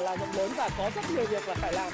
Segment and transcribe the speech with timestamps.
[0.00, 1.92] là rộng lớn và có rất nhiều việc là phải làm.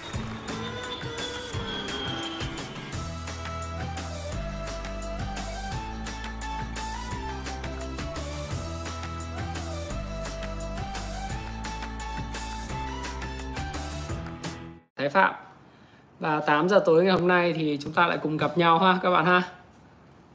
[14.96, 15.34] Thái Phạm,
[16.20, 18.98] Và 8 giờ tối ngày hôm nay thì chúng ta lại cùng gặp nhau ha,
[19.02, 19.42] các bạn ha.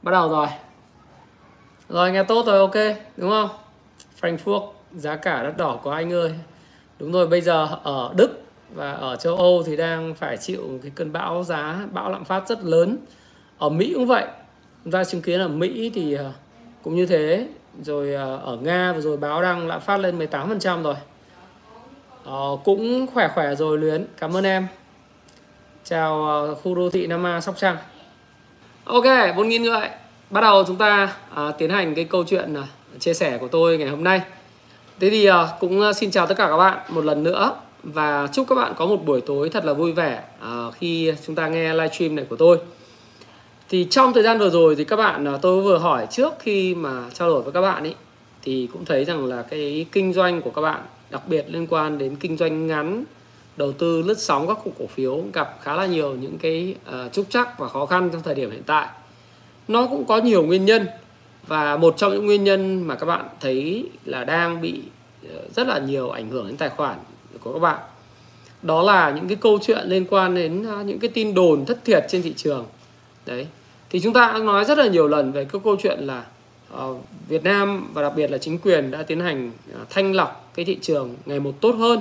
[0.02, 0.46] Bắt đầu rồi.
[1.88, 3.48] Rồi, nghe tốt rồi, ok, đúng không?
[4.20, 6.34] Frankfurt, giá cả đắt đỏ của anh ơi.
[7.00, 8.42] Đúng rồi bây giờ ở Đức
[8.74, 12.48] và ở châu Âu thì đang phải chịu cái cơn bão giá bão lạm phát
[12.48, 12.98] rất lớn.
[13.58, 14.24] Ở Mỹ cũng vậy.
[14.84, 16.32] Chúng ta chứng kiến ở Mỹ thì ờ,
[16.82, 17.46] cũng như thế.
[17.82, 20.94] Rồi ờ, ở Nga vừa rồi báo đang lạm phát lên 18% rồi.
[22.24, 24.06] Ờ, cũng khỏe khỏe rồi Luyến.
[24.18, 24.66] Cảm ơn em.
[25.84, 27.76] Chào ờ, khu đô thị Nam A Sóc Trăng.
[28.84, 29.04] Ok
[29.36, 29.88] bốn nghìn người.
[30.30, 32.62] Bắt đầu chúng ta à, tiến hành cái câu chuyện à,
[32.98, 34.20] chia sẻ của tôi ngày hôm nay
[35.00, 38.28] thế thì à, cũng à, xin chào tất cả các bạn một lần nữa và
[38.32, 41.48] chúc các bạn có một buổi tối thật là vui vẻ à, khi chúng ta
[41.48, 42.58] nghe livestream này của tôi.
[43.68, 47.04] Thì trong thời gian vừa rồi thì các bạn tôi vừa hỏi trước khi mà
[47.14, 47.94] trao đổi với các bạn ấy
[48.42, 50.80] thì cũng thấy rằng là cái kinh doanh của các bạn
[51.10, 53.04] đặc biệt liên quan đến kinh doanh ngắn
[53.56, 57.26] đầu tư lướt sóng các cổ phiếu gặp khá là nhiều những cái uh, trúc
[57.28, 58.88] chắc và khó khăn trong thời điểm hiện tại.
[59.68, 60.86] Nó cũng có nhiều nguyên nhân
[61.46, 64.82] và một trong những nguyên nhân mà các bạn thấy là đang bị
[65.54, 66.98] rất là nhiều ảnh hưởng đến tài khoản
[67.40, 67.78] của các bạn.
[68.62, 71.84] Đó là những cái câu chuyện liên quan đến à, những cái tin đồn thất
[71.84, 72.66] thiệt trên thị trường.
[73.26, 73.46] Đấy.
[73.90, 76.24] Thì chúng ta đã nói rất là nhiều lần về cái câu chuyện là
[76.74, 76.96] uh,
[77.28, 79.50] Việt Nam và đặc biệt là chính quyền đã tiến hành
[79.82, 82.00] uh, thanh lọc cái thị trường ngày một tốt hơn.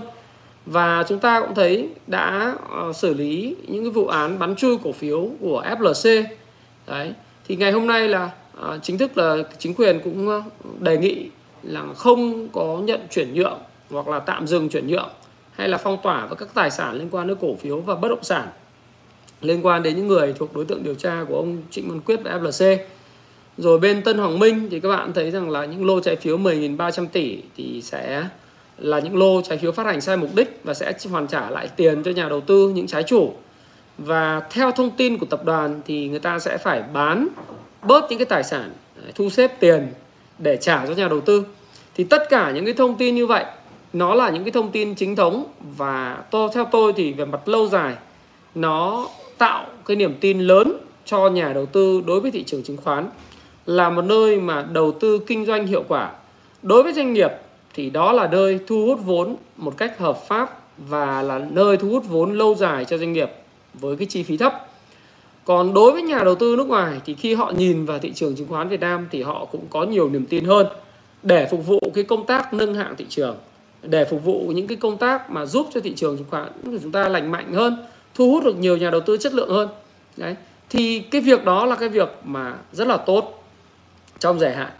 [0.66, 2.56] Và chúng ta cũng thấy đã
[2.90, 6.24] uh, xử lý những cái vụ án bắn chui cổ phiếu của FLC
[6.88, 7.14] đấy.
[7.48, 10.44] Thì ngày hôm nay là uh, chính thức là chính quyền cũng uh,
[10.82, 11.30] đề nghị
[11.64, 15.10] là không có nhận chuyển nhượng hoặc là tạm dừng chuyển nhượng
[15.52, 18.08] hay là phong tỏa và các tài sản liên quan đến cổ phiếu và bất
[18.08, 18.48] động sản
[19.42, 22.20] liên quan đến những người thuộc đối tượng điều tra của ông Trịnh Văn Quyết
[22.24, 22.78] và FLC
[23.58, 26.38] rồi bên Tân Hoàng Minh thì các bạn thấy rằng là những lô trái phiếu
[26.38, 28.28] 10.300 tỷ thì sẽ
[28.78, 31.70] là những lô trái phiếu phát hành sai mục đích và sẽ hoàn trả lại
[31.76, 33.34] tiền cho nhà đầu tư, những trái chủ.
[33.98, 37.28] Và theo thông tin của tập đoàn thì người ta sẽ phải bán
[37.84, 38.72] bớt những cái tài sản,
[39.16, 39.88] thu xếp tiền
[40.38, 41.44] để trả cho nhà đầu tư.
[42.00, 43.46] Thì tất cả những cái thông tin như vậy,
[43.94, 45.46] nó là những cái thông tin chính thống
[45.78, 47.96] và to, theo tôi thì về mặt lâu dài,
[48.56, 50.74] nó tạo cái niềm tin lớn
[51.06, 53.10] cho nhà đầu tư đối với thị trường chứng khoán,
[53.66, 56.12] là một nơi mà đầu tư kinh doanh hiệu quả.
[56.62, 57.32] Đối với doanh nghiệp
[57.74, 61.90] thì đó là nơi thu hút vốn một cách hợp pháp và là nơi thu
[61.90, 63.32] hút vốn lâu dài cho doanh nghiệp
[63.74, 64.68] với cái chi phí thấp.
[65.46, 68.36] Còn đối với nhà đầu tư nước ngoài thì khi họ nhìn vào thị trường
[68.36, 70.68] chứng khoán Việt Nam thì họ cũng có nhiều niềm tin hơn
[71.24, 73.38] để phục vụ cái công tác nâng hạng thị trường
[73.84, 76.78] để phục vụ những cái công tác mà giúp cho thị trường chứng khoán của
[76.82, 77.86] chúng ta lành mạnh hơn
[78.16, 79.70] thu hút được nhiều nhà đầu tư chất lượng hơn.
[80.18, 80.36] Đấy
[80.70, 83.44] thì cái việc đó là cái việc mà rất là tốt
[84.20, 84.72] trong dài hạn.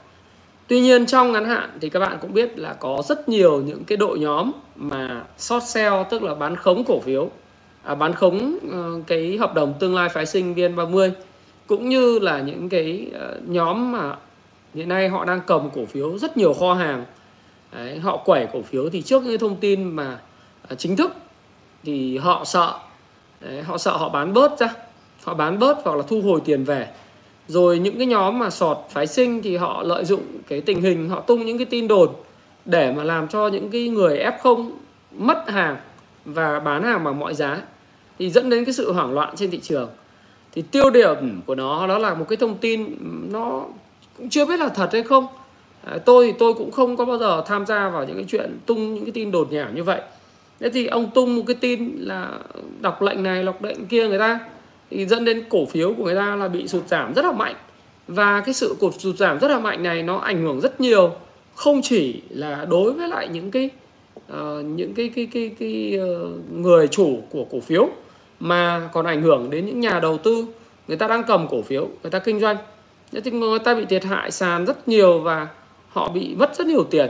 [0.68, 3.84] Tuy nhiên trong ngắn hạn thì các bạn cũng biết là có rất nhiều những
[3.84, 7.30] cái đội nhóm mà short sell tức là bán khống cổ phiếu
[7.84, 11.12] à, bán khống ờ, cái hợp đồng tương lai phái sinh VN30
[11.68, 14.16] cũng như là những cái ờ, nhóm mà
[14.74, 17.06] hiện nay họ đang cầm cổ phiếu rất nhiều kho hàng.
[17.74, 20.20] Đấy, họ quẩy cổ phiếu thì trước những thông tin mà
[20.74, 21.12] uh, chính thức
[21.84, 22.74] thì họ sợ.
[23.42, 24.74] Đấy, họ sợ họ bán bớt ra.
[25.24, 26.88] Họ bán bớt hoặc là thu hồi tiền về.
[27.48, 31.10] Rồi những cái nhóm mà sọt phái sinh thì họ lợi dụng cái tình hình
[31.10, 32.10] họ tung những cái tin đồn
[32.66, 34.72] để mà làm cho những cái người F0
[35.12, 35.78] mất hàng
[36.26, 37.62] và bán hàng bằng mọi giá
[38.20, 39.90] thì dẫn đến cái sự hoảng loạn trên thị trường.
[40.52, 42.96] Thì tiêu điểm của nó đó là một cái thông tin
[43.32, 43.66] nó
[44.20, 45.28] cũng chưa biết là thật hay không.
[45.84, 48.58] À, tôi thì tôi cũng không có bao giờ tham gia vào những cái chuyện
[48.66, 50.02] tung những cái tin đột nhảm như vậy.
[50.60, 52.40] Thế thì ông tung một cái tin là
[52.82, 54.40] đọc lệnh này đọc lệnh kia người ta
[54.92, 57.56] thì dẫn đến cổ phiếu của người ta là bị sụt giảm rất là mạnh.
[58.08, 61.12] Và cái sự cột sụt giảm rất là mạnh này nó ảnh hưởng rất nhiều
[61.56, 63.70] không chỉ là đối với lại những cái
[64.32, 67.90] uh, những cái cái cái, cái uh, người chủ của cổ phiếu
[68.40, 70.46] mà còn ảnh hưởng đến những nhà đầu tư.
[70.88, 72.58] Người ta đang cầm cổ phiếu người ta kinh doanh
[73.12, 75.48] thì người ta bị thiệt hại sàn rất nhiều và
[75.90, 77.10] họ bị mất rất nhiều tiền.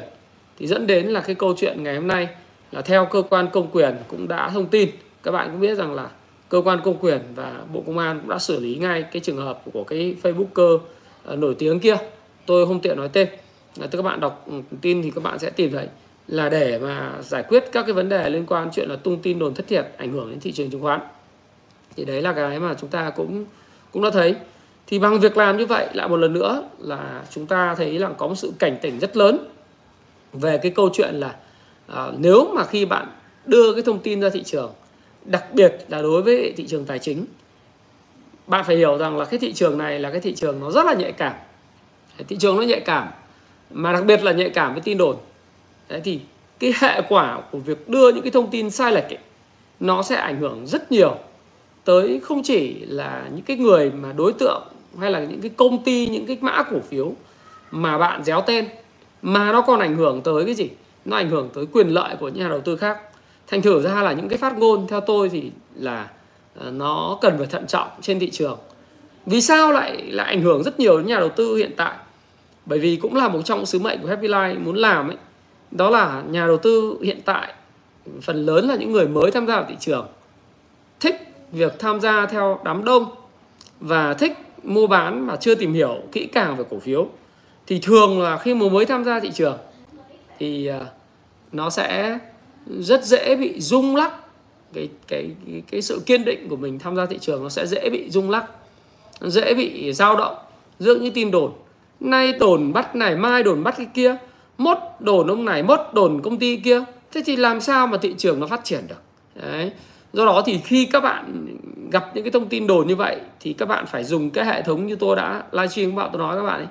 [0.57, 2.27] Thì dẫn đến là cái câu chuyện ngày hôm nay
[2.71, 4.89] là theo cơ quan công quyền cũng đã thông tin.
[5.23, 6.09] Các bạn cũng biết rằng là
[6.49, 9.37] cơ quan công quyền và bộ công an cũng đã xử lý ngay cái trường
[9.37, 10.79] hợp của cái facebooker
[11.23, 11.95] ờ, nổi tiếng kia.
[12.45, 13.27] Tôi không tiện nói tên.
[13.75, 15.87] Là các bạn đọc ừ, tin thì các bạn sẽ tìm thấy
[16.27, 19.39] là để mà giải quyết các cái vấn đề liên quan chuyện là tung tin
[19.39, 20.99] đồn thất thiệt ảnh hưởng đến thị trường chứng khoán.
[21.95, 23.45] Thì đấy là cái mà chúng ta cũng
[23.91, 24.35] cũng đã thấy
[24.89, 28.09] thì bằng việc làm như vậy lại một lần nữa là chúng ta thấy là
[28.17, 29.37] có một sự cảnh tỉnh rất lớn
[30.33, 31.35] về cái câu chuyện là
[31.87, 33.07] à, nếu mà khi bạn
[33.45, 34.71] đưa cái thông tin ra thị trường
[35.25, 37.25] đặc biệt là đối với thị trường tài chính
[38.47, 40.85] bạn phải hiểu rằng là cái thị trường này là cái thị trường nó rất
[40.85, 41.33] là nhạy cảm.
[42.27, 43.07] Thị trường nó nhạy cảm
[43.71, 45.15] mà đặc biệt là nhạy cảm với tin đồn.
[45.89, 46.19] Đấy thì
[46.59, 49.17] cái hệ quả của việc đưa những cái thông tin sai lệch ấy,
[49.79, 51.15] nó sẽ ảnh hưởng rất nhiều
[51.83, 54.63] tới không chỉ là những cái người mà đối tượng
[54.99, 57.13] hay là những cái công ty, những cái mã cổ phiếu
[57.71, 58.65] mà bạn déo tên,
[59.21, 60.69] mà nó còn ảnh hưởng tới cái gì?
[61.05, 62.97] Nó ảnh hưởng tới quyền lợi của những nhà đầu tư khác.
[63.47, 66.09] Thành thử ra là những cái phát ngôn theo tôi thì là
[66.55, 68.57] ờ, nó cần phải thận trọng trên thị trường.
[69.25, 71.93] Vì sao lại lại ảnh hưởng rất nhiều đến nhà đầu tư hiện tại?
[72.65, 75.17] Bởi vì cũng là một trong sứ mệnh của Happy Life muốn làm ấy,
[75.71, 77.53] đó là nhà đầu tư hiện tại
[78.21, 80.07] phần lớn là những người mới tham gia vào thị trường,
[80.99, 81.15] thích
[81.51, 83.05] việc tham gia theo đám đông
[83.79, 87.07] và thích mua bán mà chưa tìm hiểu kỹ càng về cổ phiếu
[87.67, 89.57] thì thường là khi mà mới tham gia thị trường
[90.39, 90.79] thì à,
[91.51, 92.17] nó sẽ
[92.67, 94.13] rất dễ bị rung lắc
[94.73, 97.65] cái cái cái, cái sự kiên định của mình tham gia thị trường nó sẽ
[97.65, 98.45] dễ bị rung lắc
[99.21, 100.35] dễ bị dao động
[100.79, 101.51] giữa những tin đồn.
[101.99, 104.15] Nay đồn bắt này mai đồn bắt cái kia
[104.57, 106.83] mốt đồn ông này mốt đồn công ty kia.
[107.11, 109.01] Thế thì làm sao mà thị trường nó phát triển được?
[109.35, 109.71] Đấy
[110.13, 111.55] do đó thì khi các bạn
[111.91, 114.61] gặp những cái thông tin đồn như vậy thì các bạn phải dùng cái hệ
[114.61, 116.67] thống như tôi đã livestream các bạn tôi nói các bạn ấy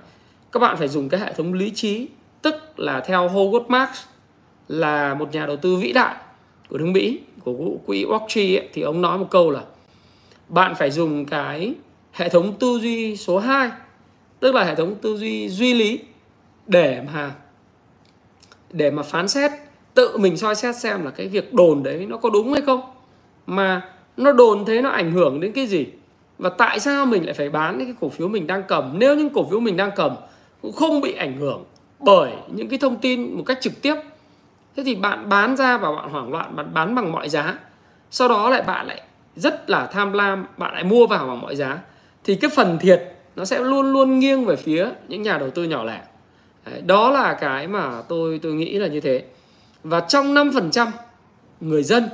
[0.53, 2.09] các bạn phải dùng cái hệ thống lý trí
[2.43, 4.05] tức là theo Howard Marks
[4.69, 6.15] là một nhà đầu tư vĩ đại
[6.69, 7.55] của nước Mỹ của
[7.87, 9.61] quỹ Walker ấy, thì ông nói một câu là
[10.49, 11.75] bạn phải dùng cái
[12.13, 13.71] hệ thống tư duy số 2
[14.41, 15.99] tức là hệ thống tư duy duy lý
[16.67, 17.35] để mà
[18.73, 19.51] để mà phán xét
[19.95, 22.81] tự mình soi xét xem là cái việc đồn đấy nó có đúng hay không
[23.49, 23.83] mà
[24.17, 25.87] nó đồn thế nó ảnh hưởng đến cái gì?
[26.39, 28.99] Và tại sao mình lại phải bán cái cổ phiếu mình đang cầm?
[28.99, 30.17] Nếu những cổ phiếu mình đang cầm
[30.63, 31.65] cũng không bị ảnh hưởng
[31.99, 33.95] bởi những cái thông tin một cách trực tiếp,
[34.77, 37.59] thế thì bạn bán ra và bạn hoảng loạn, bạn bán bằng mọi giá.
[38.11, 39.03] Sau đó lại bạn lại
[39.37, 41.79] rất là tham lam, bạn lại mua vào bằng mọi giá.
[42.25, 45.65] Thì cái phần thiệt nó sẽ luôn luôn nghiêng về phía những nhà đầu tư
[45.65, 46.01] nhỏ lẻ.
[46.87, 49.25] Đó là cái mà tôi tôi nghĩ là như thế.
[49.85, 50.87] Và trong 5%
[51.61, 52.05] người dân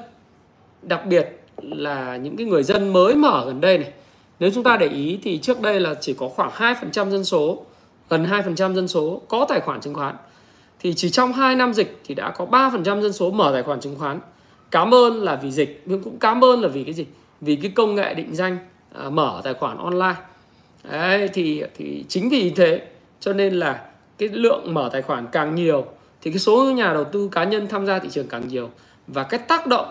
[0.86, 3.92] đặc biệt là những cái người dân mới mở gần đây này
[4.40, 7.64] nếu chúng ta để ý thì trước đây là chỉ có khoảng 2% dân số
[8.08, 10.16] gần 2% dân số có tài khoản chứng khoán.
[10.80, 13.80] Thì chỉ trong 2 năm dịch thì đã có 3% dân số mở tài khoản
[13.80, 14.20] chứng khoán.
[14.70, 17.06] Cảm ơn là vì dịch nhưng cũng cảm ơn là vì cái gì?
[17.40, 18.58] Vì cái công nghệ định danh
[18.94, 20.16] à, mở tài khoản online.
[20.90, 22.82] Đấy, thì thì chính vì thế
[23.20, 23.84] cho nên là
[24.18, 25.86] cái lượng mở tài khoản càng nhiều
[26.22, 28.70] thì cái số nhà đầu tư cá nhân tham gia thị trường càng nhiều.
[29.06, 29.86] Và cái tác động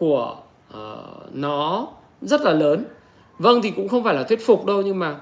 [0.00, 0.36] của
[0.74, 1.88] uh, nó
[2.22, 2.84] rất là lớn.
[3.38, 5.16] Vâng thì cũng không phải là thuyết phục đâu nhưng mà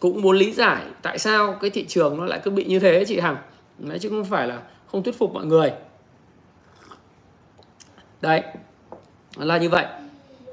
[0.00, 3.04] cũng muốn lý giải tại sao cái thị trường nó lại cứ bị như thế
[3.08, 3.36] chị hằng.
[3.78, 5.72] Đấy chứ không phải là không thuyết phục mọi người.
[8.20, 8.42] Đấy
[9.36, 9.86] là như vậy.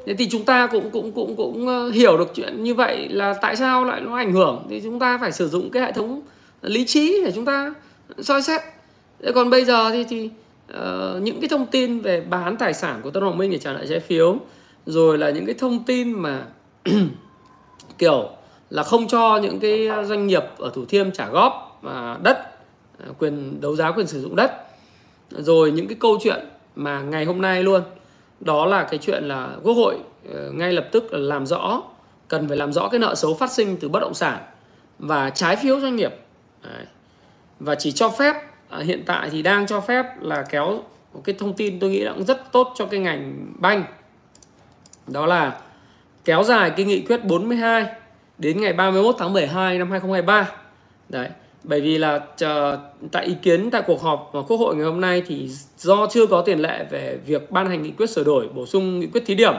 [0.05, 3.33] Thế thì chúng ta cũng cũng cũng cũng ờ, hiểu được chuyện như vậy là
[3.41, 4.65] tại sao lại nó ảnh hưởng.
[4.69, 6.21] Thì chúng ta phải sử dụng cái hệ thống
[6.61, 7.73] lý trí để chúng ta
[8.19, 8.61] soi xét.
[9.23, 10.29] Thế còn bây giờ thì thì
[10.73, 13.73] uh, những cái thông tin về bán tài sản của Tân Hoàng Minh để trả
[13.73, 14.37] lại trái phiếu.
[14.85, 16.45] Rồi là những cái thông tin mà
[17.97, 18.29] kiểu
[18.69, 22.37] là không cho những cái doanh nghiệp ở Thủ Thiêm trả góp mà đất
[22.99, 24.51] à, quyền đấu giá quyền sử dụng đất.
[25.31, 27.81] Rồi những cái câu chuyện mà ngày hôm nay luôn
[28.39, 29.95] đó là cái chuyện là quốc hội
[30.33, 31.81] ờ, ngay lập tức làm rõ
[32.27, 34.43] cần phải làm rõ cái nợ xấu phát sinh từ bất động sản
[34.99, 36.15] và trái phiếu doanh nghiệp.
[36.63, 36.85] Đấy.
[37.59, 38.33] và chỉ cho phép
[38.69, 40.83] à, hiện tại thì đang cho phép là kéo
[41.13, 43.83] một cái thông tin tôi nghĩ là cũng rất tốt cho cái ngành banh.
[45.07, 45.59] Đó là
[46.25, 47.85] kéo dài cái nghị quyết 42
[48.37, 50.51] đến ngày 31 tháng 12 năm 2023
[51.09, 51.29] đấy
[51.63, 52.77] bởi vì là chờ,
[53.11, 56.27] tại ý kiến tại cuộc họp của Quốc hội ngày hôm nay thì do chưa
[56.27, 59.23] có tiền lệ về việc ban hành nghị quyết sửa đổi bổ sung nghị quyết
[59.25, 59.53] thí điểm.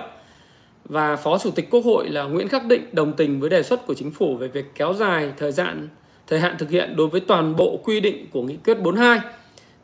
[0.85, 3.87] Và Phó Chủ tịch Quốc hội là Nguyễn Khắc Định đồng tình với đề xuất
[3.87, 5.89] của chính phủ về việc kéo dài thời gian
[6.29, 9.21] thời hạn thực hiện đối với toàn bộ quy định của nghị quyết 42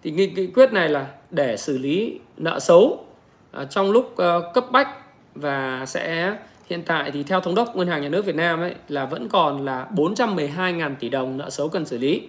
[0.02, 3.04] thì nghị, nghị quyết này là để xử lý nợ xấu
[3.52, 4.88] à, trong lúc uh, cấp bách
[5.34, 6.36] và sẽ
[6.70, 9.28] hiện tại thì theo thống đốc ngân hàng nhà nước Việt Nam ấy là vẫn
[9.28, 12.28] còn là 412.000 tỷ đồng nợ xấu cần xử lý.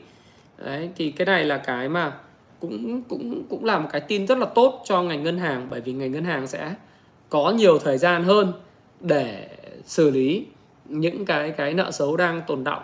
[0.66, 2.14] Đấy thì cái này là cái mà
[2.60, 5.82] cũng cũng cũng là một cái tin rất là tốt cho ngành ngân hàng bởi
[5.82, 6.74] vì ngành ngân hàng sẽ
[7.30, 8.54] có nhiều thời gian hơn
[9.00, 9.48] để
[9.86, 10.46] xử lý
[10.86, 12.84] những cái cái nợ xấu đang tồn động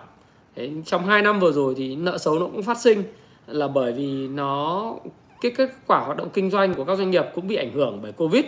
[0.55, 3.03] Đấy, trong 2 năm vừa rồi thì nợ xấu nó cũng phát sinh
[3.48, 4.96] là bởi vì nó
[5.41, 8.00] cái kết quả hoạt động kinh doanh của các doanh nghiệp cũng bị ảnh hưởng
[8.01, 8.46] bởi covid.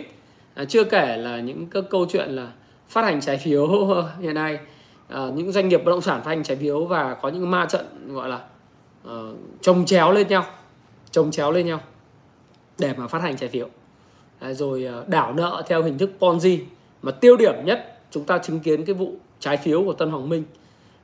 [0.54, 2.52] À, chưa kể là những cái câu chuyện là
[2.88, 3.68] phát hành trái phiếu
[4.20, 4.58] hiện nay
[5.08, 7.66] à, những doanh nghiệp bất động sản phát hành trái phiếu và có những ma
[7.66, 8.40] trận gọi là
[9.08, 10.44] uh, trồng chéo lên nhau
[11.10, 11.80] trồng chéo lên nhau
[12.78, 13.68] để mà phát hành trái phiếu.
[14.40, 16.58] Rồi ờ, đảo nợ theo hình thức Ponzi
[17.02, 20.28] mà tiêu điểm nhất chúng ta chứng kiến cái vụ trái phiếu của Tân Hoàng
[20.28, 20.44] Minh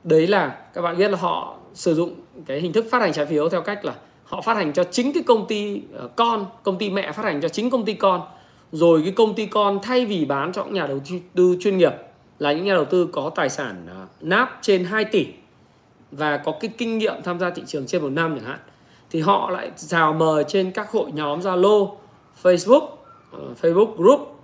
[0.03, 2.15] đấy là các bạn biết là họ sử dụng
[2.45, 5.13] cái hình thức phát hành trái phiếu theo cách là họ phát hành cho chính
[5.13, 8.21] cái công ty ờ, con công ty mẹ phát hành cho chính công ty con.
[8.71, 10.99] Rồi cái công ty con thay vì bán cho những nhà đầu
[11.35, 11.93] tư chuyên nghiệp
[12.39, 15.27] là những nhà đầu tư có tài sản ờ, náp trên 2 tỷ
[16.11, 18.59] và có cái kinh nghiệm tham gia thị trường trên một năm chẳng hạn
[19.09, 21.95] thì họ lại chào mời trên các hội nhóm Zalo,
[22.43, 22.87] Facebook,
[23.31, 24.39] ờ, Facebook group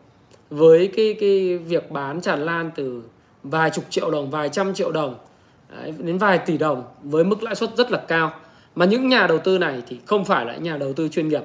[0.49, 3.01] với cái cái việc bán tràn lan từ
[3.43, 5.15] vài chục triệu đồng, vài trăm triệu đồng
[5.69, 8.31] đấy, đến vài tỷ đồng với mức lãi suất rất là cao.
[8.75, 11.43] Mà những nhà đầu tư này thì không phải là nhà đầu tư chuyên nghiệp,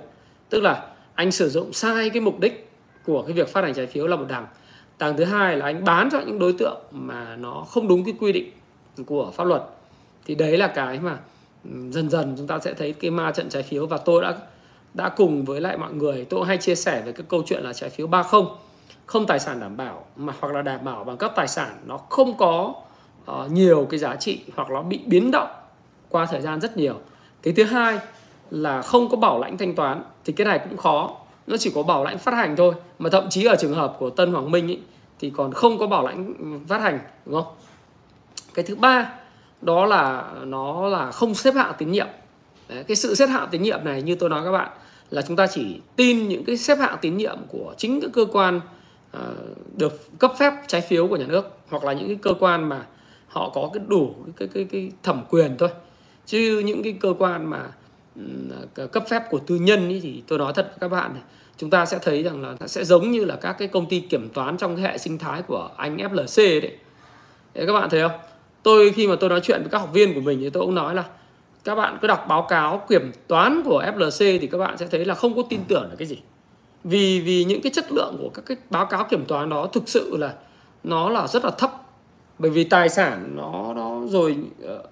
[0.48, 2.70] tức là anh sử dụng sai cái mục đích
[3.04, 4.46] của cái việc phát hành trái phiếu là một đằng.
[4.98, 8.14] Đằng thứ hai là anh bán cho những đối tượng mà nó không đúng cái
[8.20, 8.50] quy định
[9.06, 9.62] của pháp luật.
[10.26, 11.18] Thì đấy là cái mà
[11.64, 14.34] dần dần chúng ta sẽ thấy cái ma trận trái phiếu và tôi đã
[14.94, 17.72] đã cùng với lại mọi người tôi hay chia sẻ về cái câu chuyện là
[17.72, 18.42] trái phiếu 30
[19.06, 21.98] không tài sản đảm bảo mà hoặc là đảm bảo bằng các tài sản nó
[21.98, 22.74] không có
[23.30, 25.48] uh, nhiều cái giá trị hoặc nó bị biến động
[26.08, 26.94] qua thời gian rất nhiều.
[27.42, 27.98] Cái thứ hai
[28.50, 31.16] là không có bảo lãnh thanh toán thì cái này cũng khó.
[31.46, 34.10] Nó chỉ có bảo lãnh phát hành thôi mà thậm chí ở trường hợp của
[34.10, 34.78] Tân Hoàng Minh ý,
[35.20, 36.34] thì còn không có bảo lãnh
[36.68, 37.54] phát hành đúng không?
[38.54, 39.12] Cái thứ ba
[39.60, 42.06] đó là nó là không xếp hạng tín nhiệm.
[42.68, 44.70] Đấy, cái sự xếp hạng tín nhiệm này như tôi nói các bạn
[45.10, 48.24] là chúng ta chỉ tin những cái xếp hạng tín nhiệm của chính cái cơ
[48.32, 48.60] quan
[49.16, 49.22] uh,
[49.76, 52.86] được cấp phép trái phiếu của nhà nước hoặc là những cái cơ quan mà
[53.32, 55.68] họ có cái đủ cái cái cái, cái thẩm quyền thôi.
[56.26, 57.72] Chứ những cái cơ quan mà
[58.16, 61.22] ừ, cấp phép của tư nhân ý, thì tôi nói thật với các bạn này
[61.56, 64.28] chúng ta sẽ thấy rằng là sẽ giống như là các cái công ty kiểm
[64.28, 66.76] toán trong cái hệ sinh thái của anh FLC đấy.
[67.54, 68.20] đấy các bạn thấy không?
[68.62, 70.74] Tôi khi mà tôi nói chuyện với các học viên của mình thì tôi cũng
[70.74, 71.04] nói là
[71.64, 75.04] các bạn cứ đọc báo cáo kiểm toán của FLC thì các bạn sẽ thấy
[75.04, 76.18] là không có tin tưởng là cái gì.
[76.84, 79.88] Vì vì những cái chất lượng của các cái báo cáo kiểm toán đó thực
[79.88, 80.34] sự là
[80.84, 81.81] nó là rất là thấp
[82.42, 84.86] bởi vì tài sản nó nó rồi uh,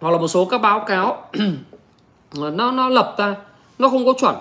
[0.00, 1.30] hoặc là một số các báo cáo
[2.34, 3.36] nó nó lập ra
[3.78, 4.34] nó không có chuẩn.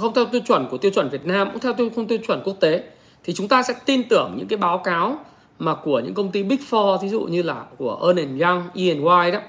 [0.00, 2.42] Không theo tiêu chuẩn của tiêu chuẩn Việt Nam cũng theo tiêu không tiêu chuẩn
[2.44, 2.82] quốc tế
[3.24, 5.18] thì chúng ta sẽ tin tưởng những cái báo cáo
[5.58, 9.30] mà của những công ty Big Four ví dụ như là của Ernst Young, E&Y
[9.32, 9.40] đó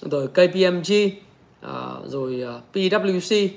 [0.00, 1.12] rồi KPMG uh,
[1.60, 3.48] ờ, rồi ờ, uh, PwC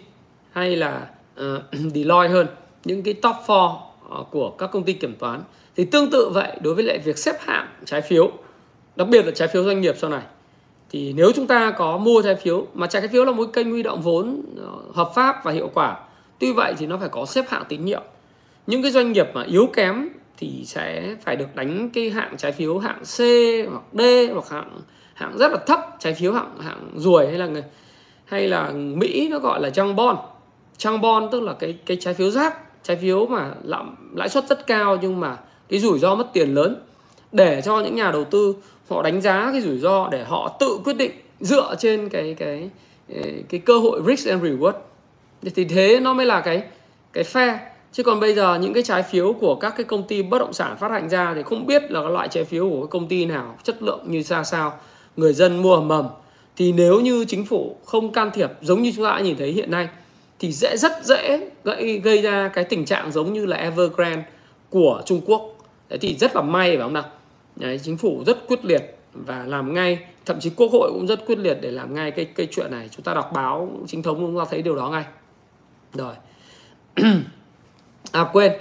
[0.52, 1.08] hay là
[1.40, 1.46] uh,
[1.94, 2.48] Deloitte hơn.
[2.86, 5.42] Những cái top 4 Ờ, của các công ty kiểm toán.
[5.76, 8.32] Thì tương tự vậy đối với lại việc xếp hạng trái phiếu,
[8.96, 10.22] đặc biệt là trái phiếu doanh nghiệp sau này.
[10.90, 13.84] Thì nếu chúng ta có mua trái phiếu, mà trái phiếu là một kênh huy
[13.84, 15.98] động vốn ờ, hợp pháp và hiệu quả,
[16.40, 18.02] tuy vậy thì nó phải có xếp hạng tín nhiệm.
[18.68, 22.52] Những cái doanh nghiệp mà yếu kém thì sẽ phải được đánh cái hạng trái
[22.52, 23.20] phiếu hạng C
[23.72, 24.02] hoặc D
[24.34, 24.80] hoặc hạng
[25.14, 27.64] hạng rất là thấp, trái phiếu hạng hạng ruồi hay là người,
[28.26, 30.16] hay là Mỹ nó gọi là trang bon
[30.78, 33.54] trang bon tức là cái cái trái phiếu rác trái phiếu mà
[34.14, 35.38] lãi suất rất cao nhưng mà
[35.70, 36.76] cái rủi ro mất tiền lớn
[37.32, 38.56] để cho những nhà đầu tư
[38.90, 42.70] họ đánh giá cái rủi ro để họ tự quyết định dựa trên cái cái
[43.50, 44.74] cái cơ hội risk and reward.
[45.56, 46.64] Thì thế nó mới là cái
[47.14, 47.58] cái fair.
[47.92, 50.54] Chứ còn bây giờ những cái trái phiếu của các cái công ty bất động
[50.54, 53.08] sản phát hành ra thì không biết là cái loại trái phiếu của cái công
[53.08, 54.74] ty nào, chất lượng như ra sao.
[55.16, 56.08] Người dân mua mầm.
[56.56, 59.52] Thì nếu như chính phủ không can thiệp giống như chúng ta đã nhìn thấy
[59.52, 59.88] hiện nay
[60.40, 64.24] thì dễ rất dễ gây, gây ra cái tình trạng giống như là Evergrande
[64.70, 65.56] của Trung Quốc.
[65.90, 67.06] Đấy thì rất là may phải không nào?
[67.56, 71.26] Đấy, chính phủ rất quyết liệt và làm ngay thậm chí quốc hội cũng rất
[71.26, 72.90] quyết liệt để làm ngay cái cái chuyện này.
[72.92, 75.04] Chúng ta đọc báo chính thống chúng ta thấy điều đó ngay.
[75.94, 76.14] Rồi.
[78.12, 78.52] À quên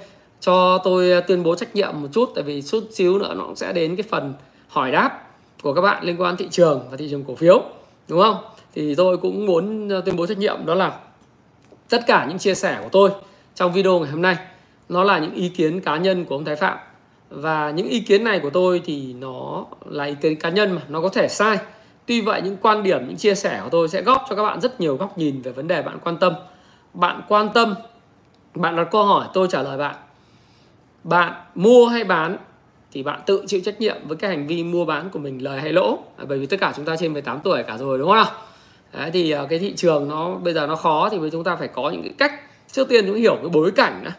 [0.40, 3.56] cho tôi tuyên bố trách nhiệm một chút tại vì chút xíu nữa nó cũng
[3.56, 4.34] sẽ đến cái phần
[4.68, 5.20] hỏi đáp
[5.62, 7.62] của các bạn liên quan thị trường và thị trường cổ phiếu
[8.08, 8.36] đúng không?
[8.74, 11.00] Thì tôi cũng muốn tuyên bố trách nhiệm đó là
[11.88, 13.10] tất cả những chia sẻ của tôi
[13.54, 14.36] trong video ngày hôm nay,
[14.88, 16.78] nó là những ý kiến cá nhân của ông Thái Phạm.
[17.30, 20.82] Và những ý kiến này của tôi thì nó là ý kiến cá nhân mà
[20.88, 21.58] nó có thể sai.
[22.06, 24.60] Tuy vậy, những quan điểm, những chia sẻ của tôi sẽ góp cho các bạn
[24.60, 26.32] rất nhiều góc nhìn về vấn đề bạn quan tâm.
[26.94, 27.74] Bạn quan tâm,
[28.54, 29.94] bạn đặt câu hỏi, tôi trả lời bạn.
[31.04, 32.36] Bạn mua hay bán
[32.92, 35.60] thì bạn tự chịu trách nhiệm với cái hành vi mua bán của mình lời
[35.60, 35.98] hay lỗ.
[36.28, 38.30] Bởi vì tất cả chúng ta trên 18 tuổi cả rồi, đúng không nào?
[38.96, 41.68] Đấy, thì ờ, cái thị trường nó bây giờ nó khó thì chúng ta phải
[41.68, 42.32] có những cái cách.
[42.72, 44.10] Trước tiên chúng hiểu cái bối cảnh đã.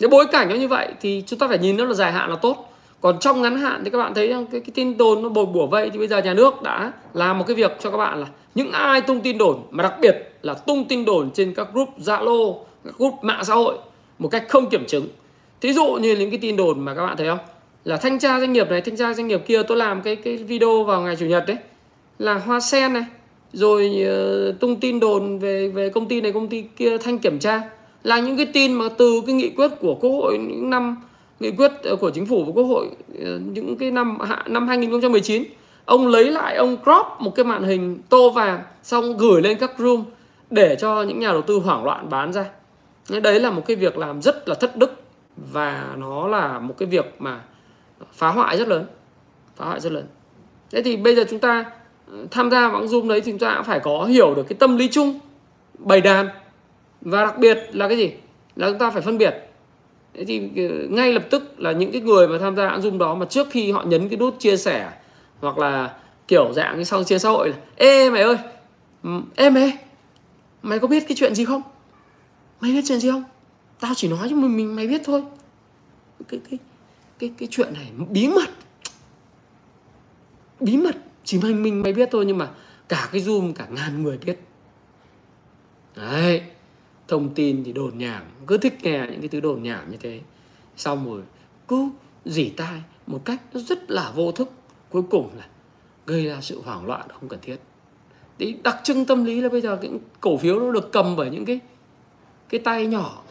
[0.00, 2.30] Cái bối cảnh nó như vậy thì chúng ta phải nhìn nó là dài hạn
[2.30, 2.72] là tốt.
[3.00, 5.66] Còn trong ngắn hạn thì các bạn thấy cái, cái tin đồn nó bồi bùa
[5.66, 8.26] vậy thì bây giờ nhà nước đã làm một cái việc cho các bạn là
[8.54, 11.88] những ai tung tin đồn mà đặc biệt là tung tin đồn trên các group
[11.98, 12.54] Zalo
[12.84, 13.78] các group mạng xã hội
[14.18, 15.08] một cách không kiểm chứng.
[15.60, 17.38] Thí dụ như những cái tin đồn mà các bạn thấy không?
[17.84, 20.36] Là thanh tra doanh nghiệp này thanh tra doanh nghiệp kia tôi làm cái cái
[20.36, 21.56] video vào ngày chủ nhật đấy.
[22.18, 23.04] Là hoa sen này
[23.56, 24.06] rồi
[24.50, 27.62] uh, tung tin đồn về về công ty này công ty kia thanh kiểm tra.
[28.02, 30.96] Là những cái tin mà từ cái nghị quyết của quốc hội những năm
[31.40, 32.86] nghị quyết ờ, của chính phủ và quốc hội
[33.24, 35.44] ờ, những cái năm năm 2019
[35.84, 39.72] ông lấy lại ông crop một cái màn hình tô vàng xong gửi lên các
[39.78, 40.04] room
[40.50, 42.44] để cho những nhà đầu tư hoảng loạn bán ra.
[43.22, 45.02] Đấy là một cái việc làm rất là thất đức
[45.36, 47.40] và nó là một cái việc mà
[48.12, 48.86] phá hoại rất lớn
[49.56, 50.06] phá hoại rất lớn.
[50.70, 51.64] Thế thì bây giờ chúng ta
[52.30, 54.76] tham gia vào zoom đấy thì chúng ta cũng phải có hiểu được cái tâm
[54.76, 55.18] lý chung
[55.78, 56.28] bày đàn.
[57.00, 58.12] Và đặc biệt là cái gì?
[58.56, 59.34] Là chúng ta phải phân biệt.
[60.14, 63.14] Thế thì ờ, ngay lập tức là những cái người mà tham gia zoom đó
[63.14, 64.90] mà trước khi họ nhấn cái nút chia sẻ
[65.40, 65.96] hoặc là
[66.28, 68.36] kiểu dạng như sau chia xã hội là ê mày ơi
[69.36, 69.78] ê mày
[70.62, 71.62] mày có biết cái chuyện gì không?
[72.60, 73.24] Mày biết chuyện gì không?
[73.80, 75.22] Tao chỉ nói cho mình, mình mày biết thôi.
[76.28, 76.58] Cái cái
[77.18, 78.50] cái cái chuyện này bí mật.
[80.60, 80.96] Bí mật
[81.26, 82.50] chỉ mình mình mới biết thôi nhưng mà
[82.88, 84.38] cả cái zoom cả ngàn người biết.
[85.96, 86.42] Đấy
[87.08, 90.20] thông tin thì đồn nhảm cứ thích nghe những cái thứ đồn nhảm như thế.
[90.76, 91.22] Xong rồi
[91.68, 91.88] cứ
[92.24, 94.50] dỉ tai một cách nó rất là vô thức.
[94.90, 95.46] Cuối cùng là
[96.06, 97.56] gây ra sự hoảng loạn không cần thiết.
[98.38, 99.90] Thì đặc trưng tâm lý là bây giờ cái
[100.20, 101.60] cổ phiếu nó được cầm bởi những cái
[102.48, 103.22] cái tay nhỏ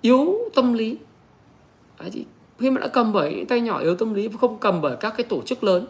[0.00, 0.96] yếu tâm lý.
[1.98, 2.24] Đấy, thì
[2.58, 5.14] khi mà đã cầm bởi những tay nhỏ yếu tâm lý không cầm bởi các
[5.16, 5.86] cái tổ chức lớn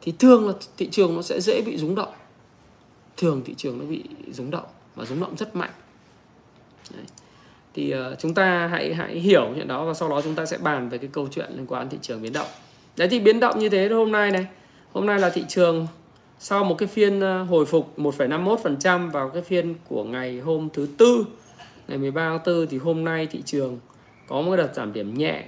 [0.00, 2.12] thì thường là thị trường nó sẽ dễ bị rúng động
[3.16, 5.70] thường thị trường nó bị rúng động và rúng động rất mạnh
[6.94, 7.04] Đấy.
[7.74, 10.58] thì uh, chúng ta hãy hãy hiểu chuyện đó và sau đó chúng ta sẽ
[10.58, 12.46] bàn về cái câu chuyện liên quan thị trường biến động
[12.96, 14.46] đấy thì biến động như thế hôm nay này
[14.92, 15.86] hôm nay là thị trường
[16.38, 20.88] sau một cái phiên ờ, hồi phục 1,51% vào cái phiên của ngày hôm thứ
[20.98, 21.24] tư
[21.88, 23.78] ngày 13 tháng 4 thì hôm nay thị trường
[24.28, 25.44] có một đợt giảm điểm nhẹ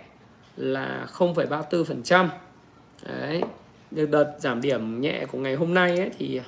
[0.57, 2.28] là 0,34%.
[3.07, 3.42] Đấy.
[3.91, 6.41] Được đợt giảm điểm nhẹ của ngày hôm nay ấy thì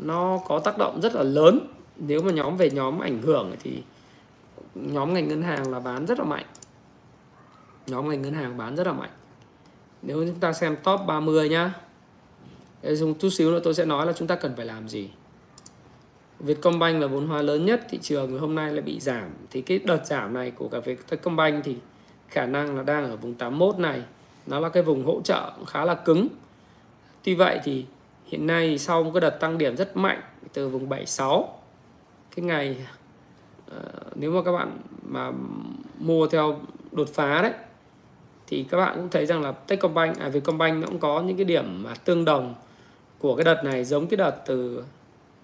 [0.00, 1.60] nó có tác động rất là lớn.
[1.96, 3.82] Nếu mà nhóm về nhóm ảnh hưởng thì
[4.74, 6.46] nhóm ngành ngân hàng là bán rất là mạnh.
[7.86, 9.10] Nhóm ngành ngân hàng bán rất là mạnh.
[10.02, 11.74] Nếu chúng ta xem top 30 nhá.
[12.82, 15.10] Dùng chút xíu nữa tôi sẽ nói là chúng ta cần phải làm gì.
[16.40, 19.78] Vietcombank là vốn hóa lớn nhất thị trường hôm nay lại bị giảm thì cái
[19.78, 21.76] đợt giảm này của cả Vietcombank thì
[22.28, 24.02] khả năng là đang ở vùng 81 này
[24.52, 26.28] nó là cái vùng hỗ trợ khá là cứng.
[27.24, 27.84] Tuy vậy thì
[28.26, 30.20] hiện nay sau một cái đợt tăng điểm rất mạnh
[30.52, 31.58] từ vùng 76
[32.36, 32.86] cái ngày
[33.70, 33.80] ờ,
[34.14, 35.32] nếu mà các bạn mà
[35.98, 36.60] mua theo
[36.92, 37.52] đột phá đấy,
[38.46, 41.44] thì các bạn cũng thấy rằng là Techcombank à Vietcombank nó cũng có những cái
[41.44, 42.54] điểm mà tương đồng
[43.18, 44.84] của cái đợt này giống cái đợt từ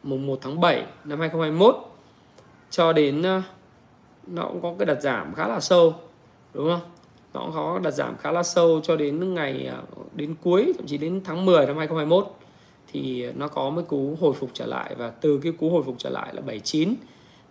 [0.03, 1.77] mùng 1 tháng 7 năm 2021
[2.71, 3.43] cho đến ờ,
[4.27, 5.95] nó cũng có cái đợt giảm khá là sâu,
[6.55, 6.98] đúng không?
[7.35, 9.83] Nó có đợt giảm khá là sâu cho đến ngày à,
[10.15, 12.27] đến cuối, thậm chí đến tháng 10 năm 2021
[12.93, 15.95] thì nó có một cú hồi phục trở lại và từ cái cú hồi phục
[15.99, 16.95] trở lại là 79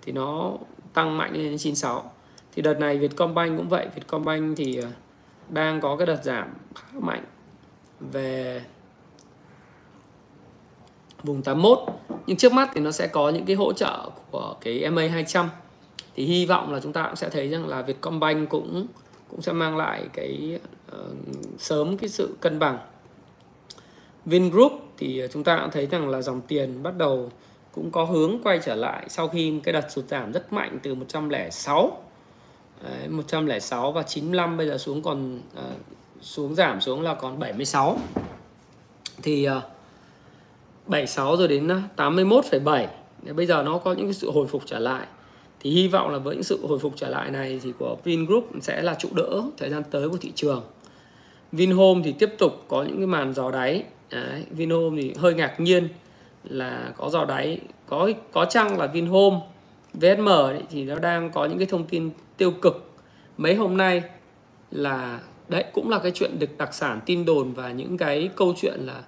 [0.02, 0.54] thì nó
[0.94, 2.12] tăng mạnh lên đến 96
[2.56, 3.88] thì đợt này Vietcombank cũng vậy.
[3.96, 4.90] Vietcombank thì à,
[5.50, 7.24] đang có cái đợt giảm khá mạnh
[8.00, 8.62] về
[11.24, 11.80] vùng 81
[12.28, 15.50] nhưng trước mắt thì nó sẽ có những cái hỗ trợ của cái MA 200
[16.16, 18.88] thì hy vọng là chúng ta cũng sẽ thấy rằng là Vietcombank cũng
[19.30, 20.60] cũng sẽ mang lại cái
[20.92, 21.18] uh,
[21.58, 22.80] sớm cái sự cân bằng.
[24.26, 27.32] Vingroup thì chúng ta cũng thấy rằng là dòng tiền bắt đầu
[27.72, 30.96] cũng có hướng quay trở lại sau khi cái đợt sụt giảm rất mạnh từ
[30.96, 32.04] 106
[32.84, 35.64] Đấy, 106 và 95 bây giờ xuống còn uh,
[36.22, 37.98] xuống giảm xuống là còn 76
[39.24, 39.64] thì ờ, uh,
[40.88, 42.88] 76 rồi đến 81,7
[43.36, 45.08] bây giờ nó có những cái sự hồi phục trở lại
[45.60, 48.50] thì hy vọng là với những sự hồi phục trở lại này thì của Vingroup
[48.62, 50.64] sẽ là trụ đỡ thời gian tới của thị trường.
[51.52, 53.84] Vinhome thì tiếp tục có những cái màn dò đáy.
[54.12, 55.88] Đấy, Vinhome thì hơi ngạc nhiên
[56.44, 59.40] là có dò đáy có có chăng là Vinhome
[59.94, 60.30] VSM
[60.70, 62.92] thì nó đang có những cái thông tin tiêu cực.
[63.38, 64.04] Mấy hôm nay
[64.72, 68.54] là đấy cũng là cái chuyện được đặc sản tin đồn và những cái câu
[68.62, 69.02] chuyện là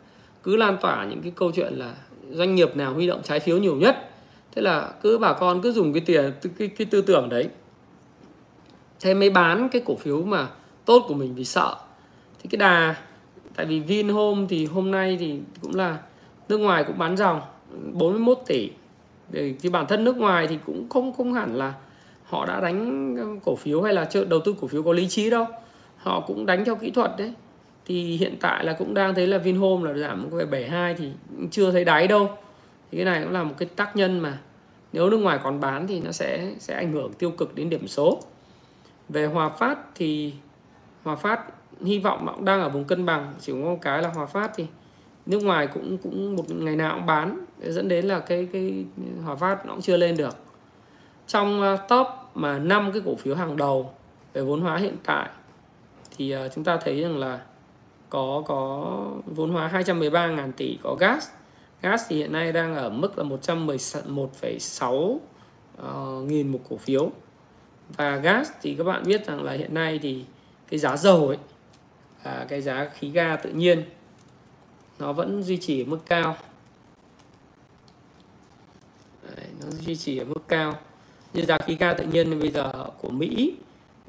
[0.43, 1.93] cứ lan tỏa những cái câu chuyện là
[2.31, 4.08] doanh nghiệp nào huy động trái phiếu nhiều nhất
[4.55, 7.49] thế là cứ bà con cứ dùng cái tiền cái, cái tư tưởng đấy.
[8.99, 10.47] Thế mới bán cái cổ phiếu mà
[10.85, 11.75] tốt của mình vì sợ.
[12.39, 12.95] Thì cái đà
[13.55, 15.97] tại vì Vinhome thì hôm nay thì cũng là
[16.49, 17.41] nước ngoài cũng bán dòng
[17.93, 18.69] 41 tỷ.
[19.31, 21.73] Để thì bản thân nước ngoài thì cũng không không hẳn là
[22.23, 25.29] họ đã đánh cổ phiếu hay là chợ đầu tư cổ phiếu có lý trí
[25.29, 25.47] đâu.
[25.97, 27.33] Họ cũng đánh theo kỹ thuật đấy.
[27.85, 31.11] Thì hiện tại là cũng đang thấy là Vinhome là giảm về 72 thì
[31.51, 32.37] chưa thấy đáy đâu
[32.91, 34.37] thì cái này cũng là một cái tác nhân mà
[34.93, 37.87] nếu nước ngoài còn bán thì nó sẽ sẽ ảnh hưởng tiêu cực đến điểm
[37.87, 38.21] số.
[39.09, 40.33] Về Hòa Phát thì
[41.03, 41.41] Hòa Phát
[41.81, 44.25] hy vọng nó cũng đang ở vùng cân bằng, chỉ có một cái là Hòa
[44.25, 44.67] Phát thì
[45.25, 48.85] nước ngoài cũng cũng một ngày nào cũng bán, dẫn đến là cái cái
[49.25, 50.35] Hòa Phát nó cũng chưa lên được.
[51.27, 53.93] Trong ờ, top mà năm cái cổ phiếu hàng đầu
[54.33, 55.29] về vốn hóa hiện tại
[56.17, 57.39] thì ờ, chúng ta thấy rằng là
[58.09, 58.85] có có
[59.25, 61.29] vốn hóa 213.000 tỷ, có gas
[61.81, 65.21] gas thì hiện nay đang ở mức là 111,6 uh,
[65.77, 67.11] ờ, nghìn một cổ phiếu.
[67.97, 70.25] Và gas thì các bạn biết rằng là hiện nay thì
[70.69, 71.37] cái giá dầu ấy
[72.23, 73.83] và cái giá khí ga tự nhiên
[74.99, 76.37] nó vẫn duy trì ở mức cao.
[79.23, 80.79] Đấy, nó duy trì ở mức cao.
[81.33, 83.55] Như giá khí ga tự nhiên bây giờ của Mỹ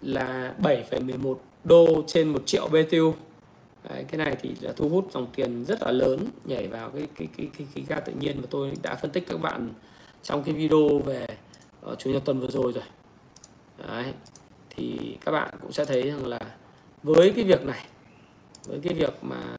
[0.02, 3.14] là 7,11 đô trên 1 triệu BTU
[3.88, 7.08] Đấy, cái này thì là thu hút dòng tiền rất là lớn nhảy vào cái
[7.16, 9.72] cái cái cái khí ga tự nhiên mà tôi đã phân tích các bạn
[10.22, 11.26] trong cái video về
[11.82, 12.84] ở chủ nhật tuần vừa rồi rồi
[13.78, 14.12] Đấy.
[14.70, 16.40] thì các bạn cũng sẽ thấy rằng là
[17.02, 17.86] với cái việc này
[18.66, 19.56] với cái việc mà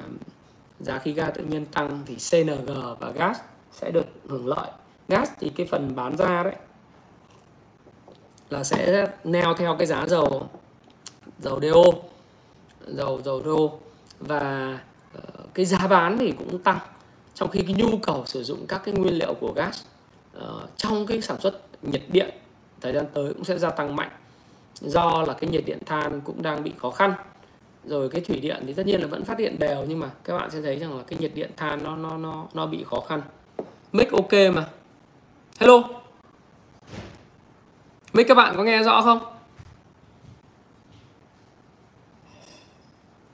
[0.79, 3.37] giá khí ga tự nhiên tăng thì CNG và gas
[3.71, 4.71] sẽ được hưởng lợi
[5.07, 6.55] gas thì cái phần bán ra đấy
[8.49, 10.49] là sẽ neo theo cái giá dầu
[11.39, 11.83] dầu DO
[12.87, 13.90] dầu dầu DO
[14.27, 14.79] và
[15.13, 15.21] ờ,
[15.53, 16.79] cái giá bán thì cũng tăng
[17.33, 19.83] trong khi cái nhu cầu sử dụng các cái nguyên liệu của gas
[20.37, 20.43] uh,
[20.77, 22.29] trong cái sản xuất nhiệt điện
[22.81, 24.09] thời gian tới cũng sẽ gia tăng mạnh.
[24.81, 27.13] Do là cái nhiệt điện than cũng đang bị khó khăn.
[27.85, 30.37] Rồi cái thủy điện thì tất nhiên là vẫn phát điện đều nhưng mà các
[30.37, 32.99] bạn sẽ thấy rằng là cái nhiệt điện than nó nó nó nó bị khó
[32.99, 33.21] khăn.
[33.91, 34.67] Mic ok mà.
[35.59, 35.83] Hello?
[38.13, 39.19] Mic các bạn có nghe rõ không?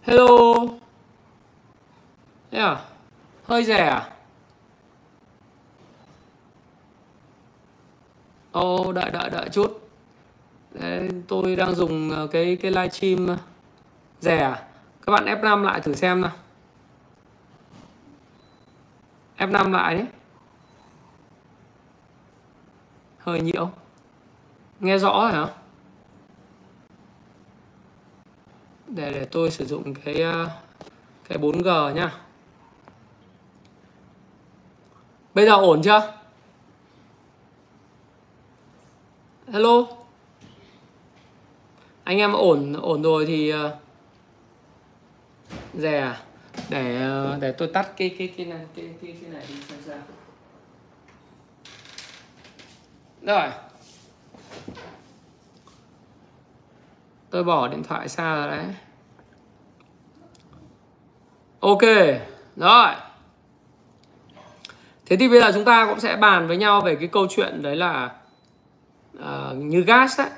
[0.02, 0.28] Hello?
[2.52, 2.82] Thế à?
[3.44, 4.10] Hơi rẻ à?
[8.52, 9.90] Ồ oh, đợi đợi đợi chút.
[10.72, 13.38] Đấy, tôi đang dùng ờ, cái cái livestream ờ,
[14.20, 14.64] rẻ à?
[15.06, 16.32] các bạn F5 lại thử xem nào.
[19.38, 20.06] F5 lại đấy.
[23.20, 23.70] Hơi nhiễu.
[24.80, 25.48] Nghe rõ rồi hả?
[28.88, 30.50] Để để tôi sử dụng cái ờ,
[31.30, 32.27] cái 4G nhá
[35.38, 36.14] bây giờ ổn chưa?
[39.52, 39.88] Hello?
[42.04, 43.78] Anh em ổn ổn rồi thì ờ,
[45.74, 46.22] rẻ à?
[46.70, 49.80] để ờ, để tôi tắt cái cái cái này cái cái, cái này đi xem
[49.86, 49.98] sao.
[53.22, 53.50] Rồi.
[57.30, 58.66] Tôi bỏ điện thoại xa rồi đấy.
[61.60, 61.82] Ok.
[62.56, 63.07] Rồi
[65.10, 67.62] thế thì bây giờ chúng ta cũng sẽ bàn với nhau về cái câu chuyện
[67.62, 68.12] đấy là
[69.18, 70.30] uh, như gas đấy.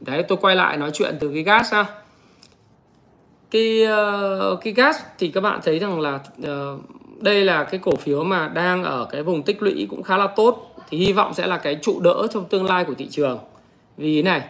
[0.00, 1.84] Đấy tôi quay lại nói chuyện từ cái gas ha
[3.50, 3.86] cái
[4.52, 6.80] uh, cái gas thì các bạn thấy rằng là uh,
[7.20, 10.26] đây là cái cổ phiếu mà đang ở cái vùng tích lũy cũng khá là
[10.26, 10.70] tốt.
[10.88, 13.38] Thì hy vọng sẽ là cái trụ đỡ trong tương lai của thị trường.
[13.96, 14.42] Vì này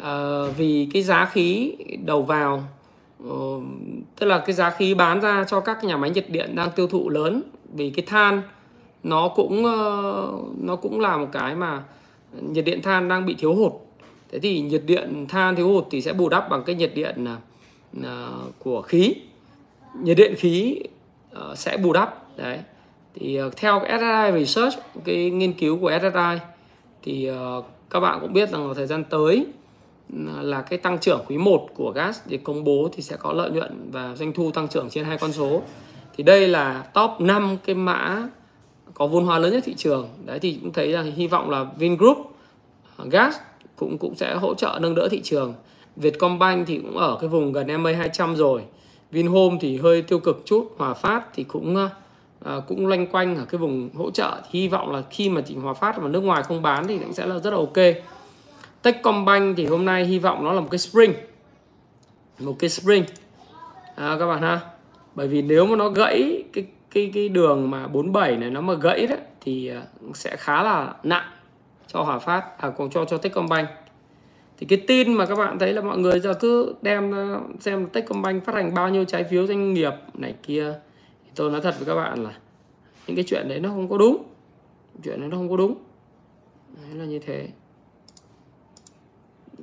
[0.00, 2.64] uh, vì cái giá khí đầu vào
[3.28, 3.62] uh,
[4.18, 6.86] tức là cái giá khí bán ra cho các nhà máy nhiệt điện đang tiêu
[6.86, 8.42] thụ lớn vì cái than
[9.02, 11.82] nó cũng ờ, nó cũng là một cái mà
[12.40, 13.72] nhiệt điện than đang bị thiếu hụt.
[14.32, 17.24] Thế thì nhiệt điện than thiếu hụt thì sẽ bù đắp bằng cái nhiệt điện
[17.24, 17.36] ờ,
[18.02, 19.14] ờ, của khí.
[20.02, 20.80] Nhiệt điện khí
[21.54, 22.58] sẽ bù đắp, đấy.
[23.14, 26.46] Thì theo cái SSI Research, cái nghiên cứu của SSI
[27.02, 27.30] thì
[27.90, 29.46] các bạn cũng biết rằng là thời gian tới
[30.40, 33.50] là cái tăng trưởng quý 1 của gas để công bố thì sẽ có lợi
[33.50, 35.62] nhuận và doanh thu tăng trưởng trên hai con số.
[36.16, 38.28] Thì đây là top 5 cái mã
[38.94, 40.08] có vốn hóa lớn nhất thị trường.
[40.24, 42.18] Đấy thì cũng thấy là hy vọng là Vingroup
[42.96, 43.36] à, gas
[43.76, 45.54] cũng cũng sẽ hỗ trợ nâng đỡ thị trường.
[45.96, 48.62] Vietcombank thì cũng ở cái vùng gần MA 200 rồi.
[49.10, 51.90] Vinhome thì hơi tiêu cực chút Hòa Phát thì cũng à,
[52.44, 54.40] à cũng loanh quanh ở cái vùng hỗ trợ.
[54.50, 56.98] Thì hy vọng là khi mà chỉ Hòa Phát mà nước ngoài không bán thì
[56.98, 57.94] cũng sẽ là rất là ok.
[58.82, 61.12] Techcombank thì hôm nay hy vọng nó là một cái spring.
[62.38, 63.04] Một cái spring.
[63.96, 64.60] À, các bạn ha.
[65.14, 68.74] Bởi vì nếu mà nó gãy cái cái cái đường mà 47 này nó mà
[68.74, 69.82] gãy đấy, thì ờ,
[70.14, 71.24] sẽ khá là nặng
[71.86, 73.68] cho Hòa Phát à còn cho cho Techcombank.
[74.58, 77.86] Thì cái tin mà các bạn thấy là mọi người giờ cứ đem ờ, xem
[77.86, 80.74] Techcombank phát hành bao nhiêu trái phiếu doanh nghiệp này kia,
[81.24, 82.30] thì tôi nói thật với các bạn là
[83.06, 84.22] những cái chuyện đấy nó không có đúng.
[85.04, 85.74] Chuyện đấy nó không có đúng.
[86.76, 87.48] Đấy là như thế.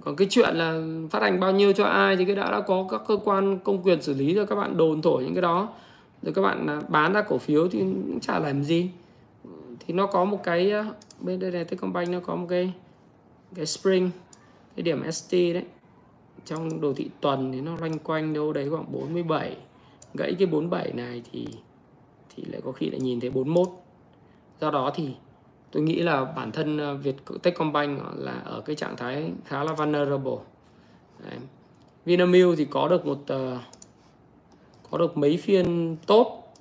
[0.01, 2.87] Còn cái chuyện là phát hành bao nhiêu cho ai thì cái đã đã có
[2.91, 5.69] các cơ quan công quyền xử lý rồi, các bạn đồn thổi những cái đó
[6.21, 8.89] rồi các bạn à, bán ra cổ phiếu thì cũng chả làm gì.
[9.79, 10.85] Thì nó có một cái à,
[11.19, 12.73] bên đây này Techcombank nó có một cái
[13.55, 14.11] cái spring
[14.75, 15.65] cái điểm ST đấy.
[16.45, 19.57] Trong đồ thị tuần thì nó loanh quanh đâu đấy khoảng 47
[20.13, 21.47] gãy cái 47 này thì
[22.35, 23.69] thì lại có khi lại nhìn thấy 41
[24.61, 25.13] do đó thì
[25.71, 29.73] tôi nghĩ là bản thân à, Việt Techcombank là ở cái trạng thái khá là
[29.73, 30.37] vulnerable.
[31.23, 31.39] Đấy.
[32.05, 33.61] Vinamilk thì có được một uh,
[34.91, 36.53] có được mấy phiên tốt.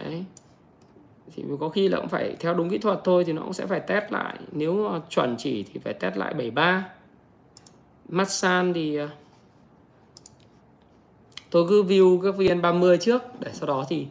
[0.00, 0.24] Đấy.
[1.36, 3.66] thì có khi là cũng phải theo đúng kỹ thuật thôi, thì nó cũng sẽ
[3.66, 4.36] phải test lại.
[4.52, 6.88] Nếu mà chuẩn chỉ thì phải test lại 73
[8.08, 9.08] Masan thì ờ,
[11.50, 14.06] tôi cứ view các viên 30 trước, để sau đó thì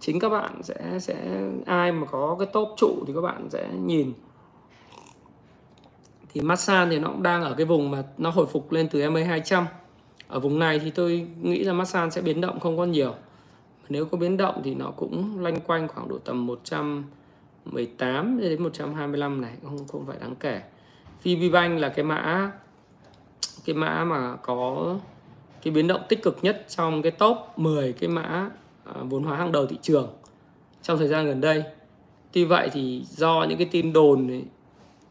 [0.00, 3.68] chính các bạn sẽ sẽ, ai mà có cái top trụ thì các bạn sẽ
[3.84, 4.12] nhìn.
[6.32, 9.10] Thì Masan thì nó cũng đang ở cái vùng mà nó hồi phục lên từ
[9.10, 9.66] MA 200
[10.28, 13.14] ở vùng này thì tôi nghĩ là Masan sẽ biến động không có nhiều
[13.88, 19.40] nếu có biến động thì nó cũng loanh quanh khoảng độ tầm 118 đến 125
[19.40, 20.60] này không không phải đáng kể
[21.22, 22.52] VPBank là cái mã
[23.64, 24.94] cái mã mà có
[25.62, 28.50] cái biến động tích cực nhất trong cái top 10 cái mã
[28.84, 30.08] à, vốn hóa hàng đầu thị trường
[30.82, 31.62] trong thời gian gần đây.
[32.32, 34.44] Tuy vậy thì do những cái tin đồn ấy,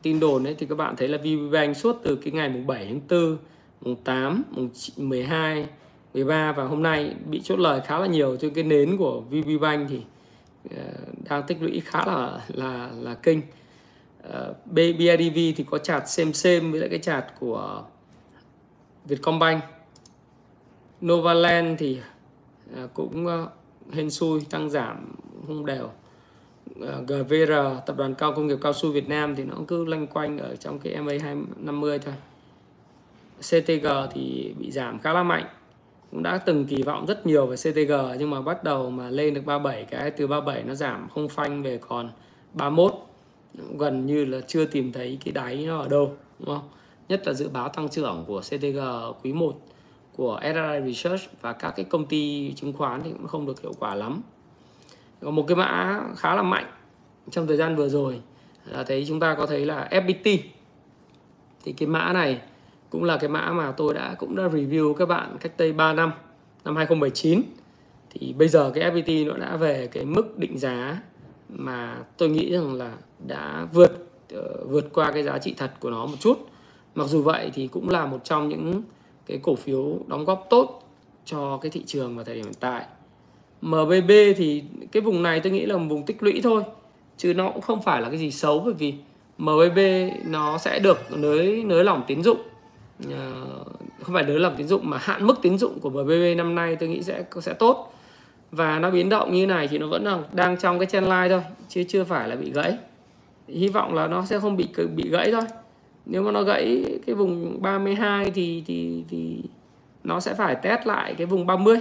[0.01, 2.86] tin đồn ấy thì các bạn thấy là VPBank suốt từ cái ngày mùng 7
[2.86, 3.38] tháng 4,
[3.86, 5.67] mùng 8, mùng 12,
[6.13, 8.38] 13 và hôm nay bị chốt lời khá là nhiều.
[8.38, 10.02] Trên cái nến của VPBank thì
[10.76, 10.84] ờ,
[11.30, 13.41] đang tích lũy khá là là là kinh.
[14.24, 17.84] Ờ, BIDV thì có chart xem xem với lại cái chart của
[19.06, 19.63] Vietcombank.
[21.06, 22.00] Novaland thì
[22.76, 23.48] ờ, cũng
[23.91, 25.15] hên xui tăng giảm
[25.48, 25.89] không đều.
[27.08, 27.52] GVR
[27.86, 30.56] tập đoàn cao công nghiệp cao su Việt Nam thì nó cứ lanh quanh ở
[30.56, 32.13] trong cái MA 250 thôi.
[33.49, 35.45] CTG thì bị giảm khá là mạnh.
[36.12, 39.34] Cũng đã từng kỳ vọng rất nhiều về CTG nhưng mà bắt đầu mà lên
[39.34, 42.10] được 37 cái từ 37 nó giảm không phanh về còn
[42.53, 42.93] 31
[43.77, 46.69] gần như là chưa tìm thấy cái đáy nó ở đâu, đúng không?
[47.10, 48.79] Nhất là dự báo tăng trưởng của CTG
[49.23, 49.55] quý 1
[50.15, 53.73] của SRI Research và các cái công ty chứng khoán thì cũng không được hiệu
[53.79, 54.21] quả lắm.
[55.21, 56.65] Còn một cái mã khá là mạnh
[57.31, 58.21] trong thời gian vừa rồi,
[58.65, 60.38] là thấy chúng ta có thấy là FPT
[61.63, 62.41] thì cái mã này
[62.95, 65.93] cũng là cái mã mà tôi đã cũng đã review các bạn cách đây 3
[65.93, 66.12] năm
[66.65, 67.41] năm 2019
[68.10, 71.01] thì bây giờ cái FPT nó đã về cái mức định giá
[71.49, 72.91] mà tôi nghĩ rằng là
[73.27, 73.91] đã vượt
[74.38, 76.47] uh, vượt qua cái giá trị thật của nó một chút.
[76.95, 78.84] Mặc dù vậy thì cũng là một trong những
[79.25, 80.84] cái cổ phiếu đóng góp tốt
[81.25, 82.86] cho cái thị trường vào thời điểm hiện tại.
[83.62, 86.63] MBB thì cái vùng này tôi nghĩ là một vùng tích lũy thôi
[87.17, 88.93] chứ nó cũng không phải là cái gì xấu bởi vì
[89.38, 89.79] MBB
[90.25, 92.38] nó sẽ được nới nới lỏng tín dụng.
[93.03, 93.63] Ờ,
[94.01, 96.75] không phải nới lỏng tín dụng mà hạn mức tín dụng của MBB năm nay
[96.75, 97.93] tôi nghĩ sẽ sẽ tốt.
[98.51, 101.29] Và nó biến động như này thì nó vẫn đang đang trong cái trend line
[101.29, 102.77] thôi, chứ chưa phải là bị gãy.
[103.47, 105.43] Hy vọng là nó sẽ không bị bị gãy thôi.
[106.05, 109.41] Nếu mà nó gãy cái vùng 32 thì thì thì
[110.03, 111.79] nó sẽ phải test lại cái vùng 30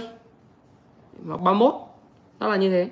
[1.27, 1.73] hoặc 31
[2.39, 2.89] nó là như thế.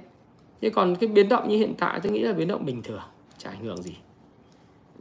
[0.61, 3.01] Chứ còn cái biến động như hiện tại, tôi nghĩ là biến động bình thường,
[3.37, 3.95] chả ảnh hưởng gì.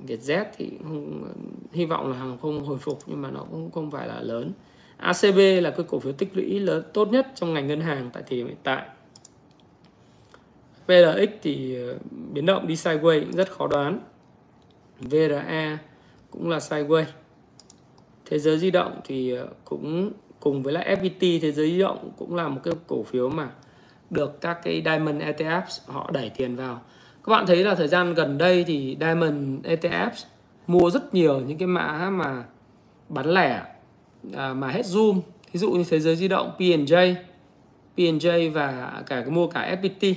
[0.06, 1.32] Vietjet thì không,
[1.72, 4.52] hy vọng là hàng không hồi phục nhưng mà nó cũng không phải là lớn.
[4.96, 8.22] ACB là cái cổ phiếu tích lũy lớn tốt nhất trong ngành ngân hàng tại
[8.28, 8.88] thời điểm hiện tại.
[10.86, 11.98] VRX thì ờ,
[12.32, 14.00] biến động đi sideways cũng rất khó đoán.
[15.00, 15.78] Vre
[16.30, 17.04] cũng là sideways.
[18.24, 22.10] Thế giới di động thì ờ, cũng cùng với lại FPT thế giới di động
[22.18, 23.50] cũng là một cái cổ phiếu mà
[24.10, 26.82] được các cái Diamond ETFs họ đẩy tiền vào
[27.24, 30.24] các bạn thấy là thời gian gần đây thì Diamond ETFs
[30.66, 32.44] mua rất nhiều những cái mã mà
[33.08, 33.62] bán lẻ
[34.36, 35.20] à, mà hết zoom.
[35.52, 37.14] Ví dụ như thế giới di động P&J
[37.96, 40.14] P&J và cả cái mua cả FPT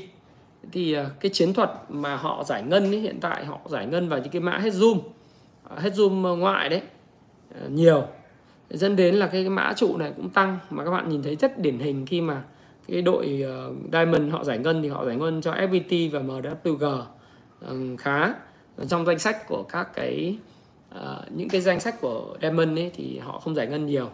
[0.71, 4.09] thì à, cái chiến thuật mà họ giải ngân ấy, hiện tại họ giải ngân
[4.09, 4.99] vào những cái mã hết zoom
[5.77, 6.81] hết zoom ngoại đấy
[7.55, 8.03] à, nhiều.
[8.69, 10.57] Dẫn đến là cái, cái mã trụ này cũng tăng.
[10.69, 12.43] Mà các bạn nhìn thấy rất điển hình khi mà
[12.87, 17.03] cái đội uh, Diamond họ giải ngân thì họ giải ngân cho FPT và MWG
[17.59, 18.33] ờ, khá.
[18.87, 20.37] Trong danh sách của các cái
[20.95, 24.09] uh, những cái danh sách của Diamond ấy thì họ không giải ngân nhiều.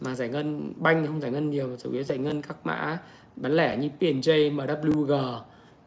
[0.00, 2.98] Mà giải ngân banh không giải ngân nhiều mà chủ yếu giải ngân các mã
[3.36, 5.38] bán lẻ như P&J, MWG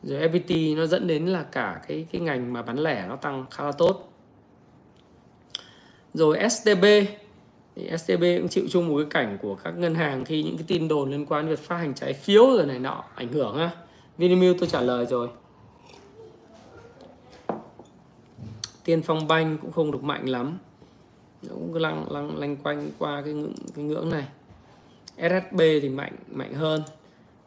[0.04, 3.46] rồi FPT nó dẫn đến là cả cái cái ngành mà bán lẻ nó tăng
[3.52, 4.14] khá là tốt.
[6.14, 6.86] Rồi STB
[7.78, 10.66] thì STB cũng chịu chung một cái cảnh của các ngân hàng khi những cái
[10.68, 13.72] tin đồn liên quan việc phát hành trái phiếu rồi này nọ ảnh hưởng ha
[14.18, 15.30] Vinamilk tôi trả lời rồi.
[18.84, 20.58] Tiên Phong Banh cũng không được mạnh lắm.
[21.42, 24.26] Nó cũng cứ lăng lăng lanh quanh qua cái ngưỡng, cái ngưỡng này.
[25.18, 26.82] SSB thì mạnh mạnh hơn.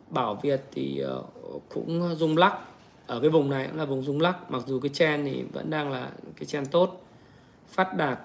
[0.08, 1.22] Bảo Việt thì ờ,
[1.68, 2.58] cũng rung lắc.
[3.06, 5.70] Ở cái vùng này cũng là vùng rung lắc mặc dù cái chen thì vẫn
[5.70, 7.04] đang là cái chen tốt.
[7.68, 8.18] Phát đạt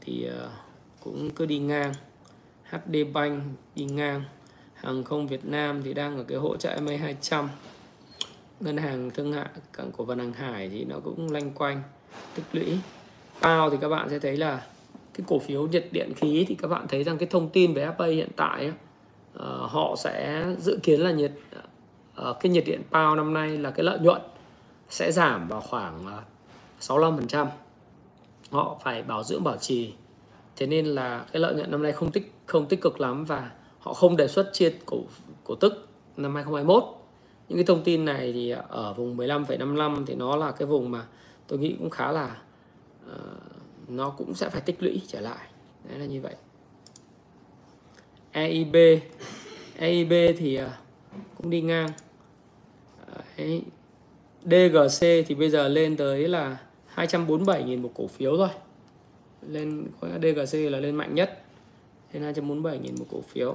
[0.00, 0.65] thì uh,
[1.06, 1.92] cũng cứ đi ngang.
[2.70, 3.42] HD Bank
[3.74, 4.24] đi ngang.
[4.74, 7.48] Hàng không Việt Nam thì đang ở cái hỗ trợ MA 200
[8.60, 11.82] ngân hàng thương mại cảng cổ phần hàng hải thì nó cũng lanh quanh
[12.34, 12.78] tích lũy.
[13.40, 14.66] Bao thì các bạn sẽ thấy là
[15.14, 17.86] cái cổ phiếu nhiệt điện khí thì các bạn thấy rằng cái thông tin về
[17.98, 18.74] FA hiện tại ấy, uh,
[19.34, 21.32] ờ, họ sẽ dự kiến là nhiệt
[22.20, 24.22] uh, cái nhiệt điện Pao năm nay là cái lợi nhuận
[24.88, 26.24] sẽ giảm vào khoảng ờ, uh,
[26.80, 27.46] 65%
[28.50, 29.92] họ phải bảo dưỡng bảo trì
[30.56, 33.50] thế nên là cái lợi nhuận năm nay không tích không tích cực lắm và
[33.78, 34.98] họ không đề xuất chia cổ
[35.44, 36.84] cổ tức năm 2021
[37.48, 41.06] những cái thông tin này thì ở vùng 15,55 thì nó là cái vùng mà
[41.46, 42.36] tôi nghĩ cũng khá là
[43.06, 43.16] uh,
[43.88, 45.46] nó cũng sẽ phải tích lũy trở lại.
[45.88, 46.34] Đấy là như vậy.
[48.32, 48.76] EIB
[49.76, 50.68] EIB thì uh,
[51.36, 51.88] cũng đi ngang.
[53.36, 53.62] Đấy.
[54.42, 56.58] DGC thì bây giờ lên tới là
[56.96, 58.48] 247.000 một cổ phiếu rồi
[59.48, 61.42] lên khối DGC là lên mạnh nhất.
[62.12, 63.54] Lên 247.000 một cổ phiếu.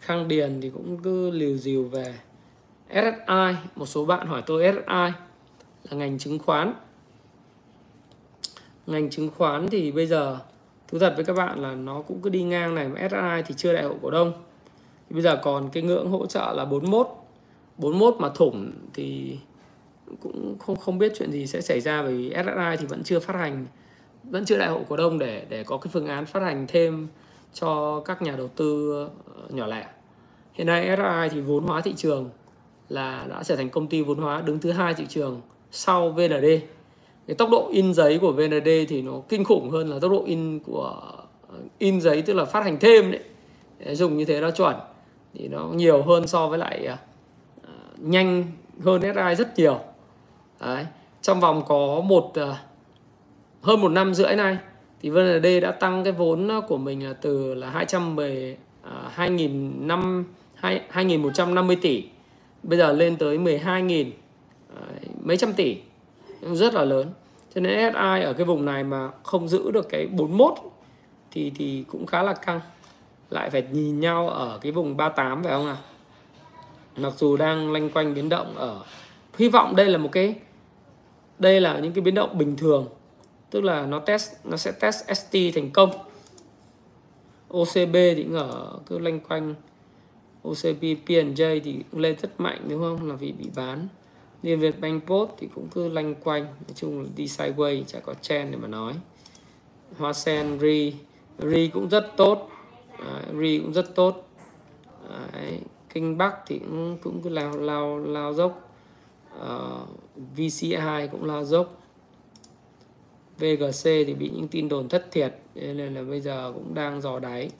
[0.00, 2.18] Khang Điền thì cũng cứ liều dìu về
[2.90, 5.12] SSI một số bạn hỏi tôi SSI
[5.84, 6.74] là ngành chứng khoán.
[8.86, 10.38] Ngành chứng khoán thì bây giờ,
[10.88, 12.88] thú thật với các bạn là nó cũng cứ đi ngang này.
[12.88, 14.32] Mà SSI thì chưa đại hội cổ đông.
[15.08, 17.25] Thì bây giờ còn cái ngưỡng hỗ trợ là 41
[17.78, 19.38] 41 mà thủng thì
[20.20, 23.20] cũng không không biết chuyện gì sẽ xảy ra bởi vì SSI thì vẫn chưa
[23.20, 23.66] phát hành
[24.24, 27.08] vẫn chưa đại hội cổ đông để để có cái phương án phát hành thêm
[27.52, 28.92] cho các nhà đầu tư
[29.36, 29.86] ờ, nhỏ lẻ.
[30.52, 32.30] Hiện nay SSI thì vốn hóa thị trường
[32.88, 36.46] là đã trở thành công ty vốn hóa đứng thứ hai thị trường sau VND
[37.26, 40.22] cái tốc độ in giấy của VND thì nó kinh khủng hơn là tốc độ
[40.26, 41.00] in của
[41.48, 43.22] ờ, in giấy tức là phát hành thêm đấy.
[43.94, 44.76] Dùng như thế nó chuẩn
[45.34, 46.98] thì nó nhiều hơn so với lại uh,
[47.98, 48.44] nhanh
[48.84, 49.80] hơn SI rất nhiều.
[50.60, 50.86] Đấy
[51.22, 52.56] trong vòng có một uh,
[53.62, 54.58] hơn một năm rưỡi nay
[55.02, 58.56] thì VND đã tăng cái vốn ờ, của mình là từ là 210
[59.16, 60.24] 2.000 ờ, năm
[60.62, 62.04] 2.150 tỷ
[62.62, 64.10] bây giờ lên tới 12.000
[65.22, 65.76] mấy trăm tỷ.
[66.52, 67.10] Rất là lớn.
[67.54, 70.54] Cho nên SI ở cái vùng này mà không giữ được cái 41
[71.30, 72.60] thì thì cũng khá là căng.
[73.30, 75.76] Lại phải nhìn nhau ở cái vùng 38 phải không nào
[76.96, 78.84] mặc dù đang lanh quanh biến động ở
[79.38, 80.34] hy vọng đây là một cái
[81.38, 82.88] đây là những cái biến động bình thường.
[83.50, 85.90] Tức là nó test nó sẽ test ST thành công.
[87.48, 89.54] OCB thì cũng ở cứ lanh quanh.
[90.48, 93.08] Ocb PNJ thì cũng lên rất mạnh đúng không?
[93.08, 93.88] Là vì bị bán.
[94.42, 96.44] Liên Việt Bank Post thì cũng cứ lanh quanh.
[96.44, 98.92] Nói chung là đi sideways chả có trend để mà nói.
[99.98, 100.94] Hoa Sen Ri
[101.38, 102.50] Ri cũng rất tốt.
[103.40, 104.28] Ri cũng rất tốt.
[105.32, 105.60] Đấy,
[105.96, 108.70] Kinh Bắc thì cũng, cũng cứ lao lao lao dốc.
[109.38, 111.82] Ờ, uh, VC2 cũng lao dốc.
[113.38, 117.18] VGC thì bị những tin đồn thất thiệt nên là bây giờ cũng đang dò
[117.18, 117.50] đáy.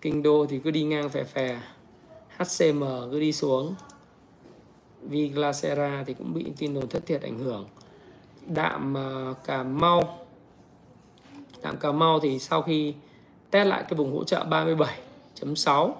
[0.00, 1.60] Kinh Đô thì cứ đi ngang phè phè.
[2.36, 3.74] HCM cứ đi xuống.
[5.02, 7.66] Viglacera thì cũng bị tin đồn thất thiệt ảnh hưởng.
[8.46, 10.18] Đạm ờ, Cà Mau.
[11.62, 12.94] Đạm Cà Mau thì sau khi
[13.50, 15.92] test lại cái vùng hỗ trợ 37.6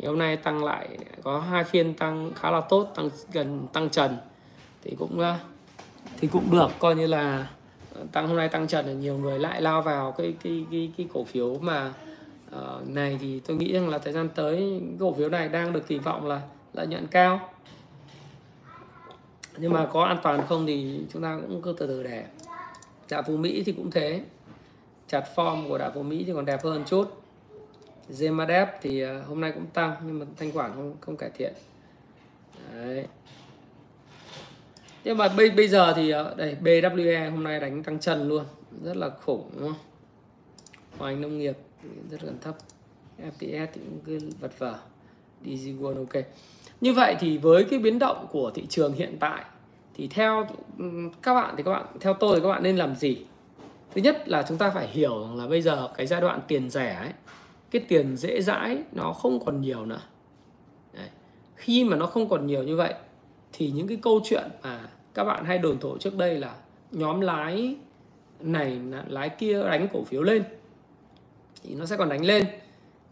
[0.00, 0.88] thì hôm nay tăng lại
[1.22, 4.16] có hai phiên tăng khá là tốt tăng gần tăng trần.
[4.82, 5.36] Thì cũng ờ,
[6.16, 7.48] thì cũng được coi như là
[7.94, 10.92] ờ, tăng hôm nay tăng trần là nhiều người lại lao vào cái cái cái,
[10.96, 11.92] cái cổ phiếu mà
[12.56, 15.86] uh, này thì tôi nghĩ rằng là thời gian tới cổ phiếu này đang được
[15.88, 16.40] kỳ vọng là
[16.72, 17.50] lợi nhuận cao.
[19.56, 22.24] Nhưng mà có an toàn không thì chúng ta cũng cứ từ từ để.
[23.10, 24.22] Đạo phú mỹ thì cũng thế.
[25.08, 27.19] Chặt form của đảo phú mỹ thì còn đẹp hơn chút.
[28.12, 31.52] Zemadep thì ờ, hôm nay cũng tăng, nhưng mà thanh khoản không không cải thiện.
[32.74, 33.06] Đấy.
[35.04, 38.44] Nhưng mà bây bây giờ thì ờ, đây BWE hôm nay đánh tăng trần luôn.
[38.84, 39.78] Rất là khủng, đúng không?
[40.98, 41.56] Hoành nông nghiệp
[42.10, 42.56] rất là thấp.
[43.18, 44.78] FTS thì cũng cứ vật vờ.
[45.44, 46.24] DG World ok.
[46.80, 49.44] Như vậy thì với cái biến động của thị trường hiện tại,
[49.94, 50.46] thì theo
[50.78, 50.84] ừ,
[51.22, 53.24] các bạn thì các bạn, theo tôi thì các bạn nên làm gì?
[53.94, 56.70] Thứ nhất là chúng ta phải hiểu rằng là bây giờ cái giai đoạn tiền
[56.70, 57.12] rẻ ấy
[57.70, 60.00] cái tiền dễ dãi nó không còn nhiều nữa.
[60.92, 61.08] Đấy.
[61.56, 62.94] khi mà nó không còn nhiều như vậy,
[63.52, 64.80] thì những cái câu chuyện mà
[65.14, 66.54] các bạn hay đồn thổi trước đây là
[66.90, 67.76] nhóm lái
[68.40, 70.44] này, lái kia đánh cổ phiếu lên,
[71.62, 72.46] thì nó sẽ còn đánh lên,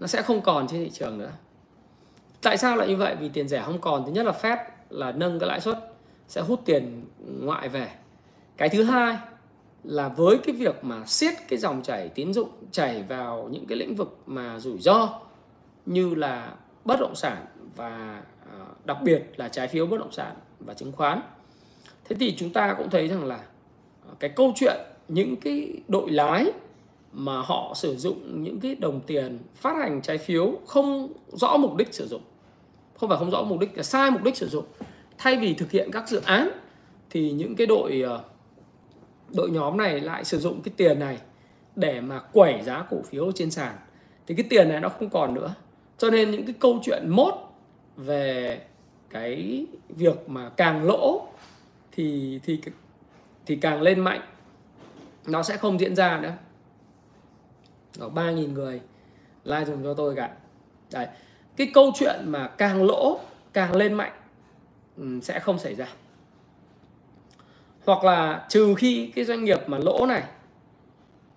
[0.01, 1.33] nó sẽ không còn trên thị trường nữa.
[2.43, 3.17] Tại sao lại như vậy?
[3.21, 4.07] Vì tiền rẻ không còn.
[4.07, 4.57] Thứ nhất là Fed
[4.91, 5.79] là nâng cái lãi suất,
[6.29, 7.05] sẽ hút tiền
[7.41, 7.91] ngoại về.
[8.57, 9.17] Cái thứ hai
[9.89, 13.79] là với cái việc mà siết cái dòng chảy tín dụng, chảy vào những cái
[13.79, 15.21] lĩnh vực mà rủi ro
[15.87, 18.23] như là bất động sản và
[18.53, 21.21] à, đặc biệt là trái phiếu bất động sản và chứng khoán.
[22.05, 24.77] Thế thì chúng ta cũng thấy rằng là à, cái câu chuyện
[25.09, 26.53] những cái đội lái
[27.13, 31.77] mà họ sử dụng những cái đồng tiền phát hành trái phiếu không rõ mục
[31.77, 32.23] đích sử dụng,
[32.97, 34.65] không phải không rõ mục đích, là sai mục đích sử dụng.
[35.19, 36.51] Thay vì thực hiện các dự án
[37.11, 38.19] thì những cái đội à,
[39.35, 41.19] đội nhóm này lại sử dụng cái tiền này
[41.77, 43.77] để mà quẩy giá cổ phiếu trên sàn.
[44.27, 45.55] Thì cái tiền này nó không còn nữa.
[45.99, 47.35] Cho nên những cái câu chuyện mốt
[47.97, 48.61] về
[49.11, 51.27] cái việc mà càng lỗ
[51.93, 52.61] thì thì
[53.47, 54.21] thì càng lên mạnh,
[55.27, 56.33] nó sẽ không diễn ra nữa.
[57.99, 58.81] Có 3.000 người
[59.45, 60.31] like dùng cho tôi cả.
[60.93, 61.07] Đấy,
[61.57, 63.21] cái câu chuyện mà càng lỗ,
[63.53, 64.13] càng lên mạnh
[64.97, 65.87] ừ, sẽ không xảy ra
[67.89, 70.23] hoặc là trừ khi cái doanh nghiệp mà lỗ này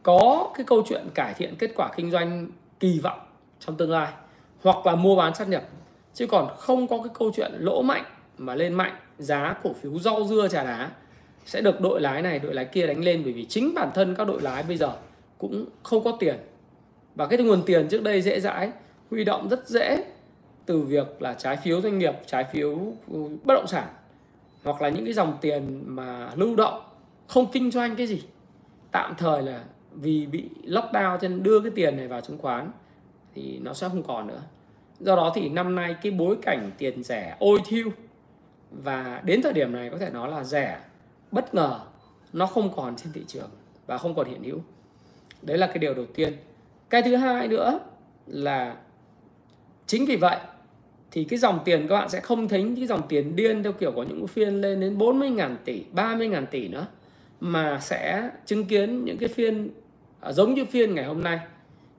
[0.03, 2.47] có cái câu chuyện cải thiện kết quả kinh doanh
[2.79, 3.19] kỳ vọng
[3.59, 4.11] trong tương lai,
[4.61, 5.63] hoặc là mua bán sát nhập,
[6.13, 8.03] chứ còn không có cái câu chuyện lỗ mạnh
[8.37, 10.89] mà lên mạnh, giá cổ phiếu rau dưa trà đá
[11.45, 14.15] sẽ được đội lái này, đội lái kia đánh lên, bởi vì chính bản thân
[14.15, 14.91] các đội lái bây giờ
[15.37, 16.35] cũng không có tiền.
[17.15, 18.71] Và cái nguồn tiền trước đây dễ dãi,
[19.11, 20.03] huy động rất dễ
[20.65, 22.77] từ việc là trái phiếu doanh nghiệp, trái phiếu
[23.43, 23.87] bất động sản
[24.63, 26.81] hoặc là những cái dòng tiền mà lưu động,
[27.27, 28.21] không kinh doanh cái gì,
[28.91, 32.71] tạm thời là vì bị lockdown cho nên đưa cái tiền này vào chứng khoán
[33.35, 34.41] thì nó sẽ không còn nữa.
[34.99, 37.89] Do đó thì năm nay cái bối cảnh tiền rẻ ôi thiêu
[38.71, 40.79] và đến thời điểm này có thể nói là rẻ
[41.31, 41.79] bất ngờ,
[42.33, 43.49] nó không còn trên thị trường
[43.87, 44.59] và không còn hiện hữu.
[45.41, 46.37] Đấy là cái điều đầu tiên.
[46.89, 47.79] Cái thứ hai nữa
[48.27, 48.75] là
[49.87, 50.37] chính vì vậy
[51.11, 53.91] thì cái dòng tiền các bạn sẽ không thấy cái dòng tiền điên theo kiểu
[53.91, 56.87] có những phiên lên đến 40.000 tỷ, 30.000 tỷ nữa
[57.39, 59.69] mà sẽ chứng kiến những cái phiên
[60.19, 61.39] à, giống như phiên ngày hôm nay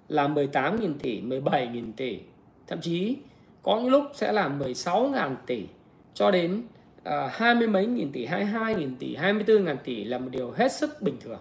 [0.09, 2.19] là 18.000 tỷ, 17.000 tỷ,
[2.67, 3.17] thậm chí
[3.63, 5.67] có những lúc sẽ là 16.000 tỷ
[6.15, 6.63] cho đến
[7.05, 11.03] à, hai mươi mấy nghìn tỷ, 22.000 tỷ, 24.000 tỷ là một điều hết sức
[11.03, 11.41] bình thường.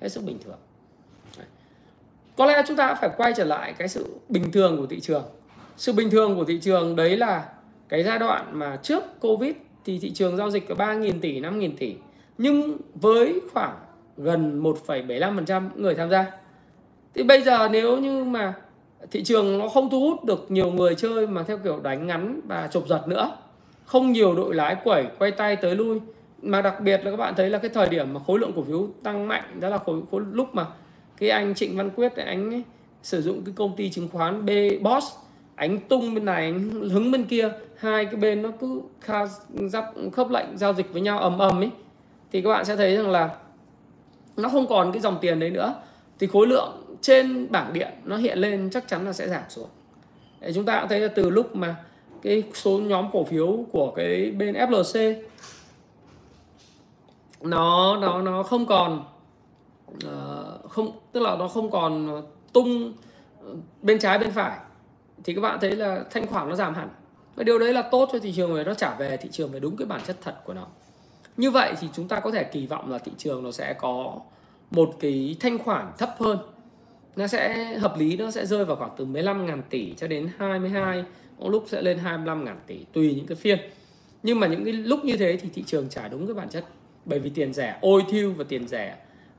[0.00, 0.58] Hết sức bình thường.
[2.36, 5.24] Có lẽ chúng ta phải quay trở lại cái sự bình thường của thị trường
[5.78, 7.44] sự bình thường của thị trường đấy là
[7.88, 9.52] cái giai đoạn mà trước Covid
[9.84, 11.94] thì thị trường giao dịch có 3.000 tỷ, 5.000 tỷ.
[12.38, 13.76] Nhưng với khoảng
[14.16, 16.26] gần 1,75% người tham gia.
[17.14, 18.54] Thì bây giờ nếu như mà
[19.10, 22.40] thị trường nó không thu hút được nhiều người chơi mà theo kiểu đánh ngắn
[22.46, 23.36] và chụp giật nữa.
[23.84, 26.00] Không nhiều đội lái quẩy quay tay tới lui.
[26.42, 28.62] Mà đặc biệt là các bạn thấy là cái thời điểm mà khối lượng cổ
[28.62, 30.66] phiếu tăng mạnh đó là khối, khối lúc mà
[31.18, 32.62] cái anh Trịnh Văn Quyết anh ấy,
[33.02, 34.50] sử dụng cái công ty chứng khoán B
[34.82, 35.06] Boss
[35.58, 37.50] anh tung bên này anh hứng bên kia.
[37.76, 38.82] Hai cái bên nó cứ
[39.68, 41.70] giáp khớp lệnh giao dịch với nhau ầm ầm ấy.
[42.32, 43.36] Thì các bạn sẽ thấy rằng là
[44.36, 45.74] nó không còn cái dòng tiền đấy nữa.
[46.18, 49.68] Thì khối lượng trên bảng điện nó hiện lên chắc chắn là sẽ giảm xuống.
[50.40, 51.76] Để chúng ta cũng thấy là từ lúc mà
[52.22, 55.14] cái số nhóm cổ phiếu của cái bên FLC
[57.40, 59.04] nó nó nó không còn
[59.94, 62.92] uh, không tức là nó không còn tung
[63.82, 64.58] bên trái bên phải
[65.28, 66.88] thì các bạn thấy là thanh khoản nó giảm hẳn.
[67.34, 69.60] Và điều đấy là tốt cho thị trường để nó trả về thị trường về
[69.60, 70.66] đúng cái bản chất thật của nó.
[71.36, 74.20] Như vậy thì chúng ta có thể kỳ vọng là thị trường nó sẽ có
[74.70, 76.38] một cái thanh khoản thấp hơn.
[77.16, 81.04] Nó sẽ, hợp lý, nó sẽ rơi vào khoảng từ 15.000 tỷ cho đến 22
[81.40, 83.58] có lúc sẽ lên 25.000 tỷ, tùy những cái phiên.
[84.22, 86.64] Nhưng mà những cái lúc như thế thì thị trường trả đúng cái bản chất.
[87.04, 88.96] Bởi vì tiền rẻ, ôi thiêu và tiền rẻ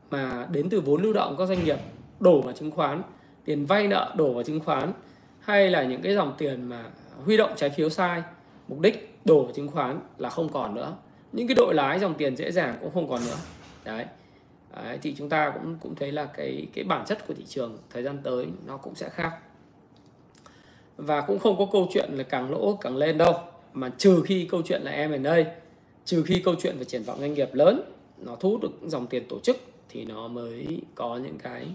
[0.10, 1.78] mà đến từ vốn lưu động, các doanh nghiệp
[2.20, 3.02] đổ vào chứng khoán,
[3.46, 4.94] tiền vay nợ đổ vào chứng khoán
[5.50, 6.84] hay là những cái dòng tiền mà
[7.26, 8.24] huy động trái phiếu sai,
[8.68, 10.96] mục đích đổ vào chứng khoán là không còn nữa.
[11.32, 13.38] Những cái đội lái dòng tiền dễ dàng cũng không còn nữa.
[13.86, 14.06] Đấy.
[14.76, 17.78] đấy, thì chúng ta cũng cũng thấy là cái cái bản chất của thị trường
[17.90, 19.32] thời gian tới nó cũng sẽ khác.
[20.98, 23.34] Và cũng không có câu chuyện là càng lỗ càng lên đâu,
[23.74, 25.46] mà trừ khi câu chuyện là em đây
[26.06, 27.82] trừ khi câu chuyện về triển vọng doanh nghiệp lớn,
[28.18, 29.58] nó thu hút được dòng tiền tổ chức,
[29.90, 31.68] thì nó mới có những cái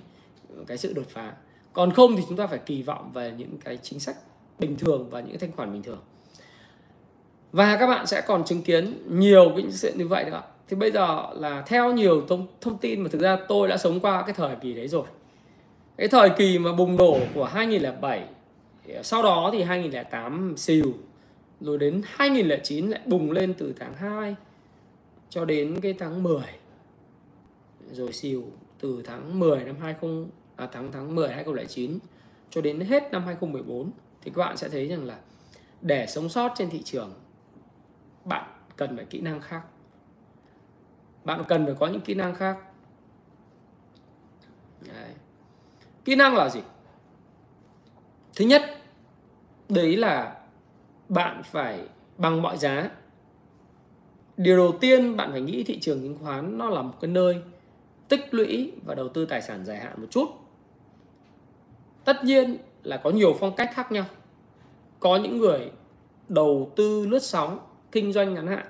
[0.66, 1.32] cái sự đột phá
[1.74, 4.16] còn không thì chúng ta phải kỳ vọng về những cái chính sách
[4.58, 6.00] bình thường và những thanh khoản bình thường.
[7.52, 10.90] Và các bạn sẽ còn chứng kiến nhiều cái sự như vậy nữa thì bây
[10.90, 14.34] giờ là theo nhiều thông, thông tin mà thực ra tôi đã sống qua cái
[14.34, 15.06] thời kỳ đấy rồi.
[15.96, 18.24] Cái thời kỳ mà bùng nổ của 2007
[19.02, 20.94] sau đó thì 2008 xìu
[21.60, 24.36] rồi đến 2009 lại bùng lên từ tháng 2
[25.30, 26.42] cho đến cái tháng 10
[27.92, 28.44] rồi xìu
[28.80, 30.26] từ tháng 10 năm 20
[30.56, 31.98] à, tháng tháng 10 2009
[32.50, 33.90] cho đến hết năm 2014
[34.22, 35.18] thì các bạn sẽ thấy rằng là
[35.80, 37.12] để sống sót trên thị trường
[38.24, 39.62] bạn cần phải kỹ năng khác.
[41.24, 42.58] Bạn cần phải có những kỹ năng khác.
[44.80, 45.14] Đấy.
[46.04, 46.60] kỹ năng là gì?
[48.36, 48.62] Thứ nhất
[49.68, 50.36] đấy là
[51.08, 51.88] bạn phải
[52.18, 52.90] bằng mọi giá.
[54.36, 57.42] Điều đầu tiên bạn phải nghĩ thị trường chứng khoán nó là một cái nơi
[58.08, 60.43] tích lũy và đầu tư tài sản dài hạn một chút
[62.04, 64.04] tất nhiên là có nhiều phong cách khác nhau.
[65.00, 65.70] Có những người
[66.28, 67.58] đầu tư lướt sóng,
[67.92, 68.66] kinh doanh ngắn hạn.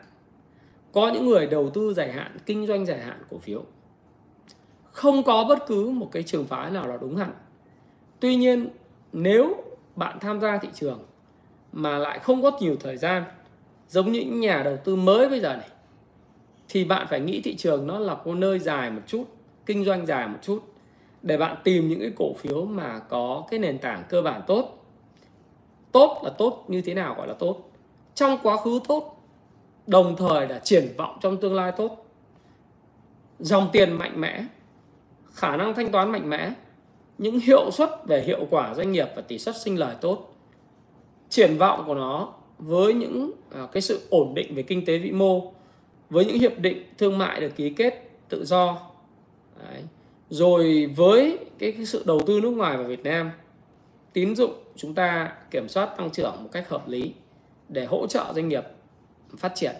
[0.92, 3.64] Có những người đầu tư dài hạn, kinh doanh dài hạn cổ phiếu.
[4.92, 7.32] Không có bất cứ một cái trường phái nào là đúng hẳn.
[8.20, 8.68] Tuy nhiên,
[9.12, 9.56] nếu
[9.96, 11.04] bạn tham gia thị trường
[11.72, 13.24] mà lại không có nhiều thời gian,
[13.88, 15.68] giống như những nhà đầu tư mới bây giờ này,
[16.68, 19.24] thì bạn phải nghĩ thị trường nó là một nơi dài một chút,
[19.66, 20.73] kinh doanh dài một chút
[21.24, 24.84] để bạn tìm những cái cổ phiếu mà có cái nền tảng cơ bản tốt.
[25.92, 27.70] Tốt là tốt như thế nào gọi là tốt?
[28.14, 29.22] Trong quá khứ tốt
[29.86, 32.06] đồng thời là triển vọng trong tương lai tốt.
[33.38, 34.44] Dòng tiền mạnh mẽ
[35.32, 36.52] khả năng thanh toán mạnh mẽ
[37.18, 40.34] những hiệu suất về hiệu quả doanh nghiệp và tỷ suất sinh lời tốt.
[41.28, 45.10] Triển vọng của nó với những à, cái sự ổn định về kinh tế vĩ
[45.10, 45.52] mô
[46.10, 48.78] với những hiệp định thương mại được ký kết tự do.
[49.58, 49.82] Đấy
[50.30, 53.30] rồi với cái, cái sự đầu tư nước ngoài vào Việt Nam
[54.12, 57.14] tín dụng chúng ta kiểm soát tăng trưởng một cách hợp lý
[57.68, 58.64] để hỗ trợ doanh nghiệp
[59.36, 59.74] phát triển.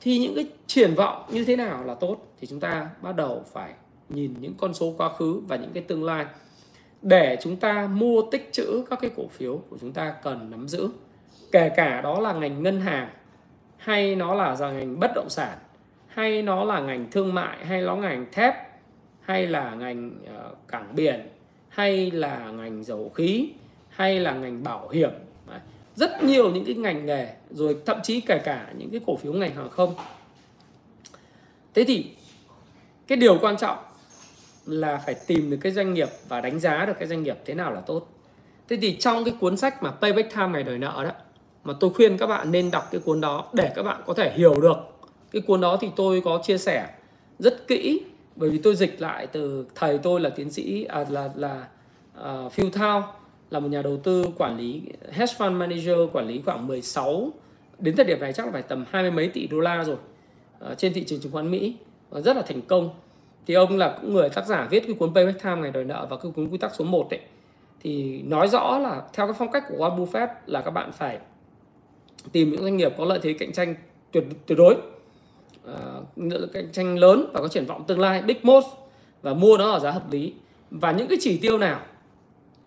[0.00, 3.44] Thì những cái triển vọng như thế nào là tốt thì chúng ta bắt đầu
[3.52, 3.72] phải
[4.08, 6.26] nhìn những con số quá khứ và những cái tương lai.
[7.02, 10.68] Để chúng ta mua tích trữ các cái cổ phiếu của chúng ta cần nắm
[10.68, 10.88] giữ
[11.52, 13.10] kể cả đó là ngành ngân hàng
[13.76, 15.58] hay nó là ngành bất động sản
[16.06, 18.54] hay nó là ngành thương mại hay nó ngành thép
[19.20, 21.28] hay là ngành ờ, cảng biển,
[21.68, 23.48] hay là ngành dầu khí,
[23.88, 25.10] hay là ngành bảo hiểm.
[25.94, 29.32] Rất nhiều những cái ngành nghề, rồi thậm chí kể cả những cái cổ phiếu
[29.32, 29.94] ngành hàng không.
[31.74, 32.10] Thế thì,
[33.06, 33.78] cái điều quan trọng
[34.66, 37.54] là phải tìm được cái doanh nghiệp và đánh giá được cái doanh nghiệp thế
[37.54, 38.08] nào là tốt.
[38.68, 41.12] Thế thì trong cái cuốn sách mà payback time ngày đòi nợ đó,
[41.64, 44.32] mà tôi khuyên các bạn nên đọc cái cuốn đó để các bạn có thể
[44.32, 44.76] hiểu được.
[45.32, 46.88] Cái cuốn đó thì tôi có chia sẻ
[47.38, 48.02] rất kỹ
[48.40, 51.68] bởi vì tôi dịch lại từ thầy tôi là tiến sĩ à, là là
[52.20, 53.14] uh, Phil Thao
[53.50, 54.82] là một nhà đầu tư quản lý
[55.12, 57.30] hedge fund manager quản lý khoảng 16
[57.78, 59.96] đến thời điểm này chắc là phải tầm hai mươi mấy tỷ đô la rồi
[60.70, 61.76] uh, trên thị trường chứng khoán Mỹ
[62.10, 62.90] và rất là thành công.
[63.46, 66.06] Thì ông là cũng người tác giả viết cái cuốn Payback Time ngày đòi nợ
[66.10, 67.20] và cái cuốn quy tắc số 1 ấy.
[67.80, 71.18] Thì nói rõ là theo cái phong cách của Warren Buffett là các bạn phải
[72.32, 73.74] tìm những doanh nghiệp có lợi thế cạnh tranh
[74.12, 74.76] tuyệt tuyệt đối
[75.72, 78.22] uh, cạnh tranh lớn và có triển vọng tương lai.
[78.22, 78.66] Big most
[79.22, 80.34] và mua nó ở giá hợp lý.
[80.70, 81.80] Và những cái chỉ tiêu nào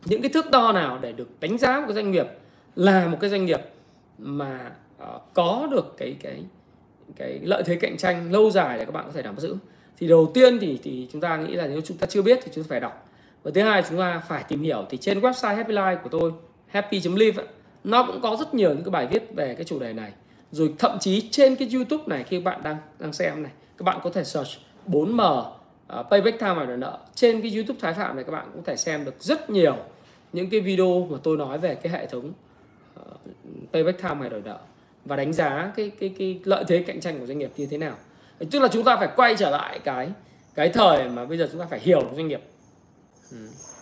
[0.06, 2.28] những cái thước đo nào để được đánh giá một cái doanh nghiệp
[2.76, 3.62] là một cái doanh nghiệp
[4.18, 4.72] mà
[5.04, 6.44] uh, có được cái cái
[7.16, 9.56] cái lợi thế cạnh tranh lâu dài để các bạn có thể nắm giữ?
[9.98, 12.52] Thì đầu tiên thì thì chúng ta nghĩ là nếu chúng ta chưa biết thì
[12.56, 13.10] chúng ta phải đọc.
[13.44, 16.32] Và thứ hai chúng ta phải tìm hiểu thì trên website Happy Life của tôi
[16.68, 17.44] happy.live
[17.84, 20.12] nó cũng có rất nhiều những cái bài viết về cái chủ đề này
[20.54, 24.00] rồi thậm chí trên cái YouTube này khi bạn đang đang xem này các bạn
[24.04, 24.50] có thể search
[24.88, 25.46] 4M uh,
[25.88, 26.98] à, payback time và đòi nợ.
[27.16, 29.76] Trên cái YouTube Thái Phạm này các bạn cũng thể xem được rất nhiều
[30.34, 32.34] những cái video mà tôi nói về cái hệ thống
[33.00, 33.18] uh,
[33.74, 34.58] payback time và đòi nợ
[35.06, 37.78] và đánh giá cái cái cái lợi thế cạnh tranh của doanh nghiệp như thế
[37.78, 37.96] nào.
[38.52, 40.10] Tức là chúng ta phải quay trở lại cái
[40.56, 42.42] cái thời mà bây giờ chúng ta phải hiểu doanh nghiệp.
[43.32, 43.38] Ừ.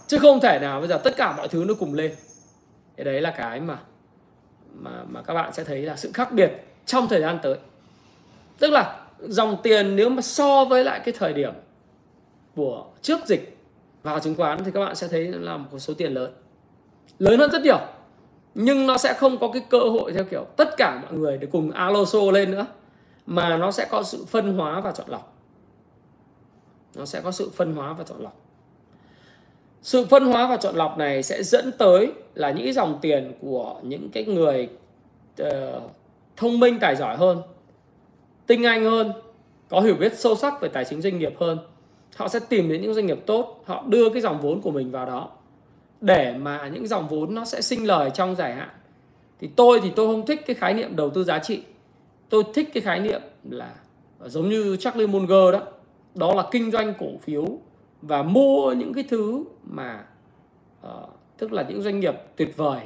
[0.07, 2.11] Chứ không thể nào bây giờ tất cả mọi thứ nó cùng lên.
[2.97, 3.80] Cái đấy là cái mà
[4.74, 6.51] mà mà các bạn sẽ thấy là sự khác biệt
[6.86, 7.57] trong thời gian tới.
[8.59, 11.53] Tức là dòng tiền nếu mà so với lại cái thời điểm
[12.55, 13.57] của trước dịch
[14.03, 16.34] vào chứng khoán thì các bạn sẽ thấy là một số tiền lớn.
[17.19, 17.80] Lớn hơn rất nhiều,
[18.55, 21.47] nhưng nó sẽ không có cái cơ hội theo kiểu tất cả mọi người để
[21.51, 22.03] cùng alo
[22.34, 22.65] lên nữa,
[23.26, 25.38] mà nó sẽ có sự phân hóa và chọn lọc.
[26.95, 28.38] Nó sẽ có sự phân hóa và chọn lọc
[29.82, 33.75] sự phân hóa và chọn lọc này sẽ dẫn tới là những dòng tiền của
[33.84, 34.69] những cái người
[35.41, 35.47] uh,
[36.38, 37.41] thông minh tài giỏi hơn
[38.51, 39.11] tinh anh hơn
[39.69, 41.57] có hiểu biết sâu sắc về tài chính doanh nghiệp hơn.
[42.15, 44.91] Họ sẽ tìm đến những doanh nghiệp tốt họ đưa cái dòng vốn của mình
[44.91, 45.29] vào đó.
[46.01, 48.69] Để mà những dòng vốn nó sẽ sinh lời trong dài hạn.
[49.39, 51.63] Thì tôi thì tôi không thích cái khái niệm đầu tư giá trị.
[52.29, 53.75] Tôi thích cái khái niệm là
[54.25, 55.61] giống như Charlie Munger đó
[56.15, 57.45] đó là kinh doanh cổ phiếu
[58.01, 60.05] và mua những cái thứ mà
[60.87, 62.81] uh, tức là những doanh nghiệp tuyệt vời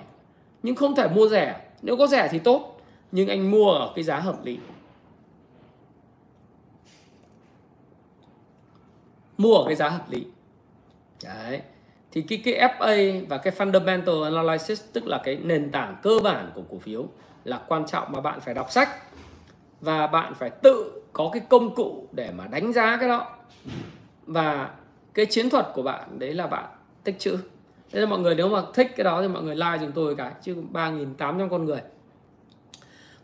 [0.63, 1.61] nhưng không thể mua rẻ.
[1.82, 4.57] Nếu có rẻ thì tốt nhưng anh mua ở cái giá hợp lý.
[9.38, 10.26] Mua ở cái giá hợp lý.
[11.24, 11.61] Đấy.
[12.11, 16.51] Thì cái cái FA và cái fundamental analysis tức là cái nền tảng cơ bản
[16.55, 17.07] của cổ phiếu
[17.43, 18.89] là quan trọng mà bạn phải đọc sách.
[19.82, 23.36] Và bạn phải tự có cái công cụ để mà đánh giá cái đó.
[24.26, 24.70] Và
[25.16, 26.66] cái chiến thuật của bạn, đấy là bạn
[27.03, 27.38] tích chữ.
[27.93, 30.16] Nên là mọi người nếu mà thích cái đó thì mọi người like chúng tôi
[30.16, 31.82] cái chứ 3.800 con người.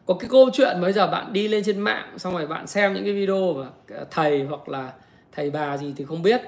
[0.05, 2.93] Có cái câu chuyện bây giờ bạn đi lên trên mạng, xong rồi bạn xem
[2.93, 3.67] những cái video và
[3.97, 4.93] à, thầy hoặc là
[5.31, 6.41] thầy bà gì thì không biết.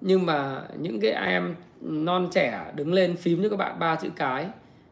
[0.00, 4.08] Nhưng mà những cái em non trẻ đứng lên phím cho các bạn ba chữ
[4.16, 4.46] cái,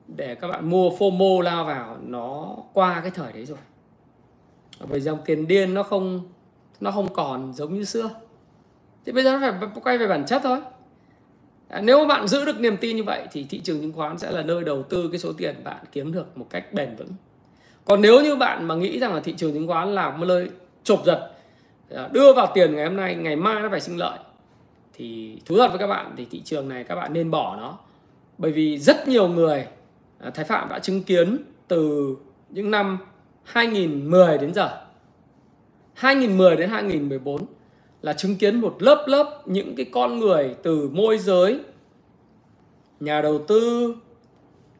[0.07, 3.59] để các bạn mua FOMO lao vào, nó qua cái thời đấy rồi.
[4.88, 6.20] Bởi dòng tiền điên nó không
[6.80, 8.11] nó không còn giống như xưa
[9.07, 10.59] thì bây giờ nó phải quay về bản chất thôi.
[11.68, 14.30] À, nếu bạn giữ được niềm tin như vậy thì thị trường chứng khoán sẽ
[14.30, 17.11] là nơi đầu tư cái số tiền bạn kiếm được một cách bền vững.
[17.84, 20.50] Còn nếu như bạn mà nghĩ rằng là thị trường chứng khoán là một nơi
[20.84, 21.30] chộp giật
[21.94, 24.18] à, đưa vào tiền ngày hôm nay ngày mai nó phải sinh lợi
[24.94, 27.78] thì thú thật với các bạn thì thị trường này các bạn nên bỏ nó.
[28.38, 29.66] Bởi vì rất nhiều người
[30.18, 31.38] à, Thái Phạm đã chứng kiến
[31.68, 32.16] từ
[32.50, 32.98] những năm
[33.44, 34.80] 2010 đến giờ.
[35.94, 37.46] 2010 đến 2014
[38.05, 41.61] là chứng kiến một lớp lớp những cái con người từ môi giới,
[43.00, 43.94] nhà đầu tư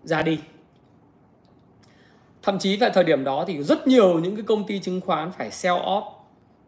[0.03, 0.41] ra đi.
[2.43, 5.33] Thậm chí tại thời điểm đó thì rất nhiều những cái công ty chứng khoán
[5.33, 6.13] phải sell off,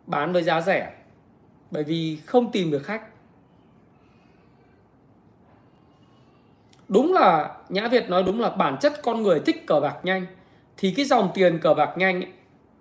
[0.06, 0.92] bán với giá rẻ,
[1.70, 3.02] bởi vì không tìm được khách.
[6.88, 10.26] Đúng là, nhã việt nói đúng là bản chất con người thích cờ bạc nhanh,
[10.76, 12.32] thì cái dòng tiền cờ bạc nhanh ấy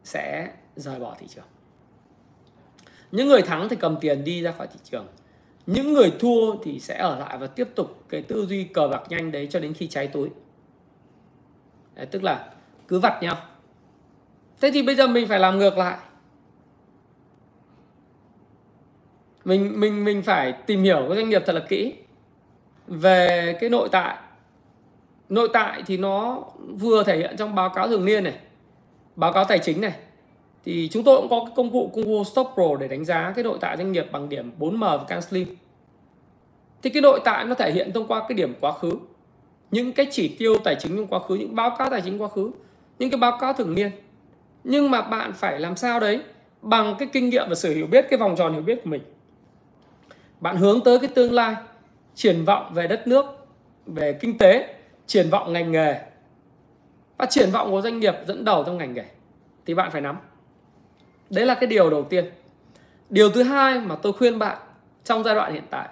[0.03, 1.45] sẽ rời bỏ thị trường
[3.15, 5.07] những người thắng thì cầm tiền đi ra khỏi thị trường.
[5.65, 9.03] Những người thua thì sẽ ở lại và tiếp tục cái tư duy cờ bạc
[9.09, 10.29] nhanh đấy cho đến khi cháy túi
[11.95, 12.49] đấy, tức là
[12.87, 13.37] cứ vặt nhau.
[14.61, 15.97] Thế thì bây giờ mình phải làm ngược lại.
[19.45, 21.93] Mình mình mình phải tìm hiểu cái doanh nghiệp thật là kỹ
[22.87, 24.17] về cái nội tại.
[25.29, 28.39] Nội tại thì nó vừa thể hiện trong báo cáo thường niên này
[29.15, 29.93] báo cáo tài chính này
[30.65, 33.33] thì chúng tôi cũng có cái công cụ công cụ Stock Pro để đánh giá
[33.35, 35.55] cái nội tại doanh nghiệp bằng điểm 4M và Can Slim.
[36.81, 38.91] Thì cái nội tại nó thể hiện thông qua cái điểm quá khứ,
[39.71, 42.27] những cái chỉ tiêu tài chính trong quá khứ, những báo cáo tài chính quá
[42.27, 42.51] khứ,
[42.99, 43.91] những cái báo cáo thường niên.
[44.63, 46.19] Nhưng mà bạn phải làm sao đấy
[46.61, 49.01] bằng cái kinh nghiệm và sự hiểu biết, cái vòng tròn hiểu biết của mình.
[50.39, 51.55] Bạn hướng tới cái tương lai,
[52.15, 53.25] triển vọng về đất nước,
[53.85, 54.75] về kinh tế,
[55.07, 55.99] triển vọng ngành nghề.
[57.17, 59.05] Và triển vọng của doanh nghiệp dẫn đầu trong ngành nghề,
[59.65, 60.17] thì bạn phải nắm
[61.29, 62.25] đấy là cái điều đầu tiên.
[63.09, 64.57] Điều thứ hai mà tôi khuyên bạn
[65.03, 65.89] trong giai đoạn hiện tại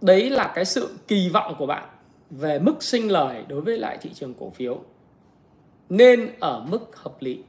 [0.00, 1.84] đấy là cái sự kỳ vọng của bạn
[2.30, 4.80] về mức sinh lời đối với lại thị trường cổ phiếu
[5.88, 7.42] nên ở mức hợp lý.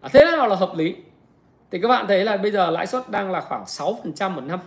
[0.00, 0.96] À, thế nào là hợp lý?
[1.70, 4.60] Thì các bạn thấy là bây giờ lãi suất đang là khoảng 6% một năm.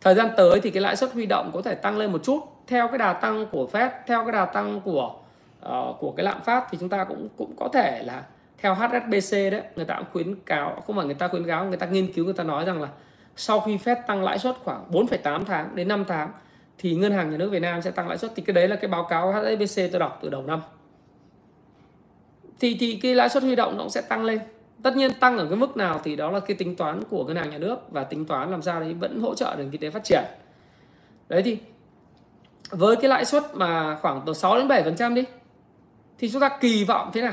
[0.00, 2.40] Thời gian tới thì cái lãi suất huy động có thể tăng lên một chút
[2.66, 5.14] theo cái đà tăng của Fed theo cái đà tăng của
[5.68, 8.24] uh, của cái lạm phát thì chúng ta cũng cũng có thể là
[8.58, 11.76] theo HSBC đấy người ta cũng khuyến cáo không phải người ta khuyến cáo người
[11.76, 12.88] ta nghiên cứu người ta nói rằng là
[13.36, 16.30] sau khi Fed tăng lãi suất khoảng 4,8 tháng đến 5 tháng
[16.78, 18.32] thì ngân hàng nhà nước Việt Nam sẽ tăng lãi suất.
[18.36, 20.60] Thì cái đấy là cái báo cáo HSBC tôi đọc từ đầu năm.
[22.60, 24.38] Thì thì cái lãi suất huy động nó cũng sẽ tăng lên.
[24.82, 27.36] Tất nhiên tăng ở cái mức nào thì đó là cái tính toán của ngân
[27.36, 29.90] hàng nhà nước và tính toán làm sao đấy vẫn hỗ trợ nền kinh tế
[29.90, 30.24] phát triển.
[31.28, 31.58] Đấy thì
[32.70, 35.24] với cái lãi suất mà khoảng từ 6 đến 7 phần trăm đi
[36.22, 37.32] thì chúng ta kỳ vọng thế nào?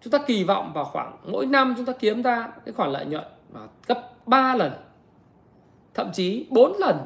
[0.00, 3.06] Chúng ta kỳ vọng vào khoảng mỗi năm chúng ta kiếm ra cái khoản lợi
[3.06, 4.72] nhuận mà gấp 3 lần,
[5.94, 6.96] thậm chí 4 lần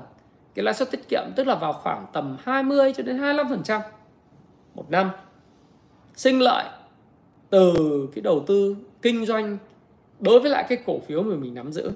[0.55, 3.81] cái lãi suất tiết kiệm, tức là vào khoảng tầm 20 cho đến 25%
[4.75, 5.11] một năm.
[6.15, 6.65] Sinh lợi
[7.51, 7.75] từ
[8.15, 9.59] cái đầu tư kinh doanh
[10.19, 11.93] đối với lại cái cổ phiếu mà mình nắm giữ.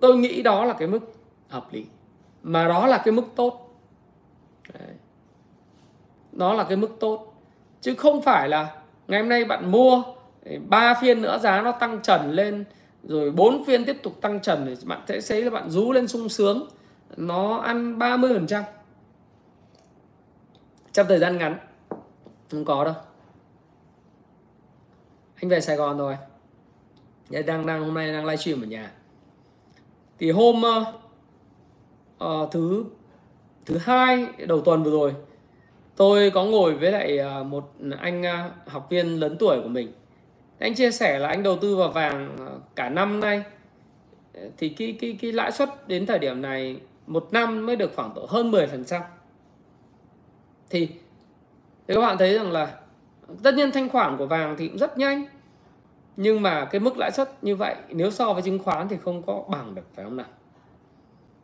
[0.00, 1.14] Tôi nghĩ đó là cái mức
[1.48, 1.86] hợp lý,
[2.42, 3.80] mà đó là cái mức tốt.
[4.72, 4.88] Đấy.
[6.32, 7.29] nó là cái mức tốt
[7.80, 8.74] chứ không phải là
[9.08, 10.02] ngày hôm nay bạn mua
[10.68, 12.64] ba phiên nữa giá nó tăng trần lên
[13.02, 16.08] rồi bốn phiên tiếp tục tăng trần thì bạn sẽ thấy là bạn rú lên
[16.08, 16.68] sung sướng.
[17.16, 18.64] Nó ăn 30 phần trăm.
[20.92, 21.58] Trong thời gian ngắn
[22.50, 22.94] không có đâu.
[25.34, 26.16] Anh về Sài Gòn rồi.
[27.46, 28.92] Đang đang hôm nay đang livestream ở nhà.
[30.18, 30.62] Thì hôm
[32.24, 32.84] uh, thứ
[33.66, 35.14] thứ hai đầu tuần vừa rồi
[36.00, 39.92] tôi có ngồi với lại à, một anh à, học viên lớn tuổi của mình.
[40.58, 42.46] Anh chia sẻ là anh đầu tư vào vàng à,
[42.76, 43.42] cả năm nay.
[44.56, 48.14] Thì cái cái cái lãi suất đến thời điểm này một năm mới được khoảng
[48.14, 49.02] độ hơn 10 phần trăm.
[50.70, 50.88] Thì,
[51.88, 52.74] thì các bạn thấy rằng là
[53.42, 55.24] tất nhiên thanh khoản của vàng thì cũng rất nhanh.
[56.16, 59.22] Nhưng mà cái mức lãi suất như vậy nếu so với chứng khoán thì không
[59.22, 60.26] có bằng được phải không nào?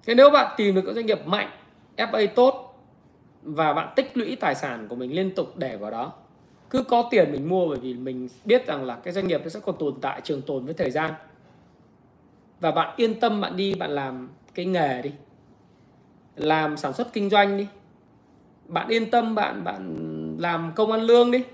[0.07, 1.51] Thế nếu bạn tìm được các doanh nghiệp mạnh
[1.97, 2.66] FA tốt
[3.47, 6.13] và bạn tích lũy tài sản của mình liên tục để vào đó.
[6.71, 9.49] Cứ có tiền mình mua bởi vì mình biết rằng là cái doanh nghiệp nó
[9.49, 11.15] sẽ còn tồn tại, trường tồn với thời gian.
[12.61, 15.13] Và bạn yên tâm, bạn đi, bạn làm cái nghề đi.
[16.37, 17.67] Làm sản xuất kinh doanh đi.
[18.67, 19.97] Bạn yên tâm, bạn bạn
[20.41, 21.45] làm công ăn lương đi.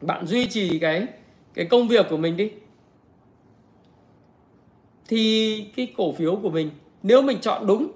[0.00, 1.06] Bạn duy trì cái
[1.54, 2.52] cái công việc của mình đi.
[5.08, 6.70] Thì cái cổ phiếu của mình,
[7.02, 7.92] nếu mình chọn đúng,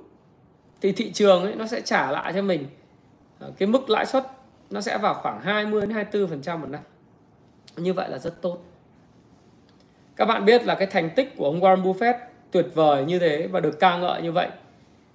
[0.80, 2.66] thì thị trường ấy nó sẽ trả lại cho mình.
[3.38, 4.26] Ờ, cái mức lãi suất
[4.70, 6.80] nó sẽ vào khoảng 20 đến 24% một năm.
[7.76, 8.58] Như vậy là rất tốt.
[10.16, 12.14] Các bạn biết là cái thành tích của ông Warren Buffett
[12.50, 14.48] tuyệt vời như thế và được ca ngợi như vậy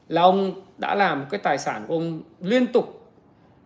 [0.09, 3.11] là ông đã làm cái tài sản của ông liên tục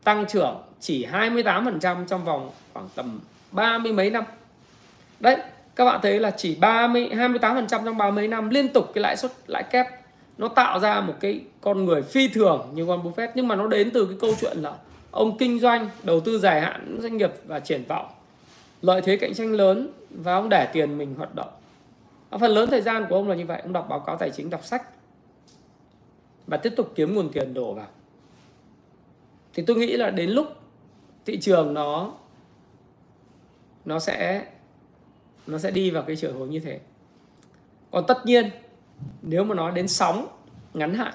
[0.04, 3.20] tăng trưởng chỉ 28% trong vòng khoảng tầm
[3.52, 4.24] ba mươi mấy năm.
[5.20, 5.38] Đấy,
[5.76, 9.18] các bạn thấy là chỉ 30 28% trong ba mươi năm liên tục cái lãi
[9.18, 9.88] suất lãi kép
[10.38, 13.68] nó tạo ra một cái con người phi thường như Warren Buffett, nhưng mà nó
[13.68, 14.78] đến từ cái câu chuyện là
[15.12, 18.06] ông kinh doanh, đầu tư dài hạn doanh nghiệp và triển vọng.
[18.82, 21.50] Lợi thế cạnh tranh lớn và ông để tiền mình hoạt động.
[22.40, 24.50] Phần lớn thời gian của ông là như vậy, ông đọc báo cáo tài chính,
[24.50, 24.84] đọc sách
[26.48, 27.88] và tiếp tục kiếm nguồn tiền đổ vào.
[29.54, 30.48] Thì tôi nghĩ là đến lúc
[31.26, 32.14] thị trường nó
[33.86, 34.46] nó sẽ
[35.48, 36.80] nó sẽ đi vào cái chiều hướng như thế.
[37.92, 38.50] Còn tất nhiên
[39.22, 40.28] nếu mà nói đến sóng,
[40.74, 41.14] ngắn hạn,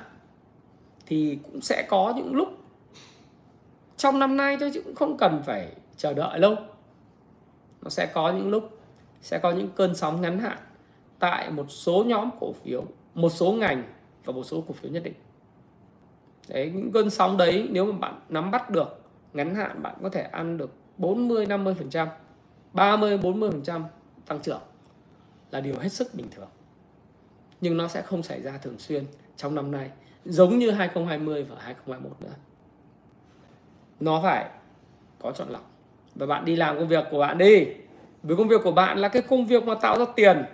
[1.06, 2.48] thì cũng sẽ có những lúc
[3.96, 6.56] trong năm nay thôi chứ cũng không cần phải chờ đợi lâu.
[7.82, 8.78] Nó sẽ có những lúc,
[9.20, 10.58] sẽ có những cơn sóng ngắn hạn
[11.18, 13.82] tại một số nhóm cổ phiếu, một số ngành
[14.24, 15.14] và một số cổ phiếu nhất định.
[16.48, 19.02] Đấy, những cơn sóng đấy nếu mà bạn nắm bắt được,
[19.32, 22.08] ngắn hạn bạn có thể ăn được 40 50 phần trăm
[22.72, 23.84] 30 40 phần trăm
[24.26, 24.60] tăng trưởng
[25.50, 26.48] là điều hết sức bình thường
[27.62, 29.04] nhưng nó sẽ không xảy ra thường xuyên
[29.36, 29.90] trong năm nay,
[30.24, 32.34] giống như 2020 và 2021 nữa.
[34.00, 34.46] Nó phải
[35.18, 35.70] có chọn lọc.
[36.14, 37.66] Và bạn đi làm công việc của bạn đi.
[38.22, 40.44] Với công việc của bạn là cái công việc mà tạo ra tiền.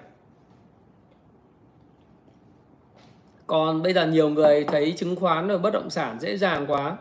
[3.46, 6.96] Còn bây giờ nhiều người thấy chứng khoán và bất động sản dễ dàng quá.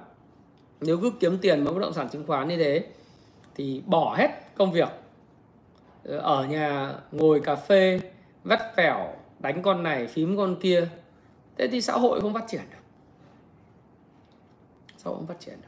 [0.82, 2.86] Nếu cứ kiếm tiền mà bất động sản chứng khoán như thế,
[3.56, 4.90] thì bỏ hết công việc.
[6.04, 8.00] Ở nhà ngồi cà phê,
[8.44, 10.88] vắt vẻo đánh con này, phím con kia.
[11.58, 12.78] Thế thì xã hội không phát triển được.
[14.98, 15.68] Xã hội không phát triển được.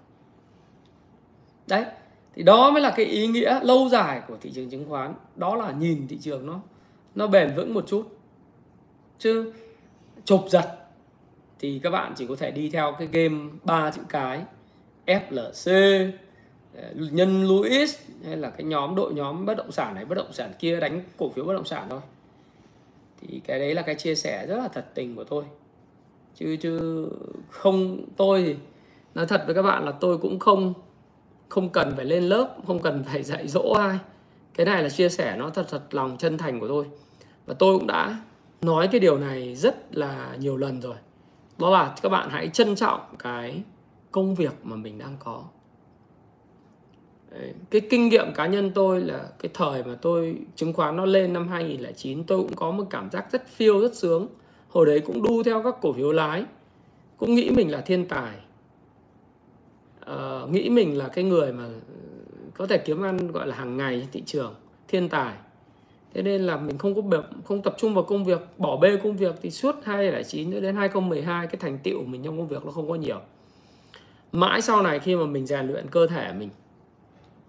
[1.67, 1.86] Đấy,
[2.36, 5.13] thì đó mới là cái ý nghĩa lâu dài của thị trường chứng khoán.
[5.36, 6.59] Đó là nhìn thị trường nó
[7.15, 8.17] nó bền vững một chút.
[9.20, 9.53] Chứ
[10.26, 10.76] chụp giật
[11.59, 14.43] thì các bạn chỉ có thể đi theo cái game ba chữ cái
[15.05, 16.11] FLC
[16.93, 20.53] nhân Luis hay là cái nhóm, đội nhóm bất động sản này, bất động sản
[20.59, 21.99] kia đánh cổ phiếu bất động sản thôi
[23.22, 25.43] thì cái đấy là cái chia sẻ rất là thật tình của tôi.
[26.36, 27.05] Chứ chứ
[27.49, 28.55] không, tôi thì,
[29.15, 30.74] nói thật với các bạn là tôi cũng không
[31.49, 33.97] không cần phải lên lớp, không cần phải dạy dỗ ai.
[34.53, 36.86] Cái này là chia sẻ nó thật thật lòng chân thành của tôi.
[37.45, 38.22] Và tôi cũng đã
[38.61, 40.95] nói cái điều này rất là nhiều lần rồi.
[41.57, 43.63] Đó là các bạn hãy trân trọng cái
[44.11, 45.43] công việc mà mình đang có.
[47.32, 47.53] Đấy.
[47.69, 51.34] cái kinh nghiệm cá nhân tôi là cái thời mà tôi chứng khoán nó lên
[51.34, 54.27] năm 2009 tôi cũng có một cảm giác rất phiêu rất sướng.
[54.69, 56.45] Hồi đấy cũng đu theo các cổ phiếu lái
[57.17, 58.36] cũng nghĩ mình là thiên tài.
[60.05, 61.63] À, nghĩ mình là cái người mà
[62.53, 64.55] có thể kiếm ăn gọi là hàng ngày trên thị trường
[64.88, 65.34] thiên tài.
[66.13, 68.97] Thế nên là mình không có việc không tập trung vào công việc bỏ bê
[68.97, 72.71] công việc thì suốt 2009 đến 2012 cái thành tựu mình trong công việc nó
[72.71, 73.19] không có nhiều.
[74.32, 76.49] Mãi sau này khi mà mình rèn luyện cơ thể mình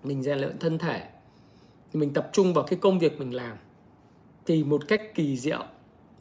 [0.04, 1.02] mình rèn luyện thân thể
[1.92, 3.56] mình tập trung vào cái công việc mình làm
[4.46, 5.64] thì một cách kỳ diệu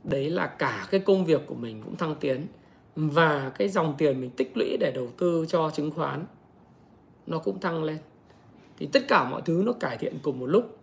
[0.04, 2.48] đấy là cả cái công việc của mình cũng thăng tiến
[2.96, 6.26] và cái dòng tiền mình tích lũy để đầu tư cho chứng khoán
[7.28, 7.98] nó cũng tăng lên.
[8.78, 10.78] Thì tất cả mọi thứ nó cải thiện cùng một lúc.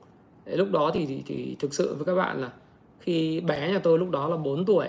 [0.47, 2.53] Lúc đó thì, thì thì thực sự với các bạn là
[3.01, 4.87] khi bé nhà tôi lúc đó là 4 tuổi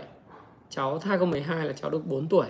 [0.70, 2.48] cháu 2012 là cháu được 4 tuổi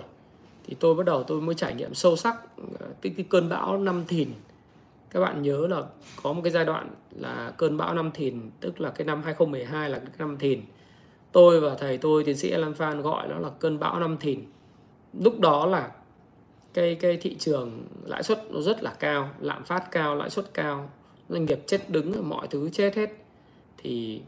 [0.66, 2.36] thì tôi bắt đầu tôi mới trải nghiệm sâu sắc
[2.80, 4.28] ờ, cái, cái cơn bão năm thìn
[5.10, 5.82] các bạn nhớ là
[6.22, 9.90] có một cái giai đoạn là cơn bão năm thìn, tức là cái năm 2012
[9.90, 10.62] là cái năm thìn.
[11.32, 14.44] Tôi và thầy tôi, tiến sĩ Alan Phan gọi nó là cơn bão năm thìn.
[15.12, 15.90] Lúc đó là
[16.74, 20.54] cái cái thị trường lãi suất nó rất là cao, lạm phát cao, lãi suất
[20.54, 20.90] cao,
[21.28, 23.10] doanh nghiệp chết đứng, mọi thứ chết hết.
[23.78, 24.22] Thì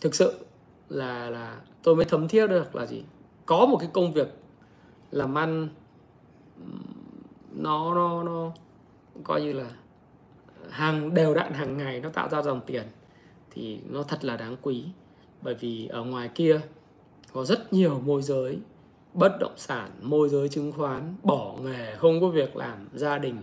[0.00, 0.44] thực sự
[0.88, 3.04] là là tôi mới thấm thiết được là gì?
[3.46, 4.28] Có một cái công việc
[5.10, 5.68] làm ăn
[7.54, 8.50] nó nó nó
[9.24, 9.70] coi như là
[10.62, 12.82] ờ, hàng, đều đặn hàng ngày nó tạo ra dòng tiền
[13.50, 14.84] thì nó thật là đáng quý.
[15.42, 16.60] Bởi vì ở ngoài kia
[17.32, 18.58] có rất nhiều môi giới
[19.14, 23.36] bất động sản, môi giới chứng khoán, bỏ nghề, không có việc làm, gia đình,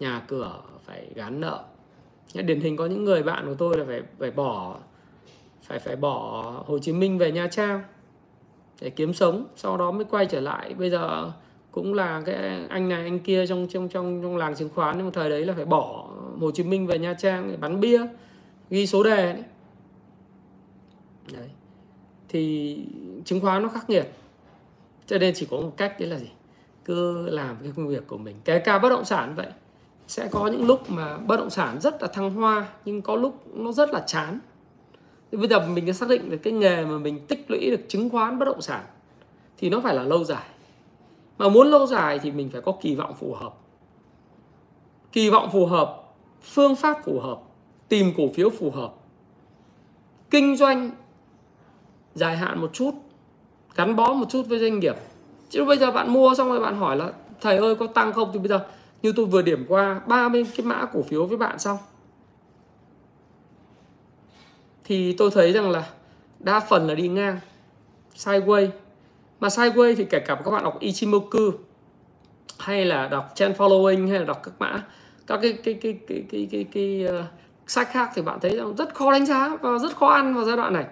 [0.00, 1.64] nhà cửa, phải gán nợ.
[2.34, 4.76] Điển hình có những người bạn của tôi là phải phải bỏ,
[5.62, 7.82] phải phải bỏ Hồ Chí Minh về Nha Trang
[8.80, 10.74] để kiếm sống, sau đó mới quay trở lại.
[10.74, 11.32] Bây giờ
[11.74, 15.06] cũng là cái anh này, anh kia trong trong trong trong làng chứng khoán, nhưng
[15.06, 16.08] mà thời đấy là phải bỏ
[16.40, 18.00] Hồ Chí Minh về Nha Trang để bắn bia,
[18.70, 19.42] ghi số đề đấy.
[21.32, 21.48] đấy.
[22.28, 22.78] Thì
[23.24, 24.12] chứng khoán nó khắc nghiệt.
[25.06, 26.30] Cho nên chỉ có một cách đấy là gì?
[26.84, 28.36] Cứ làm cái công việc của mình.
[28.44, 29.48] Kể cả bất động sản vậy,
[30.08, 33.56] sẽ có những lúc mà bất động sản rất là thăng hoa, nhưng có lúc
[33.56, 34.38] nó rất là chán.
[35.32, 37.88] Thì bây giờ mình đã xác định được cái nghề mà mình tích lũy được
[37.88, 38.84] chứng khoán bất động sản,
[39.58, 40.46] thì nó phải là lâu dài
[41.38, 43.54] mà muốn lâu dài thì mình phải có kỳ vọng phù hợp.
[45.12, 46.02] Kỳ vọng phù hợp,
[46.42, 47.38] phương pháp phù hợp,
[47.88, 48.94] tìm cổ phiếu phù hợp.
[50.30, 50.90] Kinh doanh
[52.14, 52.94] dài hạn một chút,
[53.74, 54.96] gắn bó một chút với doanh nghiệp.
[55.50, 58.30] Chứ bây giờ bạn mua xong rồi bạn hỏi là, thầy ơi, có tăng không?
[58.32, 58.66] Thì bây giờ,
[59.02, 61.78] như tôi vừa điểm qua 30 cái mã cổ phiếu với bạn xong.
[64.84, 65.90] Thì tôi thấy rằng là
[66.38, 67.40] đa phần là đi ngang,
[68.16, 68.68] sideways
[69.44, 71.50] mà sideways thì kể cả các bạn đọc Ichimoku
[72.58, 74.84] hay là đọc trend following hay là đọc các mã
[75.26, 77.24] các cái cái cái cái cái cái, cái, uh,
[77.66, 80.44] sách khác thì bạn thấy rằng rất khó đánh giá và rất khó ăn vào
[80.44, 80.84] giai đoạn này.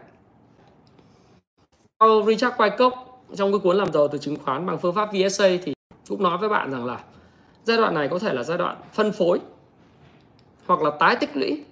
[2.27, 2.91] Richard Wyckoff
[3.35, 5.75] trong cái cuốn làm giàu từ chứng khoán bằng phương pháp VSA thì
[6.09, 7.01] cũng nói với bạn rằng là
[7.65, 9.41] giai đoạn này có thể là giai đoạn phân phối
[10.67, 11.65] hoặc là tái tích lũy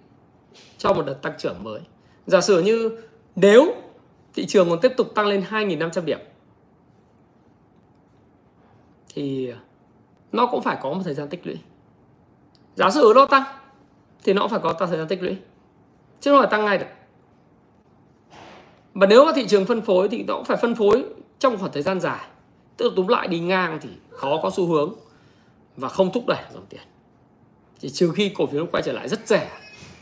[0.78, 1.80] cho một đợt tăng trưởng mới.
[2.26, 2.90] Giả sử như
[3.36, 3.74] nếu
[4.34, 6.18] thị trường còn tiếp tục tăng lên 2.500 điểm
[9.14, 9.52] thì
[10.32, 11.56] nó cũng phải có một thời gian tích lũy.
[12.74, 13.42] Giá sử nó tăng
[14.24, 15.36] thì nó cũng phải có thời gian tích lũy.
[16.20, 16.86] Chứ không phải tăng ngay được.
[18.94, 21.04] Và nếu mà thị trường phân phối thì nó cũng phải phân phối
[21.38, 22.20] trong khoảng thời gian dài.
[22.76, 24.94] Tức là túm lại đi ngang thì khó có xu hướng
[25.76, 26.80] và không thúc đẩy dòng tiền.
[27.78, 29.50] Chỉ trừ khi cổ phiếu quay trở lại rất rẻ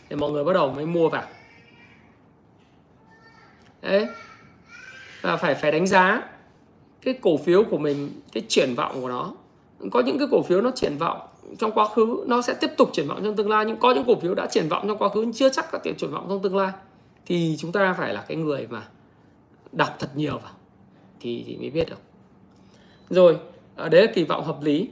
[0.09, 1.23] thì mọi người bắt đầu mới mua vào.
[3.83, 4.07] Đấy.
[5.23, 6.23] Và phải phải đánh giá
[7.03, 9.33] cái cổ phiếu của mình cái triển vọng của nó.
[9.93, 11.21] Có những cái cổ phiếu nó triển vọng
[11.59, 14.05] trong quá khứ nó sẽ tiếp tục triển vọng trong tương lai nhưng có những
[14.07, 16.43] cổ phiếu đã triển vọng trong quá khứ chưa chắc có thể triển vọng trong
[16.43, 16.73] tương lai.
[17.27, 18.89] Thì chúng ta phải là cái người mà
[19.73, 20.53] đọc thật nhiều vào
[21.21, 22.01] thì, thì mới biết được.
[23.11, 23.39] Rồi
[23.77, 24.91] ở đấy là kỳ vọng hợp lý.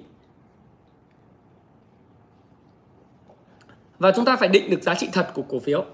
[3.98, 5.84] Và chúng ta phải định được giá trị thật của cổ phiếu.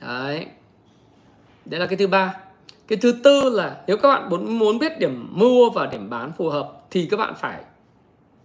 [0.00, 0.46] Đấy.
[1.64, 2.40] Đấy là cái thứ ba
[2.90, 6.32] cái thứ tư là nếu các bạn muốn muốn biết điểm mua và điểm bán
[6.32, 7.60] phù hợp thì các bạn phải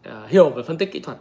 [0.08, 1.18] uh, hiểu về phân tích kỹ thuật.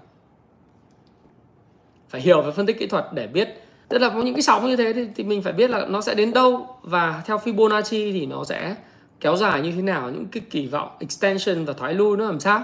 [2.08, 3.48] Phải hiểu về phân tích kỹ thuật để biết.
[3.88, 6.00] Tức là có những cái sóng như thế thì, thì mình phải biết là nó
[6.00, 8.76] sẽ đến đâu và theo Fibonacci thì nó sẽ
[9.20, 12.40] kéo dài như thế nào những cái kỳ vọng extension và thoái lui nó làm
[12.40, 12.62] sao.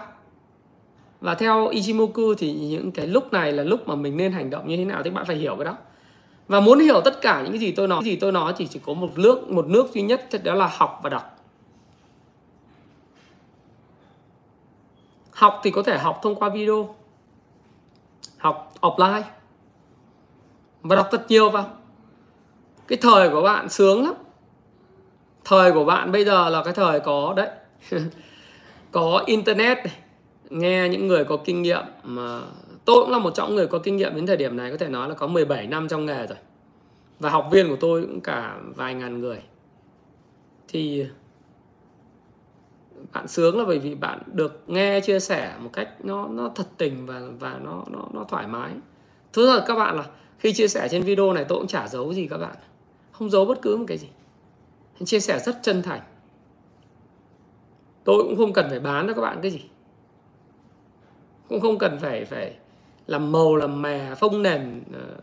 [1.21, 4.69] Và theo Ichimoku thì những cái lúc này là lúc mà mình nên hành động
[4.69, 5.77] như thế nào thì bạn phải hiểu cái đó
[6.51, 8.81] và muốn hiểu tất cả những cái gì tôi nói gì tôi nói thì chỉ
[8.87, 11.37] có một nước một nước duy nhất đó là học và đọc.
[15.31, 16.95] Học thì có thể học thông qua video,
[18.39, 19.23] học offline,
[20.83, 21.67] và đọc thật nhiều vào.
[22.89, 24.15] Cái thời của bạn sướng lắm.
[25.45, 27.49] Thời của bạn bây giờ là cái thời có, đấy,
[28.93, 29.79] có internet
[30.51, 32.41] nghe những người có kinh nghiệm mà
[32.85, 34.89] tôi cũng là một trong người có kinh nghiệm đến thời điểm này, có thể
[34.89, 36.39] nói là có 17 năm trong nghề rồi.
[37.19, 39.43] Và học viên của tôi cũng cả vài ngàn người.
[40.69, 41.07] Thì
[43.13, 46.67] bạn sướng là bởi vì bạn được nghe, chia sẻ một cách nó nó thật
[46.77, 48.73] tình và và nó nó nó thoải mái.
[49.33, 50.05] Thứ thật các bạn là
[50.39, 52.57] khi chia sẻ trên video này tôi cũng chả giấu gì các bạn.
[53.13, 54.09] Không giấu bất cứ một cái gì.
[55.05, 56.01] Chia sẻ rất chân thành.
[58.05, 59.61] Tôi cũng không cần phải bán cho các bạn cái gì.
[61.49, 62.57] Cũng không cần phải phải
[63.07, 65.17] làm màu làm mè phông nền ờ,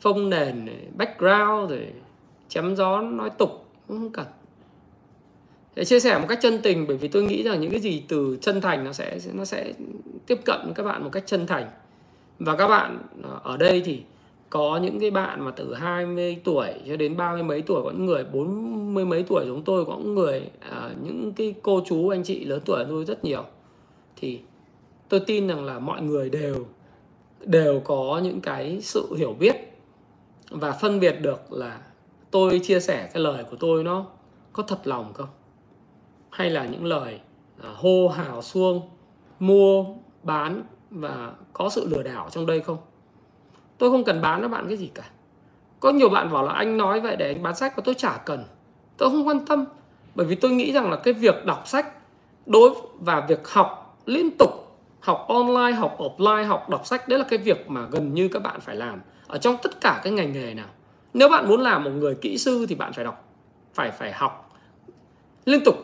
[0.00, 1.86] phông nền background rồi
[2.48, 4.26] chém gió nói tục cũng không cần.
[5.74, 8.02] Để chia sẻ một cách chân tình bởi vì tôi nghĩ rằng những cái gì
[8.08, 9.72] từ chân thành nó sẽ nó sẽ
[10.26, 11.70] tiếp cận với các bạn một cách chân thành.
[12.38, 14.02] Và các bạn ờ, ở đây thì
[14.50, 17.90] có những cái bạn mà từ 20 tuổi cho đến ba mươi mấy tuổi có
[17.90, 21.82] những người bốn mươi mấy tuổi giống tôi có những người à, những cái cô
[21.86, 23.44] chú anh chị lớn tuổi hơn tôi rất nhiều.
[24.16, 24.40] Thì
[25.10, 26.66] tôi tin rằng là mọi người đều
[27.40, 29.56] đều có những cái sự hiểu biết
[30.50, 31.80] và phân biệt được là
[32.30, 34.06] tôi chia sẻ cái lời của tôi nó
[34.52, 35.28] có thật lòng không?
[36.30, 37.20] Hay là những lời
[37.62, 38.80] à, hô hào xuông,
[39.40, 39.84] mua,
[40.22, 42.78] bán và có sự lừa đảo trong đây không?
[43.78, 45.10] Tôi không cần bán cho bạn cái gì cả.
[45.80, 48.22] Có nhiều bạn bảo là anh nói vậy để anh bán sách và tôi chả
[48.26, 48.44] cần.
[48.96, 49.64] Tôi không quan tâm,
[50.14, 51.86] bởi vì tôi nghĩ rằng là cái việc đọc sách
[52.46, 54.69] đối và việc học liên tục
[55.00, 58.42] học online học offline học đọc sách đấy là cái việc mà gần như các
[58.42, 60.68] bạn phải làm ở trong tất cả các ngành nghề nào.
[61.14, 63.24] Nếu bạn muốn làm một người kỹ sư thì bạn phải đọc
[63.74, 64.50] phải phải học
[65.44, 65.74] liên tục.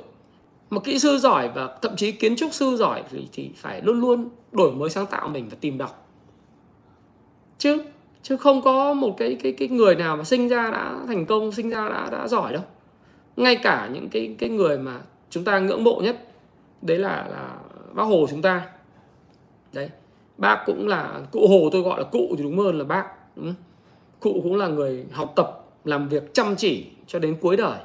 [0.70, 4.00] Một kỹ sư giỏi và thậm chí kiến trúc sư giỏi thì, thì phải luôn
[4.00, 6.08] luôn đổi mới sáng tạo mình và tìm đọc.
[7.58, 7.82] Chứ
[8.22, 11.52] chứ không có một cái cái cái người nào mà sinh ra đã thành công
[11.52, 12.62] sinh ra đã đã giỏi đâu.
[13.36, 15.00] Ngay cả những cái cái người mà
[15.30, 16.28] chúng ta ngưỡng mộ nhất
[16.82, 17.50] đấy là là
[17.92, 18.68] bác hồ chúng ta
[19.76, 19.90] đấy.
[20.38, 23.54] Bác cũng là, cụ hồ tôi gọi là cụ thì đúng hơn là bác, đúng
[24.20, 27.78] cụ cũng là người học tập, làm việc chăm chỉ cho đến cuối đời.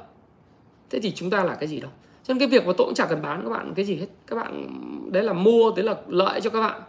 [0.90, 1.90] Thế thì chúng ta là cái gì đâu?
[2.24, 4.06] Cho nên cái việc mà tôi cũng chả cần bán các bạn, cái gì hết.
[4.26, 4.68] Các bạn,
[5.12, 6.82] đấy là mua, đấy là lợi cho các bạn.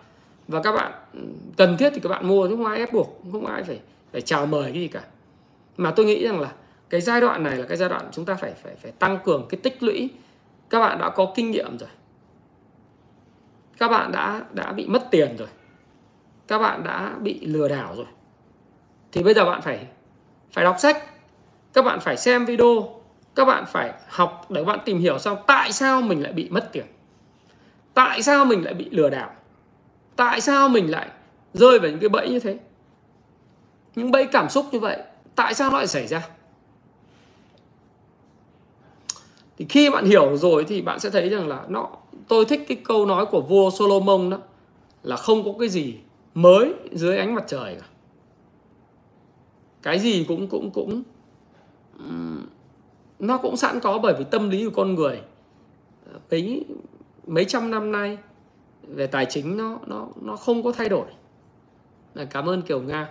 [0.47, 1.19] Và các bạn ừ,
[1.57, 3.79] cần thiết thì các bạn mua, chứ không ai ép buộc, không ai phải
[4.11, 5.03] phải chào mời cái gì cả.
[5.77, 6.53] Mà tôi nghĩ rằng là
[6.89, 9.45] cái giai đoạn này là cái giai đoạn chúng ta phải phải phải tăng cường
[9.49, 10.09] cái tích lũy.
[10.69, 11.89] Các bạn đã có kinh nghiệm rồi
[13.77, 15.47] các bạn đã đã bị mất tiền rồi.
[16.47, 18.05] Các bạn đã bị lừa đảo rồi.
[19.11, 19.87] Thì bây giờ bạn phải
[20.51, 21.05] phải đọc sách.
[21.73, 23.01] Các bạn phải xem video.
[23.35, 26.69] Các bạn phải học để bạn tìm hiểu xong tại sao mình lại bị mất
[26.71, 26.85] tiền.
[27.93, 29.29] Tại sao mình lại bị lừa đảo?
[30.15, 31.07] Tại sao mình lại
[31.53, 32.57] rơi vào những cái bẫy như thế?
[33.95, 34.97] Những bẫy cảm xúc như vậy,
[35.35, 36.21] tại sao nó lại xảy ra?
[39.57, 41.89] Thì khi bạn hiểu rồi thì bạn sẽ thấy rằng là nó,
[42.27, 44.37] tôi thích cái câu nói của vua Solomon đó,
[45.03, 45.97] là không có cái gì
[46.33, 47.85] mới dưới ánh mặt trời cả.
[49.81, 51.03] Cái gì cũng cũng cũng
[53.19, 55.21] nó cũng sẵn có bởi vì tâm lý của con người.
[56.31, 56.65] Mấy
[57.27, 58.17] mấy trăm năm nay
[58.87, 61.05] về tài chính nó nó nó không có thay đổi.
[62.29, 63.09] Cảm ơn Kiều Nga.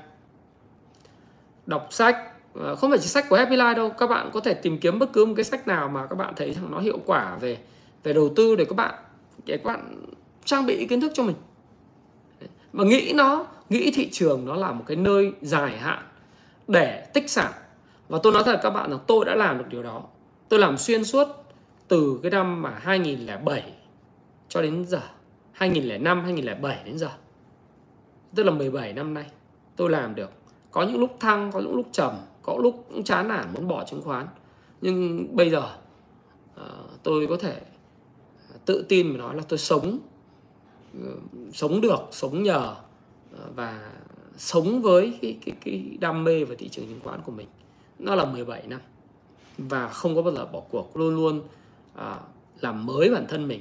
[1.66, 4.54] Đọc sách Ờ, không phải chỉ sách của Happy Life đâu, các bạn có thể
[4.54, 6.98] tìm kiếm bất cứ một cái sách nào mà các bạn thấy rằng nó hiệu
[7.06, 7.58] quả về
[8.02, 8.94] về đầu tư để các bạn,
[9.46, 10.04] để các bạn
[10.44, 11.36] trang bị kiến thức cho mình.
[12.72, 16.02] Và nghĩ nó, nghĩ thị trường nó là một cái nơi dài hạn
[16.68, 17.52] để tích sản.
[18.08, 20.02] Và tôi nói thật các bạn là tôi đã làm được điều đó.
[20.48, 21.28] Tôi làm xuyên suốt
[21.88, 23.72] từ cái năm mà 2007
[24.48, 25.00] cho đến giờ
[25.52, 27.10] 2005 2007 đến giờ.
[28.34, 29.24] Tức là 17 năm nay
[29.76, 30.30] tôi làm được.
[30.70, 32.12] Có những lúc thăng, có những lúc trầm
[32.42, 34.26] có lúc cũng chán nản muốn bỏ chứng khoán.
[34.80, 35.76] Nhưng bây giờ
[36.60, 37.60] uh, tôi có thể
[38.64, 39.98] tự tin mà nói là tôi sống
[40.98, 41.04] uh,
[41.52, 42.74] sống được sống nhờ
[43.34, 43.92] uh, và
[44.36, 47.48] sống với cái, cái, cái đam mê về thị trường chứng khoán của mình.
[47.98, 48.80] Nó là 17 năm
[49.58, 50.96] và không có bao giờ bỏ cuộc.
[50.96, 51.40] Luôn luôn
[52.60, 53.60] làm mới bản thân mình.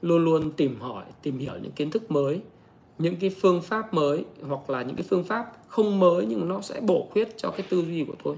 [0.00, 2.40] Luôn luôn tìm hỏi tìm hiểu những kiến thức mới
[2.98, 6.60] những cái phương pháp mới hoặc là những cái phương pháp không mới nhưng nó
[6.60, 8.36] sẽ bổ khuyết cho cái tư duy của tôi.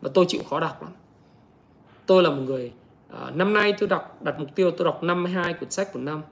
[0.00, 0.92] Và tôi chịu khó đọc lắm.
[2.06, 2.72] Tôi là một người
[3.12, 6.22] uh, năm nay tôi đọc đặt mục tiêu tôi đọc 52 cuốn sách của năm.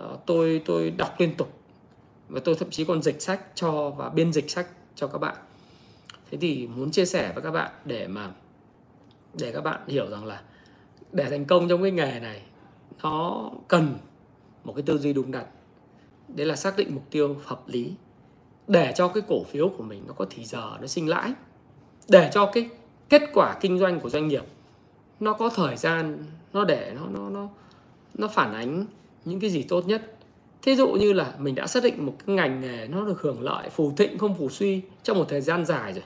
[0.00, 1.52] Uh, tôi tôi đọc liên tục.
[2.28, 5.36] Và tôi thậm chí còn dịch sách cho và biên dịch sách cho các bạn.
[6.30, 8.30] Thế thì muốn chia sẻ với các bạn để mà
[9.34, 10.42] để các bạn hiểu rằng là
[11.12, 12.42] để thành công trong cái nghề này
[13.02, 13.94] nó cần
[14.64, 15.44] một cái tư duy đúng đắn
[16.28, 17.92] đấy là xác định mục tiêu hợp lý.
[18.68, 21.32] Để cho cái cổ phiếu của mình nó có thì giờ, nó sinh lãi.
[22.08, 22.68] Để cho cái
[23.08, 24.44] kết quả kinh doanh của doanh nghiệp
[25.20, 27.48] nó có thời gian, nó để nó nó nó
[28.14, 28.84] nó phản ánh
[29.24, 30.12] những cái gì tốt nhất.
[30.62, 33.42] Thí dụ như là mình đã xác định một cái ngành nghề nó được hưởng
[33.42, 36.04] lợi, phù thịnh, không phù suy trong một thời gian dài rồi,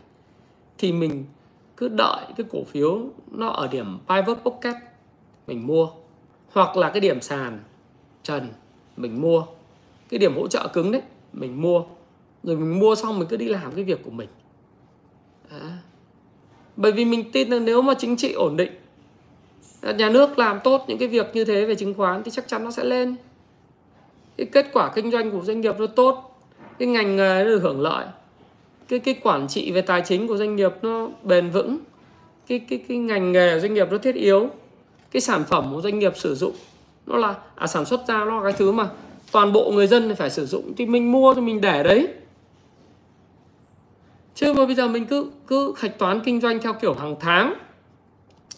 [0.79, 1.25] thì mình
[1.77, 4.77] cứ đợi cái cổ phiếu nó ở điểm pivot pocket
[5.47, 5.89] mình mua,
[6.53, 7.59] hoặc là cái điểm sàn
[8.23, 8.49] trần
[8.97, 9.47] mình mua
[10.11, 11.03] cái điểm hỗ trợ cứng đấy
[11.33, 11.83] mình mua.
[12.43, 14.29] Rồi mình mua xong mình cứ đi làm cái việc của mình.
[15.51, 15.79] À.
[16.77, 18.73] bởi vì mình tin là nếu mà chính trị ổn định
[19.83, 22.65] nhà nước làm tốt những cái việc như thế về chứng khoán thì chắc chắn
[22.65, 23.17] nó sẽ lên.
[24.37, 26.41] Cái kết quả kinh doanh của doanh nghiệp nó tốt
[26.79, 28.07] cái ngành nghề nó được hưởng lợi.
[28.89, 31.79] Cái cái quản trị về tài chính của doanh nghiệp nó bền vững.
[32.47, 34.49] Cái cái cái ngành nghề của doanh nghiệp nó thiết yếu.
[35.11, 36.55] Cái sản phẩm của doanh nghiệp sử dụng
[37.07, 38.89] nó là à, sản xuất ra nó là cái thứ mà
[39.33, 42.15] toàn bộ người dân phải sử dụng thì mình mua thì mình để đấy.
[44.35, 47.55] Chứ mà bây giờ mình cứ cứ hạch toán kinh doanh theo kiểu hàng tháng.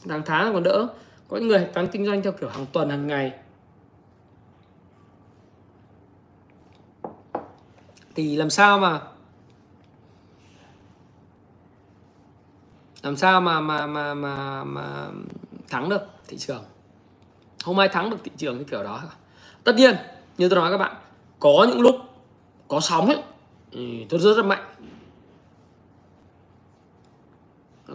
[0.08, 0.88] Hàng tháng còn đỡ.
[1.28, 3.32] Có những người hạch toán kinh doanh theo kiểu hàng tuần, hàng ngày.
[8.14, 9.00] Thì làm sao mà,
[13.02, 15.08] làm sao mà mà mà mà mà
[15.68, 16.64] thắng được thị trường?
[17.64, 19.02] Không ai thắng được thị trường như kiểu đó.
[19.64, 19.96] Tất nhiên
[20.38, 20.96] như tôi nói các bạn
[21.38, 21.96] có những lúc
[22.68, 23.22] có sóng ấy
[23.72, 24.64] thì tôi rất rất mạnh.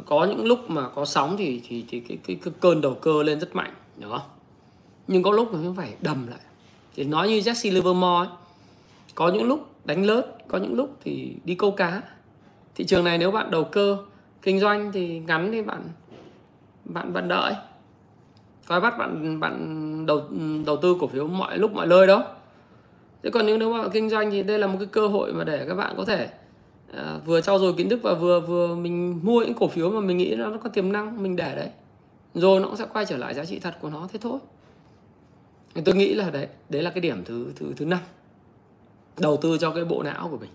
[0.05, 3.23] Có những lúc mà có sóng thì thì thì cái cái, cái cơn đầu cơ
[3.23, 4.29] lên rất mạnh đúng không?
[5.07, 6.39] Nhưng có lúc mình phải đầm lại.
[6.95, 8.37] Thì nói như Jesse Livermore ấy,
[9.15, 12.01] có những lúc đánh lớn có những lúc thì đi câu cá.
[12.75, 13.97] Thị trường này nếu bạn đầu cơ
[14.41, 15.89] kinh doanh thì ngắn thì bạn
[16.85, 17.53] bạn bạn đợi
[18.67, 20.21] coi bắt bạn bạn đầu
[20.65, 22.23] đầu tư cổ phiếu mọi lúc mọi nơi đó.
[23.23, 25.65] thế còn nếu mà kinh doanh thì đây là một cái cơ hội mà để
[25.67, 26.29] các bạn có thể
[26.93, 29.99] à, vừa trau dồi kiến thức và vừa vừa mình mua những cổ phiếu mà
[29.99, 31.69] mình nghĩ nó có tiềm năng mình để đấy.
[32.33, 34.39] Rồi nó cũng sẽ quay trở lại giá trị thật của nó thế thôi.
[35.85, 37.99] Tôi nghĩ là đấy đấy là cái điểm thứ thứ thứ năm.
[39.17, 40.49] Đầu tư cho cái bộ não của mình.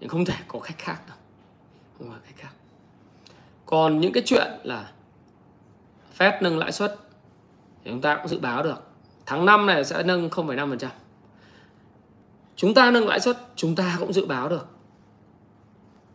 [0.00, 1.16] Nhưng không thể có cách khác đâu.
[1.98, 2.50] Không có cách khác.
[3.66, 4.92] Còn những cái chuyện là
[6.12, 6.98] phép nâng lãi suất
[7.86, 8.82] thì chúng ta cũng dự báo được.
[9.26, 10.88] Tháng 5 này sẽ nâng 0,5%
[12.56, 14.66] chúng ta nâng lãi suất chúng ta cũng dự báo được.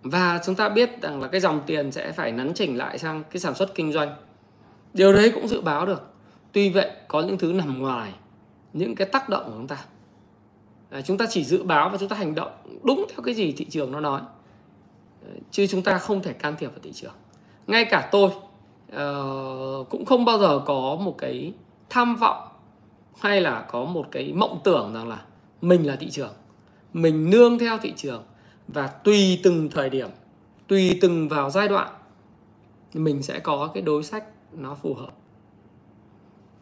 [0.04, 3.24] Và chúng ta biết rằng là cái dòng tiền sẽ phải nắn chỉnh lại sang
[3.24, 4.16] cái sản xuất kinh doanh.
[4.94, 6.14] Điều đấy cũng dự báo được.
[6.52, 8.14] Tuy vậy có những thứ nằm ngoài
[8.74, 9.78] những cái tác động của chúng ta.
[10.90, 12.52] À, chúng ta chỉ dự báo và chúng ta hành động
[12.84, 14.22] đúng theo cái gì thị trường nó nói.
[15.52, 17.14] Chứ chúng ta không thể can thiệp vào thị trường.
[17.68, 18.32] Ngay cả tôi
[18.96, 21.54] uh, cũng không bao giờ có một cái
[21.90, 22.48] tham vọng
[23.20, 25.26] hay là có một cái mộng tưởng rằng là
[25.62, 26.34] mình là thị trường.
[26.94, 28.24] Mình nương theo thị trường
[28.68, 30.10] và tùy từng thời điểm
[30.68, 31.94] tùy từng vào giai đoạn
[32.94, 35.12] mình sẽ có cái đối sách nó phù hợp.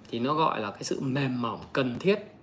[0.09, 2.35] Thì nó gọi là cái sự mềm mỏng cần thiết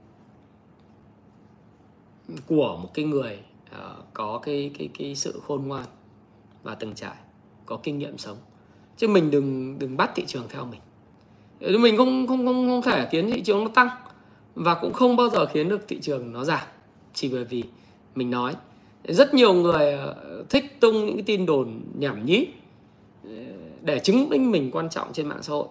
[2.46, 3.38] của một cái người
[3.70, 5.84] uh, có cái cái cái sự khôn ngoan
[6.62, 7.16] và từng trải
[7.66, 8.36] có kinh nghiệm sống
[8.96, 10.80] chứ mình đừng đừng bắt thị trường theo mình.
[11.60, 13.88] Ờ, mình không không không không thể khiến thị trường nó tăng
[14.54, 16.66] và cũng không bao giờ khiến được thị trường nó giảm.
[17.14, 17.64] Chỉ bởi vì
[18.14, 18.54] mình nói,
[19.04, 22.46] rất nhiều người ờ, thích tung những cái tin đồn nhảm nhí
[23.24, 23.30] ờ,
[23.82, 25.68] để chứng minh mình quan trọng trên mạng xã hội.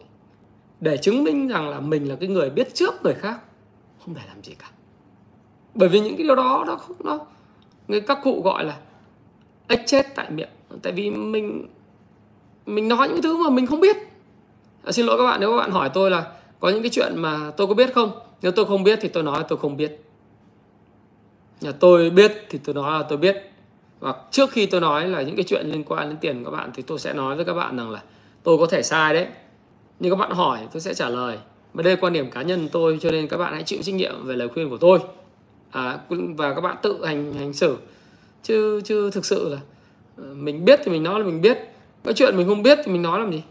[0.79, 3.39] Để chứng minh rằng là mình là cái người biết trước người khác,
[4.05, 4.69] không để làm gì cả.
[5.73, 7.19] Bởi vì những cái điều đó, nó không, nó,
[7.87, 8.77] người các cụ gọi là
[9.67, 10.49] ếch chết tại miệng.
[10.81, 11.67] Tại vì mình
[12.65, 13.97] mình nói những thứ mà mình không biết.
[14.83, 17.13] À, xin lỗi các bạn nếu các bạn hỏi tôi là có những cái chuyện
[17.17, 18.11] mà tôi có biết không?
[18.41, 20.01] Nếu tôi không biết thì tôi nói là tôi không biết.
[21.61, 23.51] Nhà tôi biết thì tôi nói là tôi biết.
[23.99, 26.57] Hoặc trước khi tôi nói là những cái chuyện liên quan đến tiền của các
[26.57, 28.03] bạn thì tôi sẽ nói với các bạn rằng là
[28.43, 29.27] tôi có thể sai đấy.
[29.99, 31.37] Nhưng các bạn hỏi tôi sẽ trả lời.
[31.73, 33.95] Và đây là quan điểm cá nhân tôi cho nên các bạn hãy chịu trách
[33.95, 34.99] nhiệm về lời khuyên của tôi.
[35.71, 37.77] À, và các bạn tự hành hành xử.
[38.43, 39.57] Chứ chứ thực sự là
[40.17, 41.57] ờ, mình biết thì mình nói là mình biết
[42.05, 43.43] cái chuyện mình không biết thì mình nói làm gì?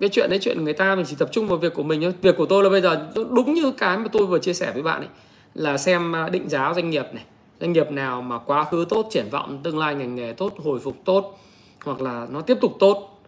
[0.00, 2.14] Cái chuyện đấy chuyện người ta mình chỉ tập trung vào việc của mình thôi.
[2.22, 4.82] Việc của tôi là bây giờ đúng như cái mà tôi vừa chia sẻ với
[4.82, 5.08] bạn ấy
[5.54, 7.24] là xem à, định giá doanh nghiệp này.
[7.60, 10.80] Doanh nghiệp nào mà quá khứ tốt triển vọng tương lai ngành nghề tốt hồi
[10.80, 11.38] phục tốt
[11.84, 13.20] hoặc là nó tiếp tục tốt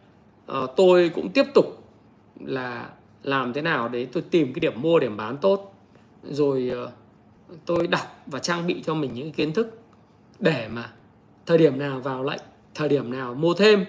[0.47, 1.83] à, tôi cũng tiếp tục
[2.41, 2.89] là
[3.23, 5.73] làm thế nào đấy tôi tìm cái điểm mua điểm bán tốt.
[6.23, 6.91] Rồi uh,
[7.67, 9.79] tôi đọc và trang bị cho mình những kiến thức
[10.39, 10.91] để mà
[11.47, 12.41] thời điểm nào vào lệnh
[12.75, 13.85] thời điểm nào mua thêm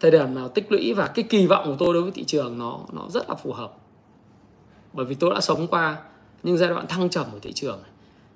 [0.00, 2.58] thời điểm nào tích lũy và cái kỳ vọng của tôi đối với thị trường
[2.58, 3.72] nó nó rất là phù hợp
[4.92, 5.96] bởi vì tôi đã sống qua
[6.42, 7.78] những giai đoạn thăng trầm của thị trường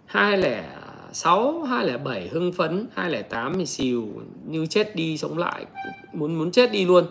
[0.07, 4.09] 206, 207 hưng phấn, 208 thì xìu
[4.47, 5.67] như chết đi sống lại
[6.13, 7.07] muốn muốn chết đi luôn.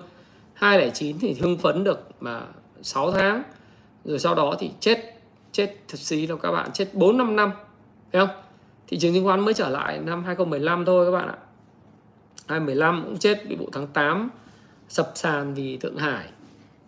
[0.53, 2.41] 209 thì hưng phấn được mà
[2.81, 3.43] 6 tháng
[4.05, 5.19] rồi sau đó thì chết
[5.51, 7.51] chết thật xí đâu các bạn chết 4 5 năm
[8.11, 8.35] thấy không?
[8.87, 11.37] Thị trường chứng khoán mới trở lại năm 2015 thôi các bạn ạ.
[12.49, 14.29] 2015 cũng chết bị vụ tháng 8
[14.87, 16.29] sập sàn vì Thượng Hải.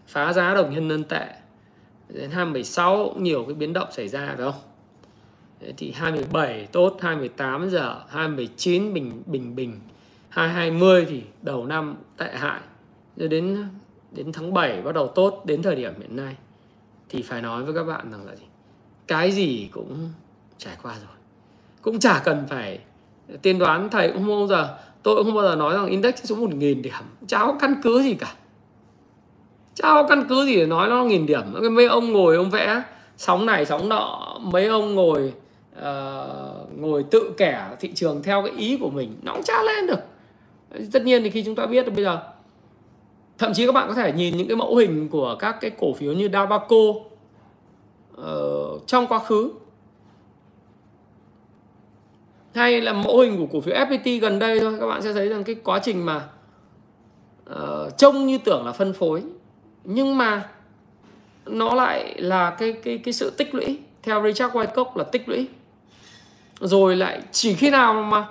[0.07, 1.27] Phá giá đồng nhân dân tệ.
[2.09, 4.61] Đến 2016 cũng nhiều cái biến động xảy ra phải không?
[5.61, 9.79] Đấy, thì 27 tốt 28 giờ 29 bình bình bình.
[10.29, 12.59] 2020 thì đầu năm tệ hại.
[13.17, 13.67] Rồi đến
[14.11, 16.35] đến tháng 7 bắt đầu tốt đến thời điểm hiện nay.
[17.09, 18.45] Thì phải nói với các bạn rằng là gì?
[19.07, 20.09] Cái gì cũng
[20.57, 21.17] trải qua rồi.
[21.81, 22.79] Cũng chả cần phải
[23.41, 26.15] tiên đoán thầy cũng không bao giờ tôi cũng không bao giờ nói rằng index
[26.15, 26.93] sẽ xuống một nghìn điểm.
[27.27, 28.33] Chả có căn cứ gì cả.
[29.75, 31.41] Chả có căn cứ gì để nói nó nghìn điểm.
[31.71, 32.83] Mấy ông ngồi ông vẽ
[33.17, 34.37] sóng này sóng nọ.
[34.41, 35.33] Mấy ông ngồi
[35.79, 39.15] uh, ngồi tự kẻ thị trường theo cái ý của mình.
[39.21, 39.99] Nó cũng chả lên được.
[40.91, 42.19] Tất nhiên thì khi chúng ta biết được bây giờ
[43.37, 45.93] thậm chí các bạn có thể nhìn những cái mẫu hình của các cái cổ
[45.93, 49.51] phiếu như Dabaco uh, trong quá khứ
[52.55, 55.29] hay là mẫu hình của cổ phiếu FPT gần đây thôi các bạn sẽ thấy
[55.29, 56.27] rằng cái quá trình mà
[57.49, 59.23] uh, trông như tưởng là phân phối
[59.83, 60.43] nhưng mà
[61.45, 63.79] nó lại là cái cái cái sự tích lũy.
[64.03, 65.47] Theo Richard Wyckoff là tích lũy.
[66.59, 68.27] Rồi lại chỉ khi nào mà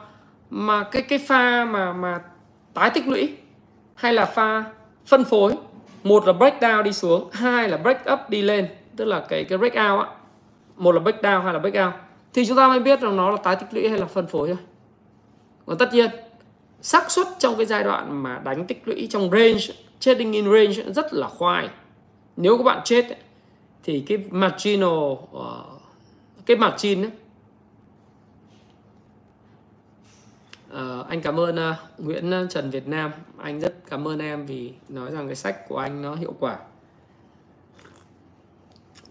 [0.50, 2.20] mà cái cái pha mà mà
[2.74, 3.36] tái tích lũy
[3.94, 4.64] hay là pha
[5.06, 5.54] phân phối
[6.02, 9.44] một là break down đi xuống hai là break up đi lên tức là cái
[9.44, 10.12] cái breakout á.
[10.76, 11.94] Một là break down hai là breakout
[12.34, 14.48] thì chúng ta mới biết rằng nó là tái tích lũy hay là phân phối
[14.48, 14.58] thôi.
[15.66, 16.10] Còn tất nhiên
[16.82, 19.66] xác suất trong cái giai đoạn mà đánh tích lũy trong range
[20.00, 21.68] trading in range rất là khoai.
[22.36, 23.18] Nếu các bạn chết
[23.82, 25.64] thì cái marginal ờ,
[26.46, 27.10] cái margin ấy,
[30.74, 33.12] Uh, anh cảm ơn uh, Nguyễn Trần Việt Nam.
[33.38, 36.58] Anh rất cảm ơn em vì nói rằng cái sách của anh nó hiệu quả.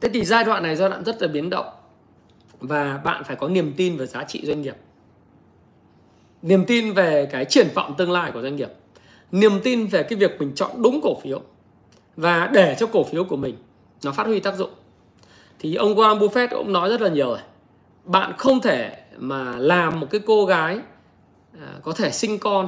[0.02, 1.66] Thế thì giai đoạn này giai đoạn rất là biến động
[2.60, 4.76] và bạn phải có niềm tin về giá trị doanh nghiệp.
[6.42, 8.70] Niềm tin về cái triển vọng tương lai của doanh nghiệp.
[9.32, 11.42] Niềm tin về cái việc mình chọn đúng cổ phiếu
[12.16, 13.56] và để cho cổ phiếu của mình
[14.04, 14.70] nó phát huy tác dụng.
[15.60, 17.40] Thì ông Warren Buffett cũng nói rất là nhiều rồi.
[18.04, 20.80] Bạn không thể mà làm một cái cô gái
[21.62, 22.68] à, có thể sinh con,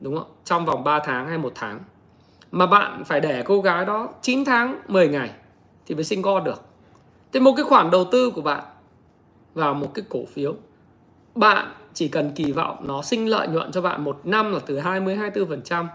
[0.00, 0.30] đúng không?
[0.44, 1.80] Trong vòng 3 tháng hay một tháng.
[2.50, 5.30] Mà bạn phải để cô gái đó 9 tháng 10 ngày
[5.86, 6.69] thì mới sinh con được
[7.32, 8.64] thế một cái khoản đầu tư của bạn
[9.54, 10.54] vào một cái cổ phiếu,
[11.34, 14.78] bạn chỉ cần kỳ vọng nó sinh lợi nhuận cho bạn một năm là từ
[14.78, 15.86] 20 24%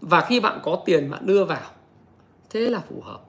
[0.00, 1.70] và khi bạn có tiền bạn đưa vào,
[2.50, 3.20] thế là phù hợp.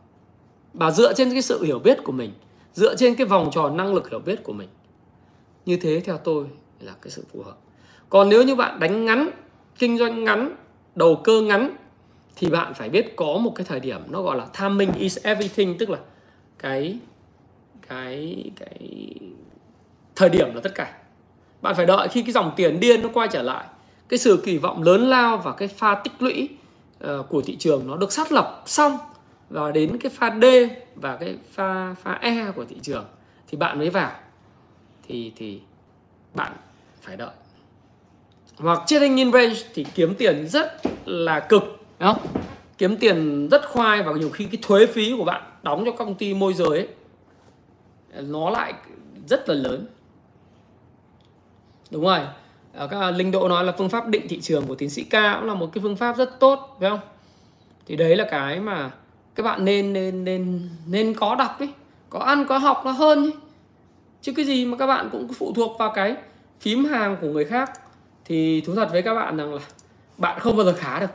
[0.74, 2.32] Và dựa trên cái sự hiểu biết của mình,
[2.74, 4.70] dựa trên cái vòng tròn năng lực hiểu biết của mình,
[5.66, 6.46] như thế theo tôi
[6.80, 7.58] là cái sự phù hợp.
[8.10, 9.30] Còn nếu như bạn đánh ngắn,
[9.80, 10.56] kinh doanh ngắn,
[10.96, 11.76] đầu cơ ngắn,
[12.36, 15.78] thì bạn phải biết có một cái thời điểm nó gọi là timing is everything,
[15.78, 15.98] tức là
[16.60, 17.00] cái
[17.92, 19.14] cái cái
[20.16, 20.94] thời điểm là tất cả.
[21.62, 23.66] Bạn phải đợi khi cái dòng tiền điên nó quay trở lại
[24.10, 26.50] cái sự kỳ vọng lớn lao và cái pha tích lũy
[27.04, 28.98] uh, của thị trường nó được xác lập xong
[29.50, 30.46] và đến cái pha D
[30.96, 33.06] và cái pha pha E của thị trường
[33.48, 34.12] thì bạn mới vào.
[35.08, 35.60] Thì thì
[36.34, 36.52] bạn
[37.02, 37.34] phải đợi.
[38.58, 41.64] Hoặc trading in range thì kiếm tiền rất là cực
[42.00, 42.28] đúng không?
[42.78, 46.16] Kiếm tiền rất khoai và nhiều khi cái thuế phí của bạn đóng cho công
[46.16, 46.88] ty môi giới ấy,
[48.12, 48.74] nó lại
[49.28, 49.86] rất là lớn.
[51.92, 52.20] Đúng rồi.
[52.74, 55.36] Ờ, các linh độ nói là phương pháp định thị trường của tiến sĩ ca
[55.40, 57.00] cũng là một cái phương pháp rất tốt, phải không?
[57.86, 58.92] Thì đấy là cái mà
[59.36, 61.70] các bạn nên nên nên nên có đọc ấy.
[62.10, 63.34] Có ăn, có học nó hơn ấy.
[64.22, 66.16] chứ cái gì mà các bạn cũng phụ thuộc vào cái
[66.60, 67.72] phím hàng của người khác.
[68.26, 69.62] Thì thú thật với các bạn rằng là
[70.18, 71.12] bạn không bao giờ khá được.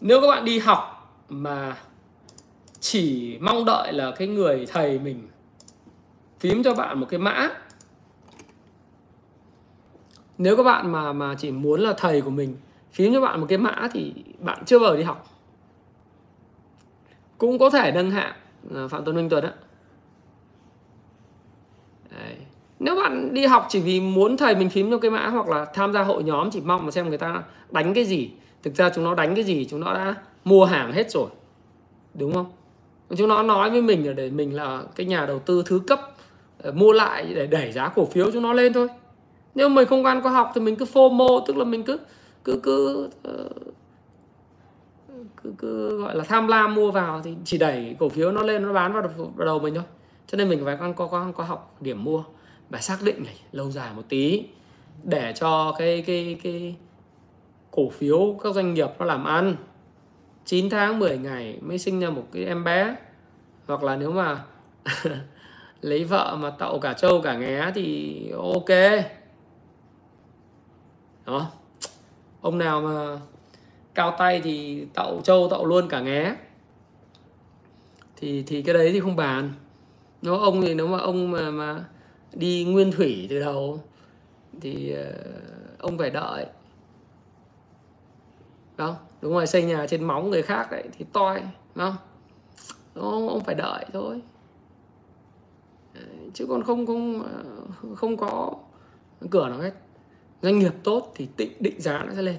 [0.00, 0.90] Nếu các bạn đi học
[1.28, 1.76] mà
[2.80, 5.28] chỉ mong đợi là cái người thầy mình
[6.44, 7.50] phím cho bạn một cái mã.
[10.38, 12.56] Nếu các bạn mà mà chỉ muốn là thầy của mình
[12.92, 15.26] phím cho bạn một cái mã thì bạn chưa bao giờ đi học.
[17.38, 18.34] Cũng có thể nâng hạng
[18.74, 19.52] à, phạm tuấn minh tuấn á
[22.78, 25.64] nếu bạn đi học chỉ vì muốn thầy mình phím cho cái mã hoặc là
[25.64, 28.30] tham gia hội nhóm, chỉ mong mà xem người ta đánh cái gì.
[28.62, 30.14] Thực ra chúng nó đánh cái gì, chúng nó đã
[30.44, 31.28] mua hàng hết rồi.
[32.14, 32.52] Đúng không?
[33.16, 36.13] Chúng nó nói với mình là để mình là cái nhà đầu tư thứ cấp.
[36.64, 38.88] Ờ, mua lại để đẩy giá cổ phiếu chúng nó lên thôi.
[39.54, 41.98] Nếu mình không ăn có học thì mình cứ FOMO tức là mình cứ
[42.44, 43.48] cứ cứ ờ,
[45.42, 48.62] cứ, cứ gọi là tham lam mua vào thì chỉ đẩy cổ phiếu nó lên
[48.62, 49.84] nó bán vào đầu, vào đầu mình thôi.
[50.26, 52.24] Cho nên mình phải có có có, có học điểm mua
[52.70, 54.44] và xác định này lâu dài một tí
[55.02, 56.76] để cho cái cái cái
[57.70, 59.56] cổ phiếu các doanh nghiệp nó làm ăn.
[60.44, 62.96] 9 tháng 10 ngày mới sinh ra một cái em bé.
[63.66, 64.44] Hoặc là nếu mà
[65.84, 68.68] lấy vợ mà tậu cả trâu cả nghé thì ok.
[71.26, 71.50] Đó.
[72.40, 73.18] Ông nào mà
[73.94, 76.34] cao tay thì tậu trâu tậu luôn cả nghé
[78.16, 79.52] thì thì cái đấy thì không bàn.
[80.22, 81.84] Nó ông thì nếu mà ông mà mà
[82.32, 83.80] đi nguyên thủy từ đầu
[84.60, 85.12] thì ờ,
[85.78, 86.46] ông phải đợi.
[88.76, 91.40] Không đúng rồi xây nhà trên móng người khác đấy thì toi
[91.74, 91.96] không?
[92.94, 94.20] Ông, ông phải đợi thôi
[96.34, 97.22] chứ còn không không
[97.96, 98.54] không có
[99.30, 99.72] cửa nào hết
[100.42, 102.36] doanh nghiệp tốt thì định định giá nó sẽ lên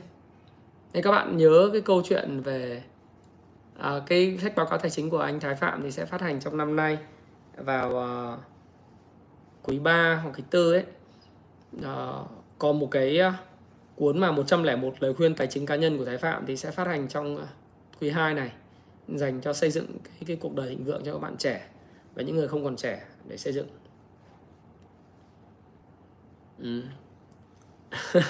[0.93, 2.83] nên các bạn nhớ cái câu chuyện về
[3.77, 6.39] à, cái sách báo cáo tài chính của anh Thái Phạm thì sẽ phát hành
[6.39, 6.97] trong năm nay
[7.57, 8.39] vào uh,
[9.63, 10.83] quý 3 hoặc quý 4 ấy.
[11.77, 12.27] Uh,
[12.59, 13.33] có một cái uh,
[13.95, 16.87] cuốn mà 101 lời khuyên tài chính cá nhân của Thái Phạm thì sẽ phát
[16.87, 17.47] hành trong
[18.01, 18.51] quý 2 này
[19.07, 21.67] dành cho xây dựng cái, cái cuộc đời thịnh vượng cho các bạn trẻ
[22.15, 23.67] và những người không còn trẻ để xây dựng.
[26.59, 26.81] Ừ.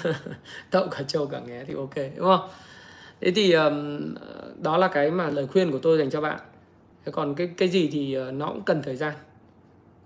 [0.70, 2.48] tậu cả trâu cả nghé thì ok đúng không?
[3.20, 4.14] Thế thì um,
[4.62, 6.40] đó là cái mà lời khuyên của tôi dành cho bạn.
[7.12, 9.14] Còn cái cái gì thì ờ, nó cũng cần thời gian.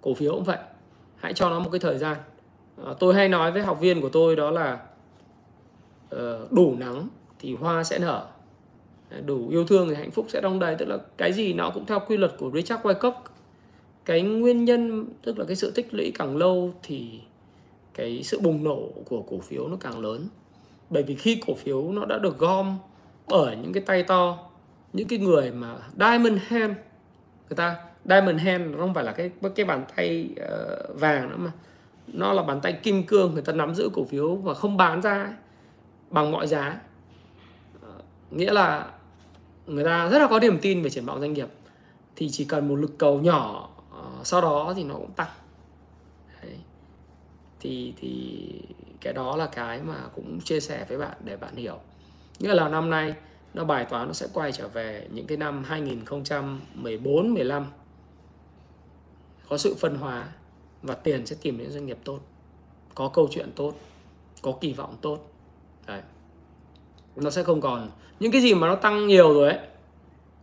[0.00, 0.58] Cổ phiếu cũng vậy.
[1.16, 2.16] Hãy cho nó một cái thời gian.
[2.84, 4.78] À, tôi hay nói với học viên của tôi đó là
[6.14, 8.26] uh, đủ nắng thì hoa sẽ nở.
[9.26, 10.74] Đủ yêu thương thì hạnh phúc sẽ đong đầy.
[10.74, 13.12] Tức là cái gì nó cũng theo quy luật của Richard Wyckoff.
[14.04, 17.20] Cái nguyên nhân tức là cái sự tích lũy càng lâu thì
[18.00, 20.28] cái sự bùng nổ của cổ phiếu nó càng lớn.
[20.90, 22.78] Bởi vì khi cổ phiếu nó đã được gom
[23.26, 24.38] ở những cái tay to
[24.92, 26.72] những cái người mà diamond hand
[27.48, 31.36] người ta diamond hand nó không phải là cái cái bàn tay uh, vàng nữa
[31.38, 31.50] mà
[32.06, 35.02] nó là bàn tay kim cương người ta nắm giữ cổ phiếu và không bán
[35.02, 35.36] ra
[36.10, 36.80] bằng mọi giá.
[37.76, 38.90] Uh, nghĩa là
[39.66, 41.48] người ta rất là có niềm tin về triển vọng doanh nghiệp
[42.16, 45.28] thì chỉ cần một lực cầu nhỏ uh, sau đó thì nó cũng tăng
[47.60, 48.46] thì thì
[49.00, 51.78] cái đó là cái mà cũng chia sẻ với bạn để bạn hiểu.
[52.38, 53.14] Nghĩa là năm nay
[53.54, 57.66] nó bài toán nó sẽ quay trở về những cái năm 2014 15
[59.48, 60.28] có sự phân hóa
[60.82, 62.20] và tiền sẽ tìm đến doanh nghiệp tốt.
[62.94, 63.74] Có câu chuyện tốt,
[64.42, 65.32] có kỳ vọng tốt.
[65.86, 66.02] Đấy.
[67.16, 69.58] Nó sẽ không còn những cái gì mà nó tăng nhiều rồi ấy.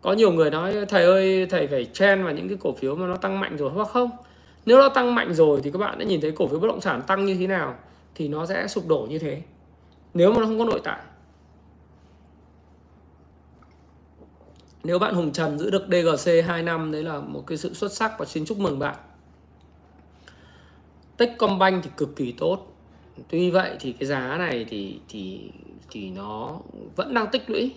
[0.01, 3.07] Có nhiều người nói, thầy ơi, thầy phải chen vào những cái cổ phiếu mà
[3.07, 4.09] nó tăng mạnh rồi, hoặc không?
[4.67, 6.81] Nếu nó tăng mạnh rồi thì các bạn đã nhìn thấy cổ phiếu bất động
[6.81, 7.75] sản tăng như thế nào
[8.15, 9.41] thì nó sẽ sụp đổ như thế.
[10.13, 10.99] Nếu mà nó không có nội tại
[14.83, 17.93] nếu bạn Hùng Trần giữ được DGC 2 năm, đấy là một cái sự xuất
[17.93, 18.95] sắc và xin chúc mừng bạn.
[21.17, 22.75] Techcombank thì cực kỳ tốt.
[23.29, 25.51] Tuy vậy thì cái giá này thì thì
[25.89, 26.59] thì nó
[26.95, 27.73] vẫn đang tích lũy.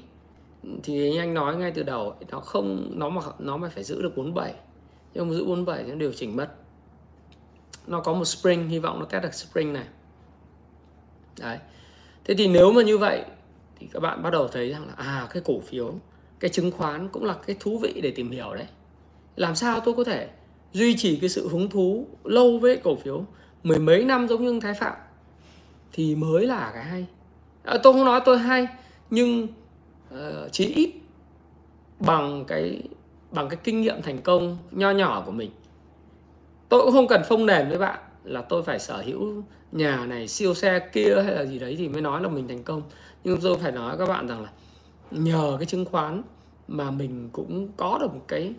[0.83, 4.17] Thì anh nói ngay từ đầu nó không, nó mà nó mà phải giữ được
[4.17, 4.55] 47
[5.15, 6.49] nhưng mà giữ 47 thì nó điều chỉnh mất
[7.87, 9.85] nó có một spring hy vọng nó test được spring này.
[11.41, 11.59] Đấy.
[12.25, 13.25] Thế thì nếu mà như vậy
[13.79, 15.95] thì các bạn bắt đầu thấy rằng là à cái cổ phiếu
[16.41, 18.67] cái chứng khoán cũng là cái thú vị để tìm hiểu đấy.
[19.37, 20.29] Làm sao tôi có thể
[20.73, 23.25] duy trì cái sự hứng thú lâu với cổ phiếu
[23.63, 24.97] mười mấy năm giống như thái phạm?
[25.93, 27.07] Thì mới là cái hay.
[27.65, 28.67] À, tôi không nói tôi hay
[29.11, 29.49] nhưng
[30.11, 30.93] ờ, uh, chí ít
[31.99, 32.83] bằng cái
[33.31, 35.51] bằng cái kinh nghiệm thành công nho nhỏ của mình
[36.71, 39.43] tôi cũng không cần phông nền với bạn là tôi phải sở hữu
[39.73, 42.63] nhà này, siêu xe kia hay là gì đấy thì mới nói là mình thành
[42.63, 42.83] công.
[43.25, 44.51] Nhưng tôi phải nói các bạn rằng là
[45.11, 46.23] nhờ cái chứng khoán
[46.69, 48.55] mà mình cũng có được một cái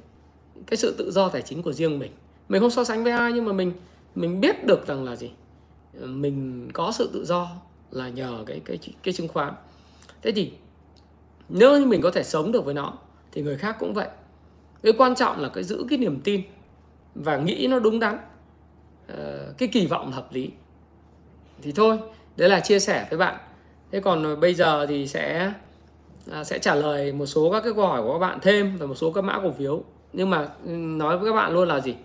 [0.67, 2.11] cái sự tự do tài chính của riêng mình.
[2.49, 3.73] Mình không so sánh với ai nhưng mà mình
[4.15, 5.31] mình biết được rằng là gì?
[5.93, 7.47] Mình có sự tự do
[7.91, 9.53] là nhờ cái cái cái chứng khoán.
[10.21, 10.51] Thế thì
[11.49, 12.93] nếu như mình có thể sống được với nó
[13.31, 14.07] thì người khác cũng vậy.
[14.83, 16.41] Cái quan trọng là cái giữ cái niềm tin
[17.15, 18.17] và nghĩ nó đúng đắn.
[19.07, 20.49] Ờ, cái kỳ vọng hợp lý.
[21.61, 21.97] Thì thôi
[22.37, 23.35] đấy là chia sẻ với bạn.
[23.91, 25.53] Thế còn ờ, bây giờ thì sẽ
[26.31, 28.85] à, sẽ trả lời một số các cái câu hỏi của các bạn thêm và
[28.85, 29.83] một số các mã cổ phiếu.
[30.13, 31.95] Nhưng mà ừ, nói với các bạn luôn là gì?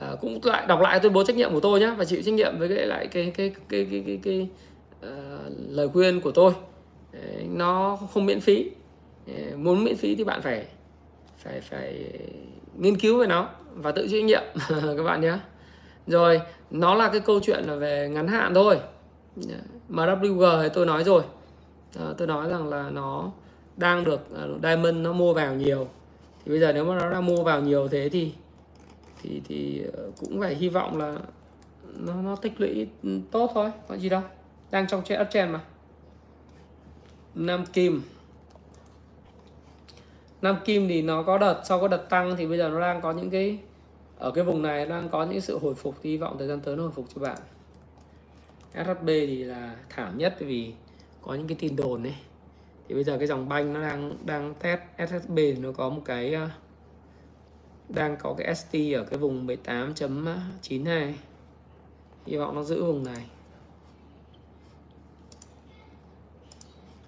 [0.00, 2.34] À, cũng lại đọc lại tuyên bố trách nhiệm của tôi nhé và chịu trách
[2.34, 4.48] nhiệm với cái lại cái cái cái cái cái, cái, cái
[5.12, 6.52] uh, lời khuyên của tôi.
[7.48, 8.70] Nó không miễn phí.
[9.56, 10.66] Muốn miễn phí thì bạn phải
[11.38, 12.04] phải phải
[12.78, 14.42] nghiên cứu về nó và tự chịu trách nhiệm
[14.96, 15.38] các bạn nhé.
[16.06, 16.40] Rồi
[16.70, 18.80] nó là cái câu chuyện là về ngắn hạn thôi.
[19.90, 21.22] MWG thì tôi nói rồi.
[21.98, 23.30] À, tôi nói rằng là nó
[23.76, 25.88] đang được uh, Diamond nó mua vào nhiều.
[26.44, 28.32] Thì bây giờ nếu mà nó đang mua vào nhiều thế thì
[29.22, 31.16] thì thì ờ, cũng phải hy vọng là
[31.98, 32.86] nó nó tích lũy
[33.30, 33.70] tốt thôi.
[33.88, 34.22] Có gì đâu.
[34.70, 35.60] Đang trong trên uptrend mà.
[37.34, 38.02] Nam Kim.
[40.42, 43.00] Nam Kim thì nó có đợt, sau có đợt tăng thì bây giờ nó đang
[43.00, 43.58] có những cái,
[44.18, 46.60] ở cái vùng này đang có những sự hồi phục, thì hy vọng thời gian
[46.60, 47.38] tới nó hồi phục cho bạn.
[48.74, 50.72] SHB thì là thảm nhất vì
[51.22, 52.14] có những cái tin đồn ấy.
[52.88, 56.34] Thì bây giờ cái dòng banh nó đang đang test SHB nó có một cái
[56.34, 56.48] ờ,
[57.88, 61.12] đang có cái ST ở cái vùng 18.92
[62.26, 63.26] hy vọng nó giữ vùng này.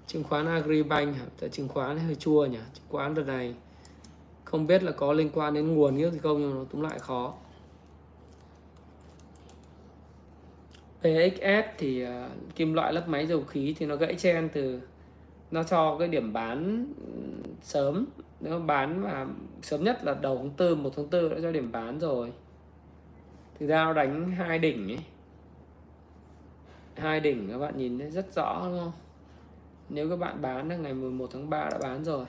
[0.09, 2.59] Chứng khoán Agribank tại chứng khoán hơi chua nhỉ?
[2.75, 3.55] Chứng khoán đợt này
[4.45, 6.99] không biết là có liên quan đến nguồn nước thì không nhưng nó cũng lại
[6.99, 7.35] khó.
[11.01, 12.11] PXS thì uh,
[12.55, 14.81] kim loại lắp máy dầu khí thì nó gãy chen từ
[15.51, 17.13] nó cho cái điểm bán ừ,
[17.63, 18.07] sớm.
[18.41, 19.27] Nếu bán mà
[19.63, 22.33] sớm nhất là đầu tháng tư một tháng tư đã cho điểm bán rồi.
[23.61, 25.01] Thực ra nó đánh hai đỉnh ấy.
[26.95, 28.93] Hai đỉnh các bạn nhìn thấy rất rõ đúng không?
[29.89, 32.25] Nếu các bạn bán là ngày 11 tháng 3 đã bán rồi.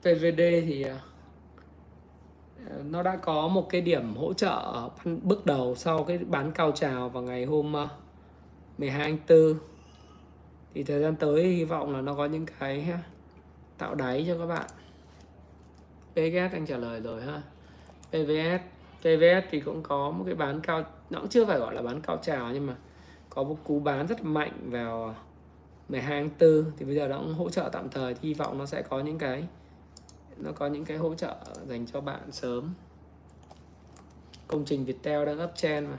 [0.00, 1.00] PVD thì à,
[2.84, 4.88] nó đã có một cái điểm hỗ trợ
[5.22, 7.88] bước đầu sau cái bán cao trào vào ngày hôm à,
[8.78, 9.58] 12 tháng 4
[10.74, 13.02] thì thời gian tới hy vọng là nó có những cái à,
[13.78, 14.66] tạo đáy cho các bạn.
[16.12, 17.42] PVS anh trả lời rồi ha.
[18.08, 18.62] PVS
[19.00, 22.00] PVS thì cũng có một cái bán cao, nó cũng chưa phải gọi là bán
[22.00, 22.76] cao trào nhưng mà
[23.30, 25.14] có một cú bán rất mạnh vào
[25.88, 28.14] 12 tháng 4 thì bây giờ nó cũng hỗ trợ tạm thời.
[28.14, 29.44] Thì hy vọng nó sẽ có những cái,
[30.36, 31.36] nó có những cái hỗ trợ
[31.66, 32.74] dành cho bạn sớm.
[34.48, 35.98] Công trình Viettel đang uptrend mà.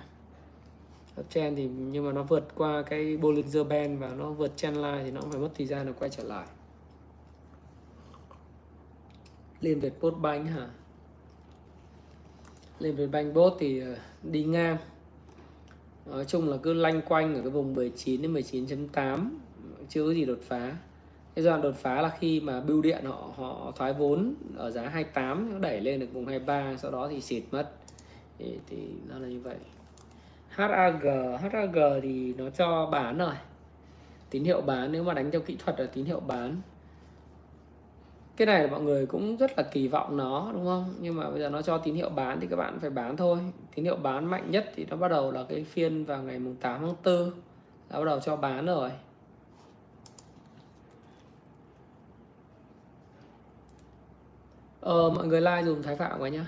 [1.19, 5.11] Uptrend thì nhưng mà nó vượt qua cái Bollinger Band và nó vượt trendline thì
[5.11, 6.47] nó cũng phải mất thời gian để quay trở lại.
[9.61, 10.69] Liên Việt Postbank hả?
[12.79, 14.77] Liên Việt Bank Bot thì ờ, đi ngang
[16.11, 19.29] nói chung là cứ lanh quanh ở cái vùng 19 đến 19.8
[19.89, 20.75] chưa có gì đột phá.
[21.35, 24.71] Cái giai đoạn đột phá là khi mà bưu điện họ họ thoái vốn ở
[24.71, 27.71] giá 28 nó đẩy lên được vùng 23 sau đó thì xịt mất.
[28.39, 28.77] Thì, thì
[29.09, 29.55] nó là như vậy.
[30.49, 30.99] HAG
[31.41, 33.33] HAG thì nó cho bán rồi.
[34.29, 36.57] Tín hiệu bán nếu mà đánh theo kỹ thuật là tín hiệu bán
[38.45, 41.39] cái này mọi người cũng rất là kỳ vọng nó đúng không nhưng mà bây
[41.39, 43.39] giờ nó cho tín hiệu bán thì các bạn phải bán thôi
[43.75, 46.55] tín hiệu bán mạnh nhất thì nó bắt đầu là cái phiên vào ngày mùng
[46.55, 47.31] 8 tháng 4
[47.89, 48.89] đã bắt đầu cho bán rồi
[54.81, 56.45] Ờ, mọi người like dùng Thái Phạm quá nhá.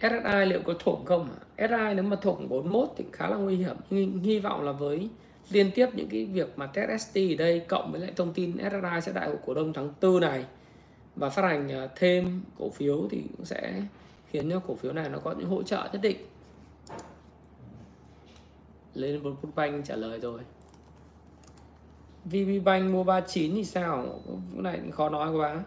[0.00, 1.28] SSI liệu có thủng không?
[1.58, 3.76] SSI nếu mà thủng 41 thì khá là nguy hiểm.
[3.90, 5.08] Nhưng hy vọng là với
[5.50, 8.56] liên tiếp những cái việc mà test ST ở đây cộng với lại thông tin
[8.58, 10.44] SSI sẽ đại hội cổ đông tháng 4 này
[11.16, 13.82] và phát hành à, thêm cổ phiếu thì cũng sẽ
[14.30, 16.16] khiến cho cổ phiếu này nó có những hỗ trợ nhất định.
[18.94, 20.40] Lên một Bank trả lời rồi.
[22.24, 24.20] VB Bank mua 39 thì sao?
[24.52, 25.62] Cái này khó nói quá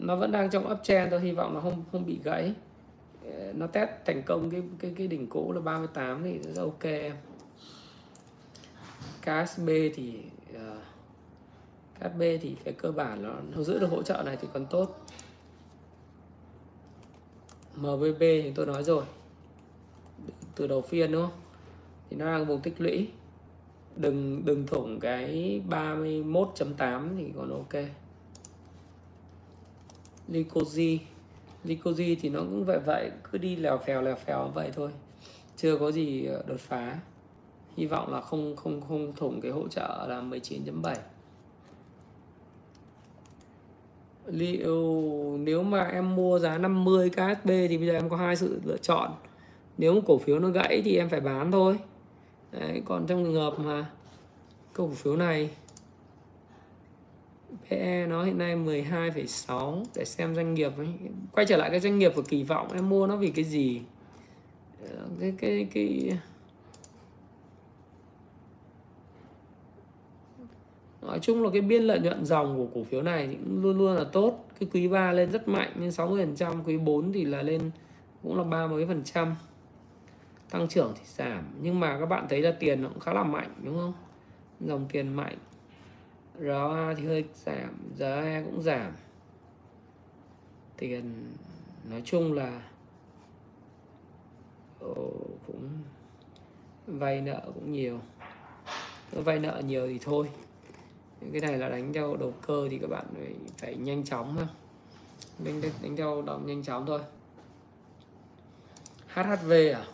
[0.00, 2.54] nó vẫn đang trong uptrend, tôi hy vọng nó không không bị gãy
[3.24, 6.82] ờ, nó test thành công cái cái cái đỉnh cũ là 38 thì rất ok
[6.82, 7.16] em
[9.22, 10.18] KSB thì
[12.06, 15.06] uh, thì cái cơ bản nó, nó giữ được hỗ trợ này thì còn tốt.
[17.76, 19.04] MBB thì tôi nói rồi.
[20.54, 21.40] Từ đầu phiên đúng không?
[22.10, 23.08] Thì nó đang vùng tích lũy.
[23.96, 27.84] Đừng đừng thủng cái 31.8 thì còn ok.
[30.28, 31.00] Lycosi
[31.64, 33.10] Lycosi thì nó cũng vậy vậy.
[33.32, 34.90] Cứ đi lèo phèo lèo phèo vậy thôi.
[35.56, 36.98] Chưa có gì ờ, đột phá.
[37.76, 40.94] Hy vọng là không không không thủng cái hỗ trợ là 19.7
[44.32, 48.60] liệu nếu mà em mua giá 50 KSB thì bây giờ em có hai sự
[48.64, 49.10] lựa chọn.
[49.78, 51.78] Nếu cổ phiếu nó gãy thì em phải bán thôi.
[52.52, 53.86] Đấy, còn trong trường hợp mà
[54.72, 55.50] cổ phiếu này
[57.70, 60.88] PE nó hiện nay 12,6 để xem doanh nghiệp ấy.
[61.32, 63.80] quay trở lại cái doanh nghiệp và kỳ vọng em mua nó vì cái gì?
[64.90, 66.18] Ờ, cái cái cái
[71.10, 73.78] nói chung là cái biên lợi nhuận dòng của cổ phiếu này thì cũng luôn
[73.78, 74.48] luôn là tốt.
[74.60, 77.70] Cái quý 3 lên rất mạnh nhưng 60 phần trăm quý 4 thì là lên
[78.22, 79.36] cũng là ba mấy phần trăm.
[80.50, 83.22] Tăng trưởng thì giảm nhưng mà các bạn thấy là tiền nó cũng khá là
[83.22, 83.92] mạnh đúng không?
[84.60, 85.38] Dòng tiền mạnh.
[86.40, 88.92] ROA thì hơi giảm giá cũng giảm.
[90.76, 91.32] Tiền
[91.90, 92.62] nói chung là
[94.80, 95.10] Ồ,
[95.46, 95.68] cũng
[96.86, 98.00] vay nợ cũng nhiều.
[99.12, 100.28] Vay nợ nhiều thì thôi
[101.32, 104.46] cái này là đánh theo đầu cơ thì các bạn phải, phải nhanh chóng thôi.
[105.44, 107.00] Đánh, đánh theo động nhanh chóng thôi.
[109.08, 109.84] HHV à?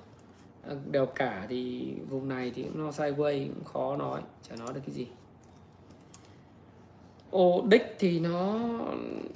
[0.69, 4.81] à đều cả thì vùng này thì nó sideways cũng khó nói chả nói được
[4.86, 5.07] cái gì.
[7.31, 8.59] Ô đích thì nó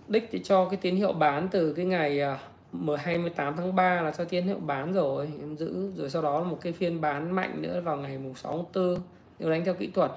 [0.08, 2.38] đích thì cho cái tín hiệu bán từ cái ngày à,
[2.72, 5.92] m 28 tháng 3 là cho tín hiệu bán rồi em giữ.
[5.96, 8.84] Rồi sau đó là một cái phiên bán mạnh nữa vào ngày mùng 6 tháng
[8.94, 9.02] 4
[9.38, 10.10] nếu đánh theo kỹ thuật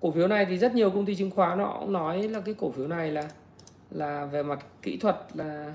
[0.00, 2.54] cổ phiếu này thì rất nhiều công ty chứng khoán họ cũng nói là cái
[2.58, 3.28] cổ phiếu này là
[3.90, 5.74] là về mặt kỹ thuật là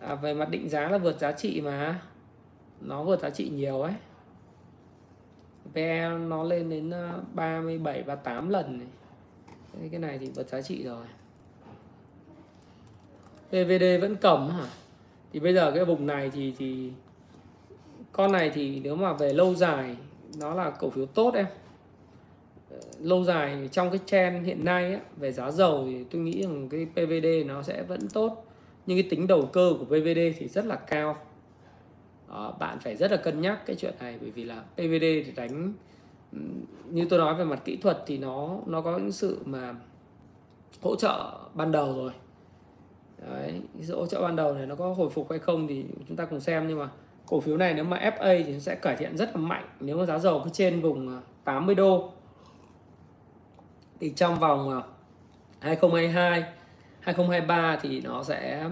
[0.00, 2.00] à, về mặt định giá là vượt giá trị mà.
[2.80, 3.94] Nó vượt giá trị nhiều ấy.
[5.74, 8.88] PE nó lên đến à, 37 38 lần này.
[9.90, 11.06] Cái này thì vượt giá trị rồi.
[13.48, 14.66] PVD vẫn cầm hả?
[15.32, 16.92] Thì bây giờ cái vùng này thì thì
[18.12, 19.96] con này thì nếu mà về lâu dài
[20.38, 21.46] nó là cổ phiếu tốt em
[23.02, 26.68] lâu dài trong cái trend hiện nay á, về giá dầu thì tôi nghĩ rằng
[26.68, 28.44] cái PVD nó sẽ vẫn tốt.
[28.86, 31.16] Nhưng cái tính đầu cơ của PVD thì rất là cao.
[32.28, 35.32] Đó, bạn phải rất là cân nhắc cái chuyện này bởi vì là PVD thì
[35.36, 35.72] đánh
[36.90, 39.74] như tôi nói về mặt kỹ thuật thì nó nó có những sự mà
[40.82, 42.12] hỗ trợ ban đầu rồi.
[43.30, 46.16] Đấy, sự hỗ trợ ban đầu này nó có hồi phục hay không thì chúng
[46.16, 46.88] ta cùng xem nhưng mà
[47.26, 49.68] cổ phiếu này nếu mà FA thì nó sẽ cải thiện rất là mạnh.
[49.80, 52.12] Nếu mà giá dầu cứ trên vùng ờ, 80 đô
[54.00, 54.82] thì trong vòng ờ,
[55.60, 56.44] 2022
[57.00, 58.68] 2023 thì nó sẽ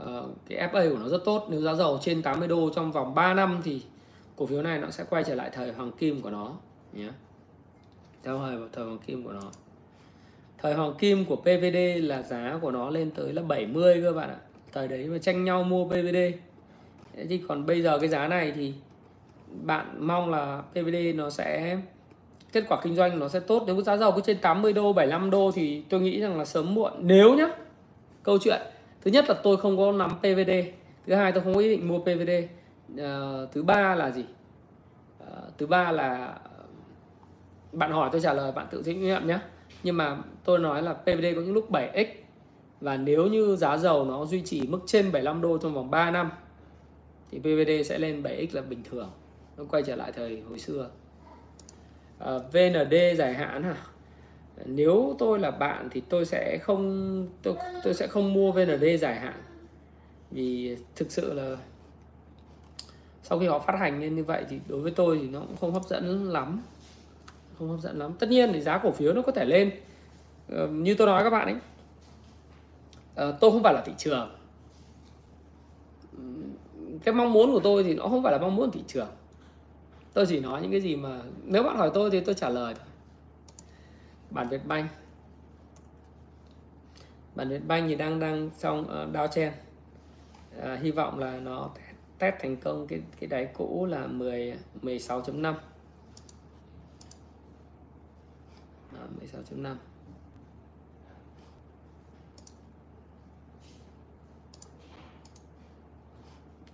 [0.00, 0.04] uh,
[0.48, 1.46] cái FA của nó rất tốt.
[1.50, 3.82] Nếu giá dầu trên 80 đô trong vòng 3 năm thì
[4.36, 6.52] cổ phiếu này nó sẽ quay trở lại thời hoàng kim của nó
[6.92, 7.08] nhé.
[8.22, 9.42] Theo thời thời hoàng kim của nó.
[10.58, 14.30] Thời hoàng kim của PVD là giá của nó lên tới là 70 cơ bạn
[14.30, 14.38] ạ.
[14.72, 16.16] Thời đấy mà tranh nhau mua PVD
[17.18, 18.74] thế thì còn bây giờ cái giá này thì
[19.62, 21.78] bạn mong là PVD nó sẽ
[22.52, 23.64] kết quả kinh doanh nó sẽ tốt.
[23.66, 26.74] Nếu giá dầu cứ trên 80 đô 75 đô thì tôi nghĩ rằng là sớm
[26.74, 26.92] muộn.
[26.98, 27.48] Nếu nhá
[28.22, 28.60] câu chuyện.
[29.04, 30.50] Thứ nhất là tôi không có nắm PVD
[31.08, 32.30] thứ hai tôi không có ý định mua PVD
[32.92, 34.24] uh, ờ, thứ ba là gì?
[35.22, 36.64] Uh, thứ ba là ờ,
[37.72, 39.38] bạn hỏi tôi trả lời bạn tự chịu trách nhiệm nhé
[39.82, 42.06] nhưng mà tôi nói là PVD có những lúc 7x
[42.80, 46.10] và nếu như giá dầu nó duy trì mức trên 75 đô trong vòng 3
[46.10, 46.30] năm
[47.30, 49.10] thì PVD sẽ lên 7x là bình thường.
[49.56, 50.90] Nó quay trở lại thời hồi xưa.
[52.18, 53.76] Ờ, à, VND dài hạn hả?
[54.64, 59.20] Nếu tôi là bạn thì tôi sẽ không tôi tôi sẽ không mua VND dài
[59.20, 59.42] hạn.
[60.30, 61.56] Vì thực sự là
[63.22, 65.56] sau khi họ phát hành lên như vậy thì đối với tôi thì nó cũng
[65.56, 66.62] không hấp dẫn lắm.
[67.58, 68.12] Không hấp dẫn lắm.
[68.18, 69.70] Tất nhiên thì giá cổ phiếu nó có thể lên.
[70.48, 71.56] Ờ, như tôi nói các bạn ấy.
[73.14, 74.30] Ờ, tôi không phải là thị trường.
[77.04, 79.08] Cái mong muốn của tôi thì nó không phải là mong muốn thị trường
[80.18, 82.74] tôi chỉ nói những cái gì mà nếu bạn hỏi tôi thì tôi trả lời
[82.74, 82.86] thôi.
[84.30, 84.88] Bản Việt Banh.
[87.34, 89.52] Bản Việt Banh thì đang đang trong ờ, uh, down chen.
[90.58, 91.70] Uh, hy vọng là nó
[92.18, 95.54] test thành công cái cái đáy cũ là 10 16.5
[98.92, 99.74] à, 16.5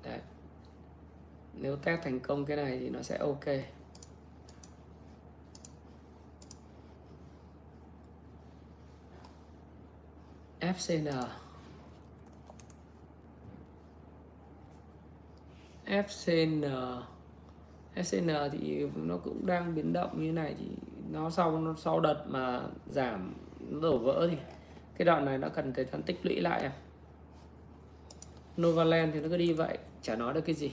[0.02, 0.18] Đấy.
[1.64, 3.44] Nếu test thành công cái này thì nó sẽ ok.
[10.60, 11.26] FCN
[15.86, 16.64] FCN
[17.94, 20.66] FCN thì nó cũng đang biến động như này thì
[21.10, 24.36] nó sau nó sau đợt mà giảm, nó đổ vỡ thì
[24.96, 26.72] cái đoạn này nó cần thời gian tích lũy lại em.
[28.60, 30.72] Novaland thì nó cứ đi vậy, chả nói được cái gì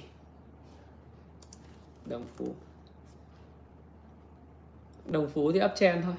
[2.12, 2.46] đồng phú.
[5.06, 6.14] Đồng phú thì uptrend thôi.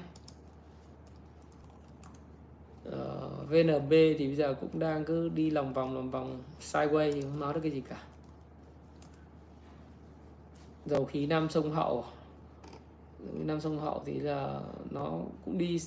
[2.85, 7.21] Ờ, VNB thì bây giờ cũng đang cứ đi lòng vòng lòng vòng sideways thì
[7.21, 8.03] không nói được cái gì cả.
[10.85, 12.05] Dầu khí nam sông hậu.
[13.33, 14.59] Nam sông hậu thì là
[14.91, 15.79] nó cũng đi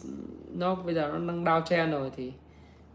[0.54, 2.32] nó bây giờ nó đang đao chen rồi thì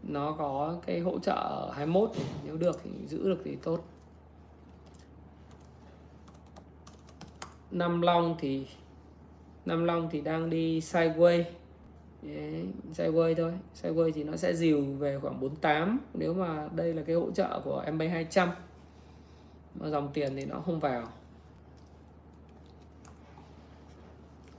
[0.02, 3.84] nó có cái hỗ trợ 21 thì nếu được thì giữ được thì tốt.
[7.72, 8.66] Nam Long thì
[9.66, 11.44] Nam Long thì đang đi sideways
[12.22, 13.52] Đấy, sideways thôi.
[13.82, 17.60] Sideways thì nó sẽ dìu về khoảng 48 nếu mà đây là cái hỗ trợ
[17.64, 18.48] của MB 200
[19.74, 21.02] mà dòng tiền thì nó không vào.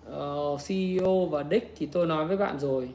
[0.06, 2.90] Ờ, uh, CEO và Dick thì tôi nói với bạn rồi.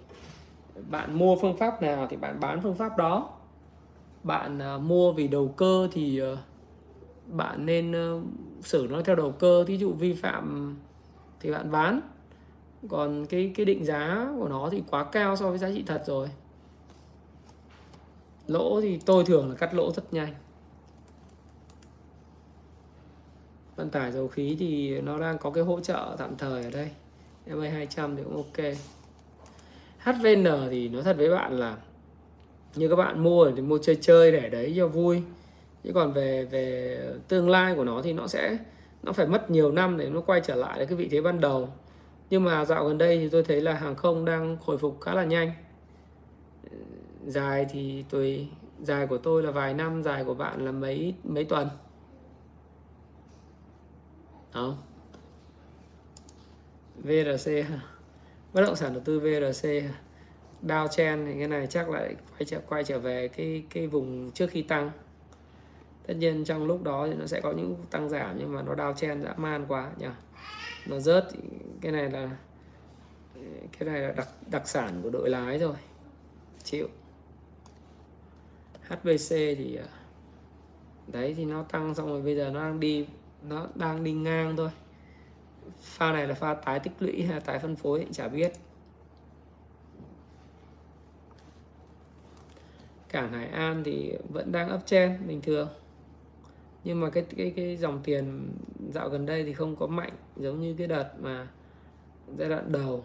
[0.90, 3.30] Bạn mua phương pháp nào thì bạn bán phương pháp đó.
[4.22, 6.38] Bạn uh, mua vì đầu cơ thì uh,
[7.26, 8.22] bạn nên uh,
[8.62, 10.76] xử nó theo đầu cơ, thí dụ vi phạm
[11.40, 12.00] thì bạn bán.
[12.88, 16.02] Còn cái cái định giá của nó thì quá cao so với giá trị thật
[16.06, 16.28] rồi.
[18.46, 20.34] Lỗ thì tôi thường là cắt lỗ rất nhanh.
[23.76, 26.90] Vận tải dầu khí thì nó đang có cái hỗ trợ tạm thời ở đây.
[27.46, 28.76] MA 200 thì cũng ok.
[29.98, 31.76] HVN thì nói thật với bạn là
[32.74, 35.22] như các bạn mua thì mua chơi chơi để đấy cho vui
[35.84, 36.98] chứ còn về về
[37.28, 38.58] tương lai của nó thì nó sẽ,
[39.02, 41.68] nó phải mất nhiều năm để nó quay trở lại cái vị thế ban đầu.
[42.30, 45.14] Nhưng mà dạo gần đây thì tôi thấy là hàng không đang hồi phục khá
[45.14, 45.52] là nhanh.
[47.26, 48.48] Dài thì tùy
[48.82, 51.68] dài của tôi là vài năm, dài của bạn là mấy mấy tuần.
[54.52, 54.76] Không
[56.96, 57.50] VRC
[58.52, 59.68] bất động sản đầu tư VRC
[60.62, 64.30] Dow Chen thì cái này chắc lại quay trở quay trở về cái cái vùng
[64.30, 64.90] trước khi tăng
[66.08, 68.74] tất nhiên trong lúc đó thì nó sẽ có những tăng giảm nhưng mà nó
[68.74, 70.06] đao Chen, dã man quá nhỉ.
[70.86, 71.28] Nó rớt
[71.80, 72.30] cái này là,
[73.78, 75.74] cái này là đặc đặc sản của đội lái rồi
[76.62, 76.88] chịu.
[78.88, 79.88] HVC thì à,
[81.06, 83.06] đấy thì nó tăng xong rồi bây giờ nó đang đi,
[83.42, 84.70] nó đang đi ngang thôi.
[85.80, 88.52] Pha này là pha tái tích lũy hay tái phân phối thì chả biết.
[93.08, 95.68] Cảng Hải An thì vẫn đang uptrend bình thường
[96.88, 98.52] nhưng mà cái cái cái dòng tiền
[98.92, 101.48] dạo gần đây thì không có mạnh, giống như cái đợt mà
[102.38, 103.04] giai đoạn đầu,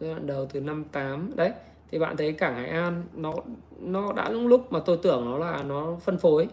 [0.00, 1.52] giai đoạn đầu từ năm 8 đấy,
[1.90, 3.34] thì bạn thấy cảng Hải An nó
[3.80, 6.48] nó đã lúc lúc mà tôi tưởng nó là nó phân phối.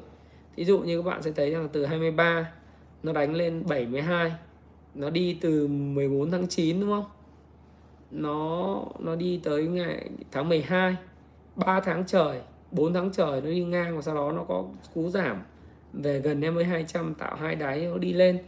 [0.56, 2.52] Thí dụ như các bạn sẽ thấy rằng từ 23
[3.04, 4.34] nó đánh lên 72
[4.96, 7.06] nó đi từ 14 tháng 9 đúng không?
[8.12, 10.96] Nó nó đi tới ngày, tháng 12
[11.56, 12.42] 3 tháng trời
[12.72, 14.64] 4 tháng trời nó đi ngang và sau đó nó có
[14.94, 15.42] cú giảm
[15.94, 18.40] về gần 5200 tạo hai đáy nó đi lên.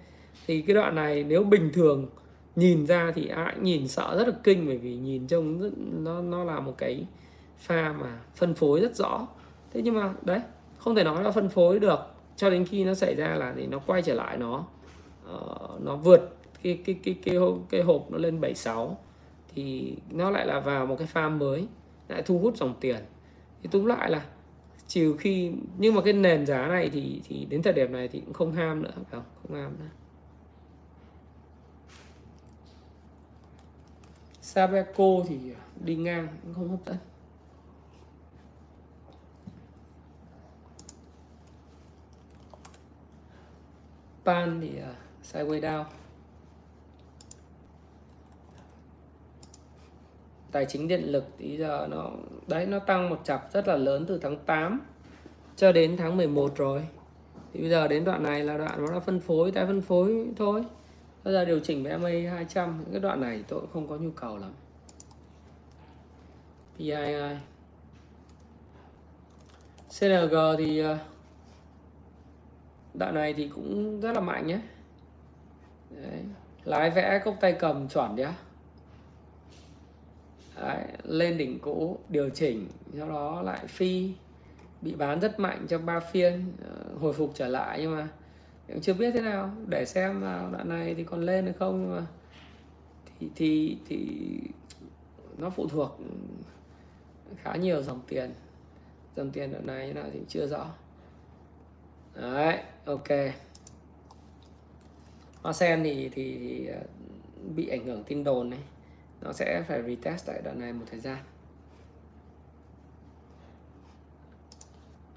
[0.47, 2.09] Thì cái đoạn này nếu bình thường
[2.55, 6.21] nhìn ra thì ai nhìn sợ rất là kinh bởi vì nhìn trông rất, nó
[6.21, 7.05] nó là một cái
[7.57, 9.27] pha mà phân phối rất rõ.
[9.73, 10.39] Thế nhưng mà đấy
[10.77, 11.99] không thể nói là phân phối được.
[12.35, 14.65] Cho đến khi nó xảy ra là thì nó quay trở lại nó
[15.35, 17.37] uh, nó vượt cái cái cái cái
[17.69, 18.97] cái hộp nó lên 76
[19.55, 21.67] thì nó lại là vào một cái pha mới
[22.07, 22.99] lại thu hút dòng tiền.
[23.63, 24.25] Thì túm lại là
[24.93, 28.19] trừ khi nhưng mà cái nền giá này thì thì đến thời điểm này thì
[28.19, 29.89] cũng không ham nữa phải không không ham nữa.
[34.41, 35.37] Sabeco thì
[35.85, 36.97] đi ngang cũng không hấp dẫn.
[44.25, 46.00] Pan thì uh, sideways down.
[50.51, 52.11] Tài chính điện lực thì giờ nó,
[52.47, 54.81] đấy, nó tăng một chập rất là lớn từ tháng 8
[55.55, 56.87] cho đến tháng 11 rồi.
[57.53, 60.27] Thì bây giờ đến đoạn này là đoạn nó đã phân phối tái phân phối
[60.37, 60.65] thôi.
[61.23, 63.95] Bây giờ điều chỉnh với MA 200 những cái đoạn này tôi cũng không có
[63.97, 64.51] nhu cầu lắm.
[66.77, 66.95] PII
[69.99, 70.97] CNG thì ờ,
[72.93, 74.59] đoạn này thì cũng rất là mạnh nhé.
[75.89, 76.23] Đấy.
[76.63, 78.27] lái vẽ cốc tay cầm chuẩn nhé
[80.61, 82.67] Đấy, lên đỉnh cũ điều chỉnh
[82.97, 84.11] sau đó lại phi.
[84.81, 88.07] Bị bán rất mạnh trong ba phiên ờ, hồi phục trở lại nhưng mà
[88.67, 89.51] cũng chưa biết thế nào.
[89.67, 92.05] Để xem vào đoạn này thì còn lên được không nhưng mà
[93.19, 94.07] thì thì thì
[95.37, 95.99] nó phụ thuộc
[97.43, 98.31] khá nhiều dòng tiền.
[99.15, 100.67] Dòng tiền đoạn này như nào thì chưa rõ.
[102.15, 103.07] Đấy ok.
[105.41, 106.79] Hoa sen thì, thì thì ờ,
[107.55, 108.59] bị ảnh hưởng tin đồn này
[109.21, 111.17] nó sẽ phải retest tại đoạn này một thời gian.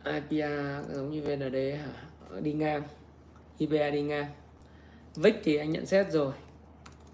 [0.05, 1.93] IPA giống như VND hả?
[2.31, 2.83] Ờ, đi ngang.
[3.59, 4.27] IPA đi ngang.
[5.17, 6.33] VIX thì anh nhận xét rồi.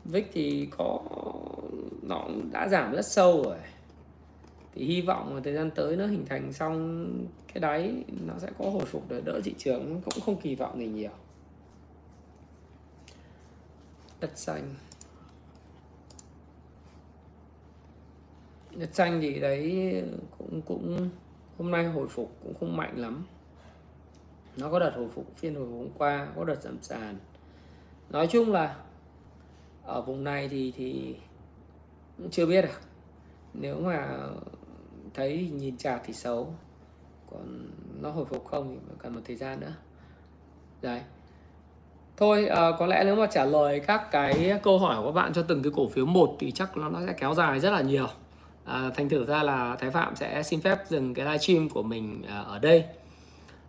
[0.04, 1.00] VIX thì có,
[2.02, 3.58] nó đã giảm rất sâu rồi.
[4.74, 7.08] Thì hy vọng là thời gian tới nó hình thành xong
[7.52, 10.00] cái đáy, nó sẽ có hồi phục để đỡ thị trường.
[10.04, 11.10] Cũng không kỳ vọng gì nhiều.
[14.20, 14.74] Đất xanh.
[18.80, 19.92] Nhật xanh thì đấy
[20.38, 21.08] cũng cũng
[21.58, 23.24] hôm nay hồi phục cũng không mạnh lắm.
[24.56, 27.16] Nó có đợt hồi phục phiên hồi hôm qua có đợt giảm sàn.
[28.10, 28.76] Nói chung là
[29.84, 31.16] ở vùng này thì thì
[32.18, 32.80] cũng chưa biết được
[33.54, 34.18] nếu mà
[35.14, 36.54] thấy nhìn chạc thì xấu.
[37.30, 37.68] Còn
[38.00, 39.72] nó hồi phục không thì cần một thời gian nữa.
[40.82, 41.00] Đấy.
[42.16, 45.32] Thôi à, có lẽ nếu mà trả lời các cái câu hỏi của các bạn
[45.32, 47.80] cho từng cái cổ phiếu một thì chắc nó nó sẽ kéo dài rất là
[47.80, 48.06] nhiều
[48.64, 52.22] à, thành thử ra là thái phạm sẽ xin phép dừng cái livestream của mình
[52.28, 52.84] à, ở đây.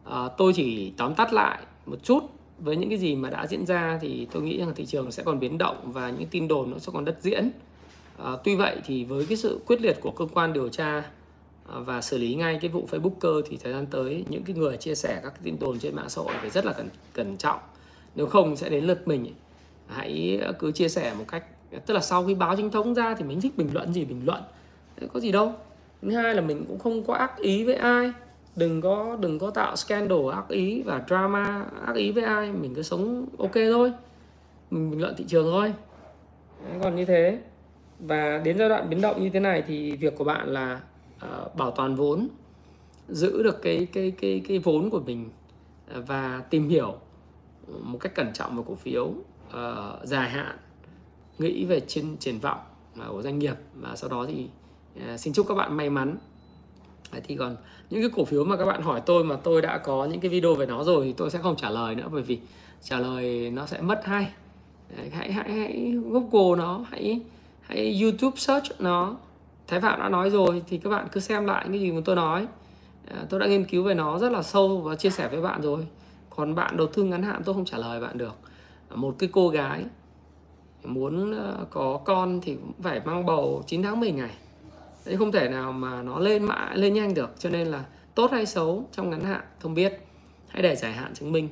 [0.03, 2.23] À, tôi chỉ tóm tắt lại một chút.
[2.59, 5.23] Với những cái gì mà đã diễn ra thì tôi nghĩ rằng thị trường sẽ
[5.23, 7.51] còn biến động và những tin đồn nó sẽ còn đất diễn.
[8.23, 11.03] À, tuy vậy thì với cái sự quyết liệt của cơ quan điều tra
[11.65, 14.95] và xử lý ngay cái vụ Facebooker thì thời gian tới những cái người chia
[14.95, 17.59] sẻ các tin đồn trên mạng xã hội phải rất là cẩn cẩn trọng.
[18.15, 19.33] Nếu không sẽ đến lượt mình.
[19.87, 21.43] Hãy cứ chia sẻ một cách
[21.85, 24.21] tức là sau khi báo chính thống ra thì mình thích bình luận gì bình
[24.25, 24.43] luận
[25.07, 25.53] có gì đâu.
[26.01, 28.11] Thứ hai là mình cũng không có ác ý với ai.
[28.55, 32.51] Đừng có đừng có tạo scandal ác ý và drama ác ý với ai.
[32.51, 33.93] Mình cứ sống ok thôi.
[34.71, 35.73] Mình bình luận thị trường thôi.
[36.67, 37.39] Đấy, còn như thế.
[37.99, 40.81] Và đến giai đoạn biến động như thế này thì việc của bạn là
[41.25, 42.27] uh, bảo toàn vốn
[43.09, 45.29] giữ được cái cái cái cái vốn của mình
[45.93, 46.95] ờ, và tìm hiểu
[47.67, 50.57] một cách cẩn trọng về cổ phiếu uh, dài hạn
[51.39, 52.59] nghĩ về trên triển vọng
[53.09, 53.55] của doanh nghiệp.
[53.75, 54.47] Và sau đó thì
[54.99, 56.17] Ờ, xin chúc các bạn may mắn.
[57.11, 57.55] Đấy, thì còn
[57.89, 60.31] những cái cổ phiếu mà các bạn hỏi tôi mà tôi đã có những cái
[60.31, 62.39] video về nó rồi thì tôi sẽ không trả lời nữa bởi vì
[62.83, 64.27] trả lời nó sẽ mất hay.
[64.97, 67.21] Đấy, hãy hãy hãy google nó hãy
[67.61, 69.15] hãy youtube search nó.
[69.67, 72.15] Thái phạm đã nói rồi thì các bạn cứ xem lại cái gì mà tôi
[72.15, 72.47] nói.
[73.07, 75.61] À, tôi đã nghiên cứu về nó rất là sâu và chia sẻ với bạn
[75.61, 75.87] rồi.
[76.29, 78.35] Còn bạn đầu tư ngắn hạn tôi không trả lời bạn được.
[78.89, 79.85] Ờ, một cái cô gái
[80.83, 81.35] muốn
[81.69, 84.31] có con thì cũng phải mang bầu 9 tháng 10 ngày
[85.05, 88.31] thì không thể nào mà nó lên mã lên nhanh được cho nên là tốt
[88.31, 89.93] hay xấu trong ngắn hạn không biết.
[90.47, 91.49] Hãy để dài hạn chứng minh.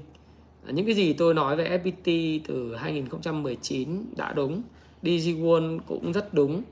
[0.65, 4.61] À, những cái gì tôi nói về FPT từ 2019 đã đúng
[5.03, 6.63] DigiWon cũng rất đúng.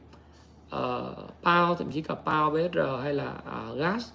[0.76, 3.34] Uh, PAO thậm chí cả PAO BSR hay là
[3.72, 4.06] uh, gas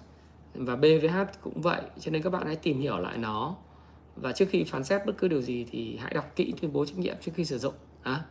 [0.55, 3.55] và BVH cũng vậy cho nên các bạn hãy tìm hiểu lại nó.
[4.15, 6.85] Và trước khi phán xét bất cứ điều gì thì hãy đọc kỹ tuyên bố
[6.85, 7.73] trách nhiệm trước khi sử dụng
[8.03, 8.23] à.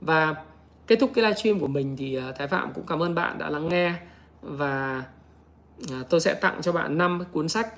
[0.00, 0.44] và
[0.92, 3.50] kết thúc cái livestream của mình thì à, Thái Phạm cũng cảm ơn bạn đã
[3.50, 3.94] lắng nghe
[4.42, 5.04] và
[5.90, 7.74] à, tôi sẽ tặng cho bạn 5 cuốn sách.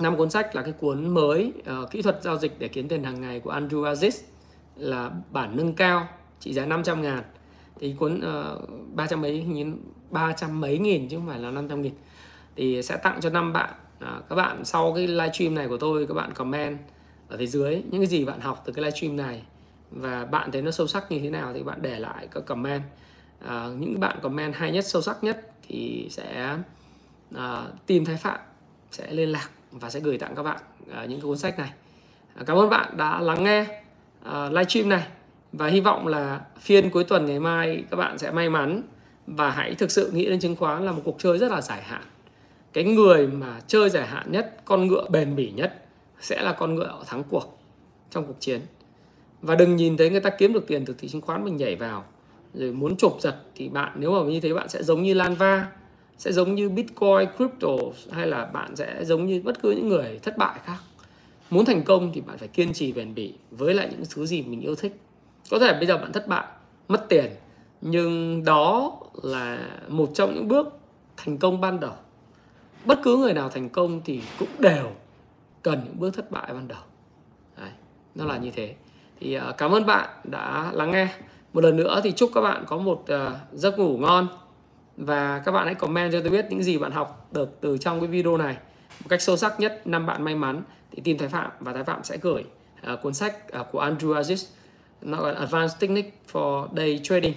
[0.00, 1.52] Năm cuốn sách là cái cuốn mới
[1.82, 4.22] uh, kỹ thuật giao dịch để kiếm tiền hàng ngày của Andrew Aziz
[4.76, 6.08] là bản nâng cao
[6.40, 7.22] trị giá 500 ngàn.
[7.80, 9.76] Thì cuốn ờ, uh, 300 mấy nghìn
[10.10, 11.92] 300 mấy nghìn chứ không phải là 500 nghìn.
[12.56, 13.70] Thì sẽ tặng cho năm bạn
[14.04, 16.78] uh, các bạn sau cái livestream này của tôi các bạn comment
[17.28, 19.42] ở phía dưới những cái gì bạn học từ cái livestream này
[19.90, 22.82] và bạn thấy nó sâu sắc như thế nào thì bạn để lại các comment.
[23.46, 26.56] À, những bạn comment hay nhất sâu sắc nhất thì sẽ
[27.34, 28.38] à, tìm Thái Phạm
[28.90, 30.60] sẽ liên lạc và sẽ gửi tặng các bạn
[30.92, 31.70] à, những cuốn sách này.
[32.34, 33.82] À, cảm ơn bạn đã lắng nghe
[34.24, 35.06] à, livestream này.
[35.52, 38.82] Và hy vọng là phiên cuối tuần ngày mai các bạn sẽ may mắn
[39.26, 41.82] và hãy thực sự nghĩ đến chứng khoán là một cuộc chơi rất là dài
[41.82, 42.02] hạn.
[42.72, 45.84] Cái người mà chơi dài hạn nhất con ngựa bền bỉ nhất
[46.20, 47.58] sẽ là con ngựa thắng cuộc
[48.10, 48.60] trong cuộc chiến
[49.42, 51.76] và đừng nhìn thấy người ta kiếm được tiền từ thị chứng khoán mình nhảy
[51.76, 52.04] vào.
[52.54, 55.68] Rồi muốn chụp giật thì bạn nếu mà như thế bạn sẽ giống như Lanva
[56.18, 57.68] sẽ giống như Bitcoin, crypto
[58.10, 60.78] hay là bạn sẽ giống như bất cứ những người thất bại khác.
[61.50, 64.42] Muốn thành công thì bạn phải kiên trì bền bỉ với lại những thứ gì
[64.42, 65.00] mình yêu thích.
[65.50, 66.46] Có thể bây giờ bạn thất bại
[66.88, 67.32] mất tiền
[67.80, 70.78] nhưng đó là một trong những bước
[71.16, 71.94] thành công ban đầu.
[72.84, 74.90] Bất cứ người nào thành công thì cũng đều
[75.62, 76.82] cần những bước thất bại ban đầu.
[77.58, 77.70] Đấy,
[78.14, 78.74] nó là như thế
[79.20, 81.08] thì uh, cảm ơn bạn đã lắng nghe.
[81.52, 84.28] Một lần nữa thì chúc các bạn có một uh, giấc ngủ ngon.
[84.96, 88.00] Và các bạn hãy comment cho tôi biết những gì bạn học được từ trong
[88.00, 88.56] cái video này.
[89.00, 91.84] Một cách sâu sắc nhất năm bạn may mắn thì tìm Thái Phạm và Thái
[91.84, 92.44] Phạm sẽ gửi
[92.92, 94.46] uh, cuốn sách uh, của Andrew Aziz.
[95.02, 97.34] Nó gọi là Advanced Technique for Day Trading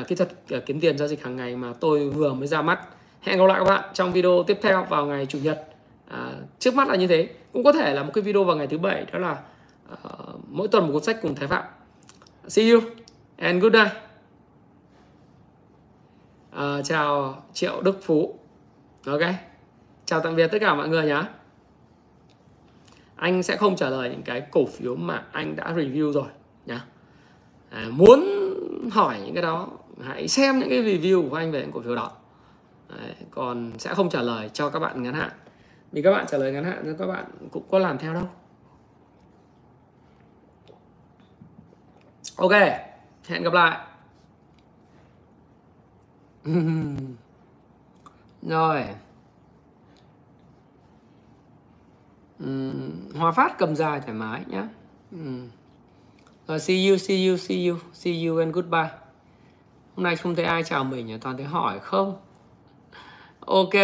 [0.00, 2.62] uh, kỹ thuật uh, kiếm tiền giao dịch hàng ngày mà tôi vừa mới ra
[2.62, 2.80] mắt.
[3.20, 5.64] Hẹn gặp lại các bạn trong video tiếp theo vào ngày chủ nhật.
[6.10, 6.16] Uh,
[6.58, 7.28] trước mắt là như thế.
[7.52, 9.36] Cũng có thể là một cái video vào ngày thứ bảy đó là
[9.92, 11.64] uh, mỗi tuần một cuốn sách cùng Thái Phạm.
[12.48, 12.80] See you
[13.36, 13.92] and good night.
[16.50, 18.38] À, chào Triệu Đức Phú.
[19.06, 19.20] Ok
[20.08, 21.22] chào tạm biệt tất cả mọi người nhé
[23.16, 26.28] anh sẽ không trả lời những cái cổ phiếu mà anh đã review rồi
[26.66, 26.84] nhá.
[27.70, 28.24] À, muốn
[28.92, 29.68] hỏi những cái đó
[30.04, 32.12] hãy xem những cái review của anh về những cổ phiếu đó.
[32.88, 35.30] Đấy, còn sẽ không trả lời cho các bạn ngắn hạn.
[35.92, 38.28] Vì các bạn trả lời ngắn hạn nên các bạn cũng có làm theo đâu.
[42.38, 42.52] Ok
[43.28, 43.78] hẹn gặp lại.
[48.42, 48.84] Rồi.
[52.38, 52.72] Ừ,
[53.14, 54.68] hòa phát cầm dài thoải mái nhá.
[55.12, 55.18] Ừ.
[56.46, 58.90] rồi see you see you see you see you and goodbye.
[59.96, 62.16] Hôm nay không thấy ai chào mình toàn thấy hỏi không?
[63.40, 63.74] Ok.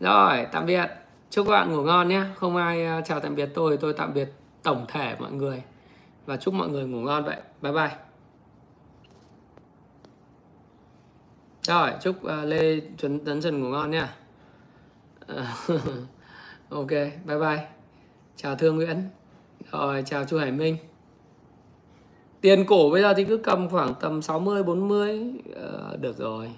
[0.00, 0.86] Rồi tạm biệt.
[1.30, 4.14] Chúc các bạn ngủ ngon nhé không ai à, chào tạm biệt tôi tôi tạm
[4.14, 4.28] biệt
[4.62, 5.62] tổng thể mọi người
[6.26, 7.36] và chúc mọi người ngủ ngon vậy.
[7.62, 7.96] Bye bye.
[11.62, 14.16] Rồi chúc ờ, lê tuấn tấn trần ngủ ngon nha.
[16.68, 16.90] Ok
[17.24, 17.68] bye bye.
[18.36, 19.02] Chào thương nguyễn.
[19.70, 20.76] Rồi chào chu hải minh.
[22.40, 26.50] Tiền cổ bây giờ thì cứ cầm khoảng tầm 60 40 uh, được rồi.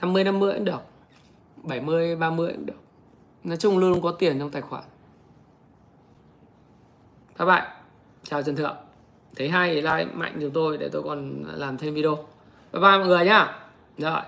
[0.00, 0.80] 50 50 cũng được.
[1.56, 2.80] 70 30 cũng được.
[3.44, 4.84] Nói chung luôn có tiền trong tài khoản
[7.40, 7.68] các bạn,
[8.22, 8.76] chào trần thượng.
[9.36, 12.16] Thấy hay thì like mạnh giùm tôi để tôi còn làm thêm video.
[12.72, 13.58] Bye bye mọi người nhá.
[13.98, 14.20] Rồi.